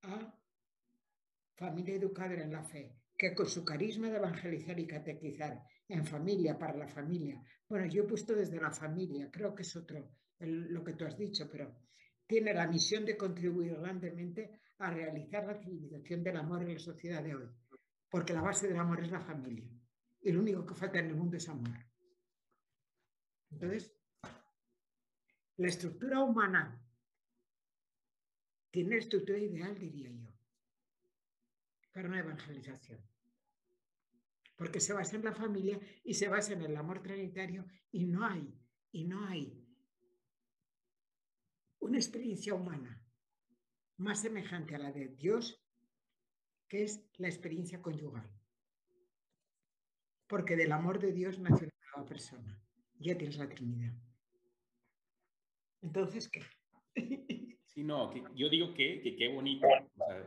a 0.04 0.36
familia 1.56 1.96
educadora 1.96 2.44
en 2.44 2.52
la 2.52 2.64
fe, 2.64 2.96
que 3.18 3.36
con 3.36 3.46
su 3.46 3.66
carisma 3.66 4.10
de 4.10 4.18
evangelizar 4.18 4.80
y 4.80 4.88
catequizar 4.88 5.62
en 5.88 6.06
familia, 6.06 6.58
para 6.58 6.78
la 6.78 6.88
familia, 6.88 7.42
bueno, 7.68 7.86
yo 7.86 8.04
he 8.04 8.08
puesto 8.08 8.34
desde 8.34 8.62
la 8.62 8.72
familia, 8.72 9.30
creo 9.32 9.54
que 9.54 9.64
es 9.64 9.76
otro, 9.76 10.10
lo 10.40 10.84
que 10.84 10.94
tú 10.94 11.06
has 11.06 11.18
dicho, 11.18 11.50
pero 11.52 11.76
tiene 12.30 12.54
la 12.54 12.68
misión 12.68 13.06
de 13.06 13.18
contribuir 13.18 13.76
grandemente 13.76 14.62
a 14.78 14.92
realizar 14.92 15.48
la 15.48 15.60
civilización 15.60 16.24
del 16.24 16.38
amor 16.38 16.62
en 16.62 16.76
la 16.76 16.80
sociedad 16.80 17.24
de 17.24 17.34
hoy, 17.34 17.50
porque 18.08 18.34
la 18.34 18.44
base 18.44 18.68
del 18.68 18.78
amor 18.78 19.04
es 19.04 19.10
la 19.10 19.20
familia 19.20 19.68
y 20.22 20.32
lo 20.32 20.40
único 20.40 20.64
que 20.64 20.76
falta 20.76 21.00
en 21.00 21.08
el 21.08 21.16
mundo 21.16 21.38
es 21.38 21.50
amor. 21.50 21.76
Entonces, 23.50 23.92
la 25.58 25.68
estructura 25.68 26.24
humana 26.24 26.80
tiene 28.70 28.98
estructura 28.98 29.40
ideal, 29.40 29.80
diría 29.80 30.12
yo, 30.12 30.32
para 31.92 32.10
una 32.10 32.20
evangelización. 32.20 33.02
Porque 34.56 34.80
se 34.80 34.94
basa 34.94 35.16
en 35.16 35.26
la 35.26 35.34
familia 35.34 35.80
y 36.04 36.14
se 36.14 36.28
basa 36.28 36.54
en 36.54 36.62
el 36.62 36.78
amor 36.78 37.02
trinitario 37.02 37.66
y 37.92 38.06
no 38.06 38.24
hay, 38.24 38.54
y 38.92 39.06
no 39.06 39.26
hay 39.26 39.59
una 41.80 41.98
experiencia 41.98 42.54
humana 42.54 43.04
más 43.98 44.22
semejante 44.22 44.76
a 44.76 44.80
la 44.80 44.92
de 44.92 45.08
Dios 45.10 45.64
que 46.68 46.84
es 46.84 47.04
la 47.18 47.28
experiencia 47.28 47.82
conyugal. 47.82 48.30
Porque 50.28 50.56
del 50.56 50.72
amor 50.72 51.00
de 51.00 51.12
Dios 51.12 51.40
nació 51.40 51.68
la 51.98 52.06
persona. 52.06 52.62
Ya 53.00 53.18
tienes 53.18 53.38
la 53.38 53.50
Trinidad. 53.50 53.94
Entonces, 55.82 56.30
¿qué? 56.30 56.42
Sí, 57.70 57.84
no, 57.84 58.12
yo 58.34 58.50
digo 58.50 58.74
que 58.74 59.16
qué 59.16 59.28
bonito. 59.28 59.68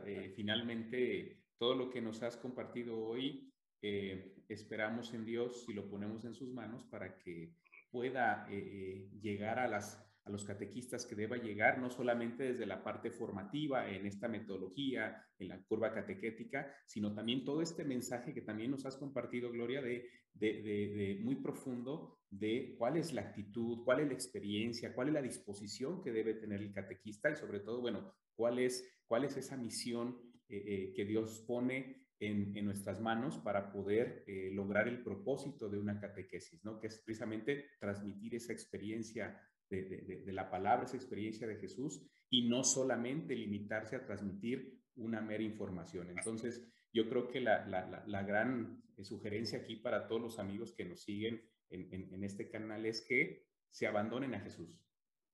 Eh, 0.05 0.31
finalmente, 0.33 1.43
todo 1.57 1.75
lo 1.75 1.89
que 1.89 2.01
nos 2.01 2.23
has 2.23 2.37
compartido 2.37 2.97
hoy, 2.97 3.51
eh, 3.81 4.33
esperamos 4.47 5.13
en 5.13 5.25
Dios 5.25 5.65
y 5.67 5.73
lo 5.73 5.89
ponemos 5.89 6.23
en 6.23 6.33
sus 6.33 6.53
manos 6.53 6.85
para 6.85 7.17
que 7.19 7.51
pueda 7.91 8.47
eh, 8.49 9.09
llegar 9.19 9.59
a 9.59 9.67
las 9.67 10.01
a 10.25 10.29
los 10.29 10.45
catequistas 10.45 11.05
que 11.05 11.15
deba 11.15 11.37
llegar, 11.37 11.79
no 11.79 11.89
solamente 11.89 12.43
desde 12.43 12.65
la 12.65 12.83
parte 12.83 13.11
formativa, 13.11 13.89
en 13.89 14.05
esta 14.05 14.27
metodología, 14.27 15.21
en 15.37 15.49
la 15.49 15.61
curva 15.63 15.93
catequética, 15.93 16.73
sino 16.85 17.13
también 17.13 17.43
todo 17.43 17.61
este 17.61 17.83
mensaje 17.83 18.33
que 18.33 18.41
también 18.41 18.71
nos 18.71 18.85
has 18.85 18.95
compartido, 18.95 19.51
Gloria, 19.51 19.81
de, 19.81 20.09
de, 20.33 21.19
muy 21.23 21.35
profundo 21.35 22.19
de 22.29 22.75
cuál 22.77 22.97
es 22.97 23.13
la 23.13 23.21
actitud, 23.21 23.83
cuál 23.83 23.99
es 23.99 24.07
la 24.07 24.13
experiencia, 24.13 24.93
cuál 24.93 25.09
es 25.09 25.13
la 25.13 25.21
disposición 25.21 26.01
que 26.01 26.11
debe 26.11 26.35
tener 26.35 26.61
el 26.61 26.73
catequista 26.73 27.29
y 27.29 27.35
sobre 27.35 27.59
todo, 27.59 27.81
bueno, 27.81 28.13
cuál 28.35 28.59
es, 28.59 28.97
cuál 29.05 29.25
es 29.25 29.35
esa 29.35 29.57
misión 29.57 30.17
eh, 30.47 30.63
eh, 30.65 30.93
que 30.95 31.05
Dios 31.05 31.43
pone 31.45 32.07
en, 32.19 32.55
en, 32.55 32.65
nuestras 32.65 33.01
manos 33.01 33.37
para 33.39 33.71
poder 33.71 34.23
eh, 34.27 34.49
lograr 34.53 34.87
el 34.87 35.03
propósito 35.03 35.69
de 35.69 35.77
una 35.77 35.99
catequesis, 35.99 36.63
¿no? 36.63 36.79
Que 36.79 36.87
es 36.87 37.01
precisamente 37.03 37.71
transmitir 37.79 38.35
esa 38.35 38.53
experiencia 38.53 39.37
de, 39.81 40.33
la 40.33 40.49
palabra, 40.49 40.85
esa 40.85 40.97
experiencia 40.97 41.47
de 41.47 41.57
Jesús 41.57 42.01
y 42.29 42.47
no 42.47 42.63
solamente 42.63 43.35
limitarse 43.35 43.95
a 43.95 44.05
transmitir 44.05 44.79
una 44.95 45.21
mera 45.21 45.43
información. 45.43 46.09
Entonces, 46.09 46.67
yo 46.93 47.09
creo 47.09 47.27
que 47.27 47.41
la, 47.41 48.23
gran 48.27 48.83
eh, 48.97 49.03
sugerencia 49.03 49.59
aquí 49.59 49.75
para 49.75 50.07
todos 50.07 50.21
los 50.21 50.39
amigos 50.39 50.73
que 50.73 50.85
nos 50.85 51.01
siguen 51.01 51.41
en, 51.69 52.23
este 52.23 52.49
canal 52.49 52.85
es 52.85 53.01
que 53.01 53.47
se 53.69 53.87
abandonen 53.87 54.35
a 54.35 54.39
Jesús, 54.39 54.79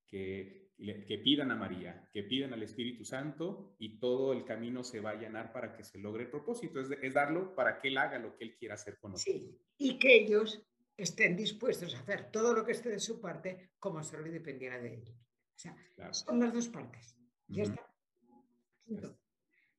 que, 0.08 0.72
que, 0.78 1.18
pidan 1.18 1.52
a 1.52 1.56
María, 1.56 2.08
que 2.14 2.24
pidan 2.24 2.54
al 2.54 2.64
Espíritu 2.64 3.04
Santo 3.04 3.76
y 3.78 4.00
todo 4.00 4.32
el 4.32 4.46
camino 4.46 4.84
se 4.86 5.02
va 5.02 5.12
a 5.12 5.20
llenar 5.20 5.52
para 5.52 5.76
que 5.76 5.84
se 5.84 6.00
logre 6.00 6.24
el 6.24 6.30
propósito, 6.30 6.80
es, 6.80 6.90
es 7.02 7.14
darlo 7.14 7.54
para 7.54 7.82
que 7.82 7.90
Él 7.90 7.98
haga 7.98 8.20
lo 8.20 8.38
que 8.38 8.46
Él 8.46 8.56
quiera 8.56 8.76
hacer 8.76 8.98
con 9.00 9.12
nosotros. 9.12 9.42
Sí, 9.42 9.60
y 9.78 10.00
que 10.00 10.16
ellos 10.16 10.66
estén 11.04 11.36
dispuestos 11.36 11.96
a 11.96 12.00
hacer 12.00 12.32
todo 12.32 12.54
lo 12.54 12.66
que 12.66 12.74
esté 12.74 12.90
de 12.90 13.00
su 13.00 13.20
parte 13.20 13.72
como 13.80 14.04
solo 14.04 14.30
dependiera 14.30 14.80
de 14.80 14.96
ellos. 14.96 15.18
O 15.56 15.60
sea, 15.60 15.76
son 16.14 16.40
las 16.40 16.54
dos 16.54 16.68
partes. 16.68 17.16
Ya 17.48 17.64
está. 17.64 17.86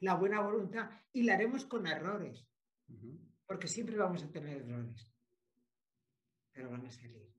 La 0.00 0.14
buena 0.14 0.40
voluntad 0.40 0.90
y 1.12 1.22
la 1.22 1.34
haremos 1.34 1.64
con 1.66 1.86
errores, 1.86 2.46
porque 3.46 3.68
siempre 3.68 3.96
vamos 3.96 4.22
a 4.22 4.30
tener 4.30 4.58
errores, 4.58 5.14
pero 6.52 6.70
van 6.70 6.86
a 6.86 6.90
salir. 6.90 7.30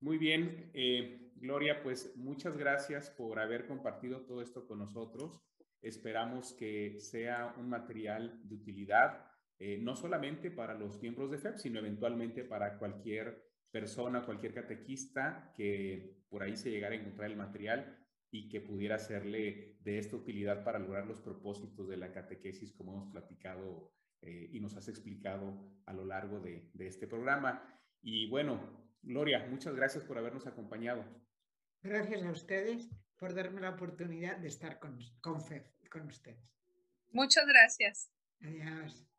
Muy 0.00 0.18
bien, 0.18 0.70
eh, 0.74 1.32
Gloria, 1.36 1.82
pues 1.82 2.16
muchas 2.16 2.56
gracias 2.56 3.10
por 3.10 3.38
haber 3.40 3.66
compartido 3.66 4.24
todo 4.24 4.42
esto 4.42 4.66
con 4.66 4.78
nosotros. 4.78 5.40
Esperamos 5.80 6.52
que 6.54 7.00
sea 7.00 7.54
un 7.58 7.68
material 7.68 8.40
de 8.48 8.54
utilidad 8.54 9.33
eh, 9.58 9.78
no 9.78 9.94
solamente 9.94 10.50
para 10.50 10.74
los 10.74 11.00
miembros 11.00 11.30
de 11.30 11.38
FEP, 11.38 11.56
sino 11.56 11.78
eventualmente 11.78 12.44
para 12.44 12.78
cualquier 12.78 13.54
persona, 13.70 14.24
cualquier 14.24 14.54
catequista 14.54 15.52
que 15.56 16.22
por 16.28 16.42
ahí 16.42 16.56
se 16.56 16.70
llegara 16.70 16.94
a 16.94 16.98
encontrar 16.98 17.30
el 17.30 17.36
material 17.36 18.04
y 18.30 18.48
que 18.48 18.60
pudiera 18.60 18.98
serle 18.98 19.76
de 19.80 19.98
esta 19.98 20.16
utilidad 20.16 20.64
para 20.64 20.80
lograr 20.80 21.06
los 21.06 21.20
propósitos 21.20 21.88
de 21.88 21.96
la 21.96 22.12
catequesis, 22.12 22.72
como 22.72 22.94
hemos 22.94 23.12
platicado 23.12 23.92
eh, 24.22 24.48
y 24.52 24.58
nos 24.58 24.76
has 24.76 24.88
explicado 24.88 25.80
a 25.86 25.92
lo 25.92 26.04
largo 26.04 26.40
de, 26.40 26.70
este 26.80 27.06
programa. 27.06 27.62
Y 28.02 28.28
bueno, 28.28 28.88
Gloria, 29.02 29.46
muchas 29.48 29.76
gracias 29.76 30.02
por 30.04 30.18
habernos 30.18 30.46
acompañado. 30.46 31.04
Gracias 31.82 32.22
a 32.24 32.30
ustedes 32.30 32.88
por 33.16 33.34
darme 33.34 33.60
la 33.60 33.70
oportunidad 33.70 34.38
de 34.38 34.48
estar 34.48 34.78
con, 34.80 34.98
con 35.20 35.40
FEP, 35.40 35.66
con 35.88 36.06
ustedes. 36.06 36.42
Muchas 37.12 37.46
gracias. 37.46 38.10
Adiós. 38.40 39.13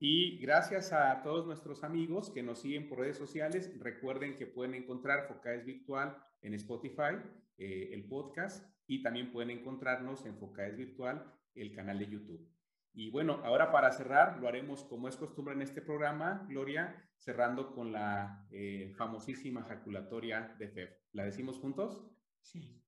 Y 0.00 0.38
gracias 0.38 0.92
a 0.92 1.22
todos 1.22 1.46
nuestros 1.46 1.82
amigos 1.82 2.30
que 2.30 2.42
nos 2.42 2.60
siguen 2.60 2.88
por 2.88 3.00
redes 3.00 3.18
sociales. 3.18 3.72
Recuerden 3.80 4.36
que 4.36 4.46
pueden 4.46 4.74
encontrar 4.74 5.26
Focaes 5.26 5.64
Virtual 5.64 6.16
en 6.40 6.54
Spotify, 6.54 7.16
eh, 7.56 7.90
el 7.92 8.04
podcast, 8.04 8.64
y 8.86 9.02
también 9.02 9.32
pueden 9.32 9.50
encontrarnos 9.50 10.24
en 10.24 10.38
Focaes 10.38 10.76
Virtual, 10.76 11.34
el 11.56 11.74
canal 11.74 11.98
de 11.98 12.06
YouTube. 12.06 12.48
Y 12.94 13.10
bueno, 13.10 13.40
ahora 13.44 13.72
para 13.72 13.90
cerrar, 13.90 14.38
lo 14.38 14.46
haremos 14.46 14.84
como 14.84 15.08
es 15.08 15.16
costumbre 15.16 15.54
en 15.54 15.62
este 15.62 15.82
programa, 15.82 16.46
Gloria, 16.48 17.08
cerrando 17.16 17.72
con 17.72 17.90
la 17.90 18.46
eh, 18.52 18.94
famosísima 18.96 19.64
jaculatoria 19.64 20.54
de 20.58 20.68
FEF. 20.68 20.90
¿La 21.12 21.24
decimos 21.24 21.58
juntos? 21.58 22.08
Sí. 22.40 22.80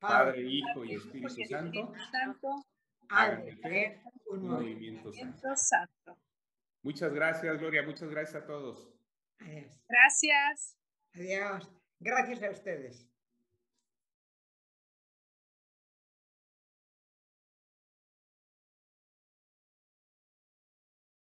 Padre, 0.00 0.42
Hijo 0.42 0.84
y 0.84 0.94
Espíritu 0.94 1.44
Santo 1.48 1.92
hagan 3.08 3.44
un 4.26 4.48
movimiento 4.48 5.12
santo. 5.56 6.18
Muchas 6.82 7.12
gracias, 7.12 7.58
Gloria. 7.58 7.82
Muchas 7.82 8.08
gracias 8.08 8.42
a 8.42 8.46
todos. 8.46 8.88
Gracias. 9.88 10.76
Adiós. 11.14 11.70
Gracias 12.00 12.42
a 12.42 12.50
ustedes. 12.50 13.08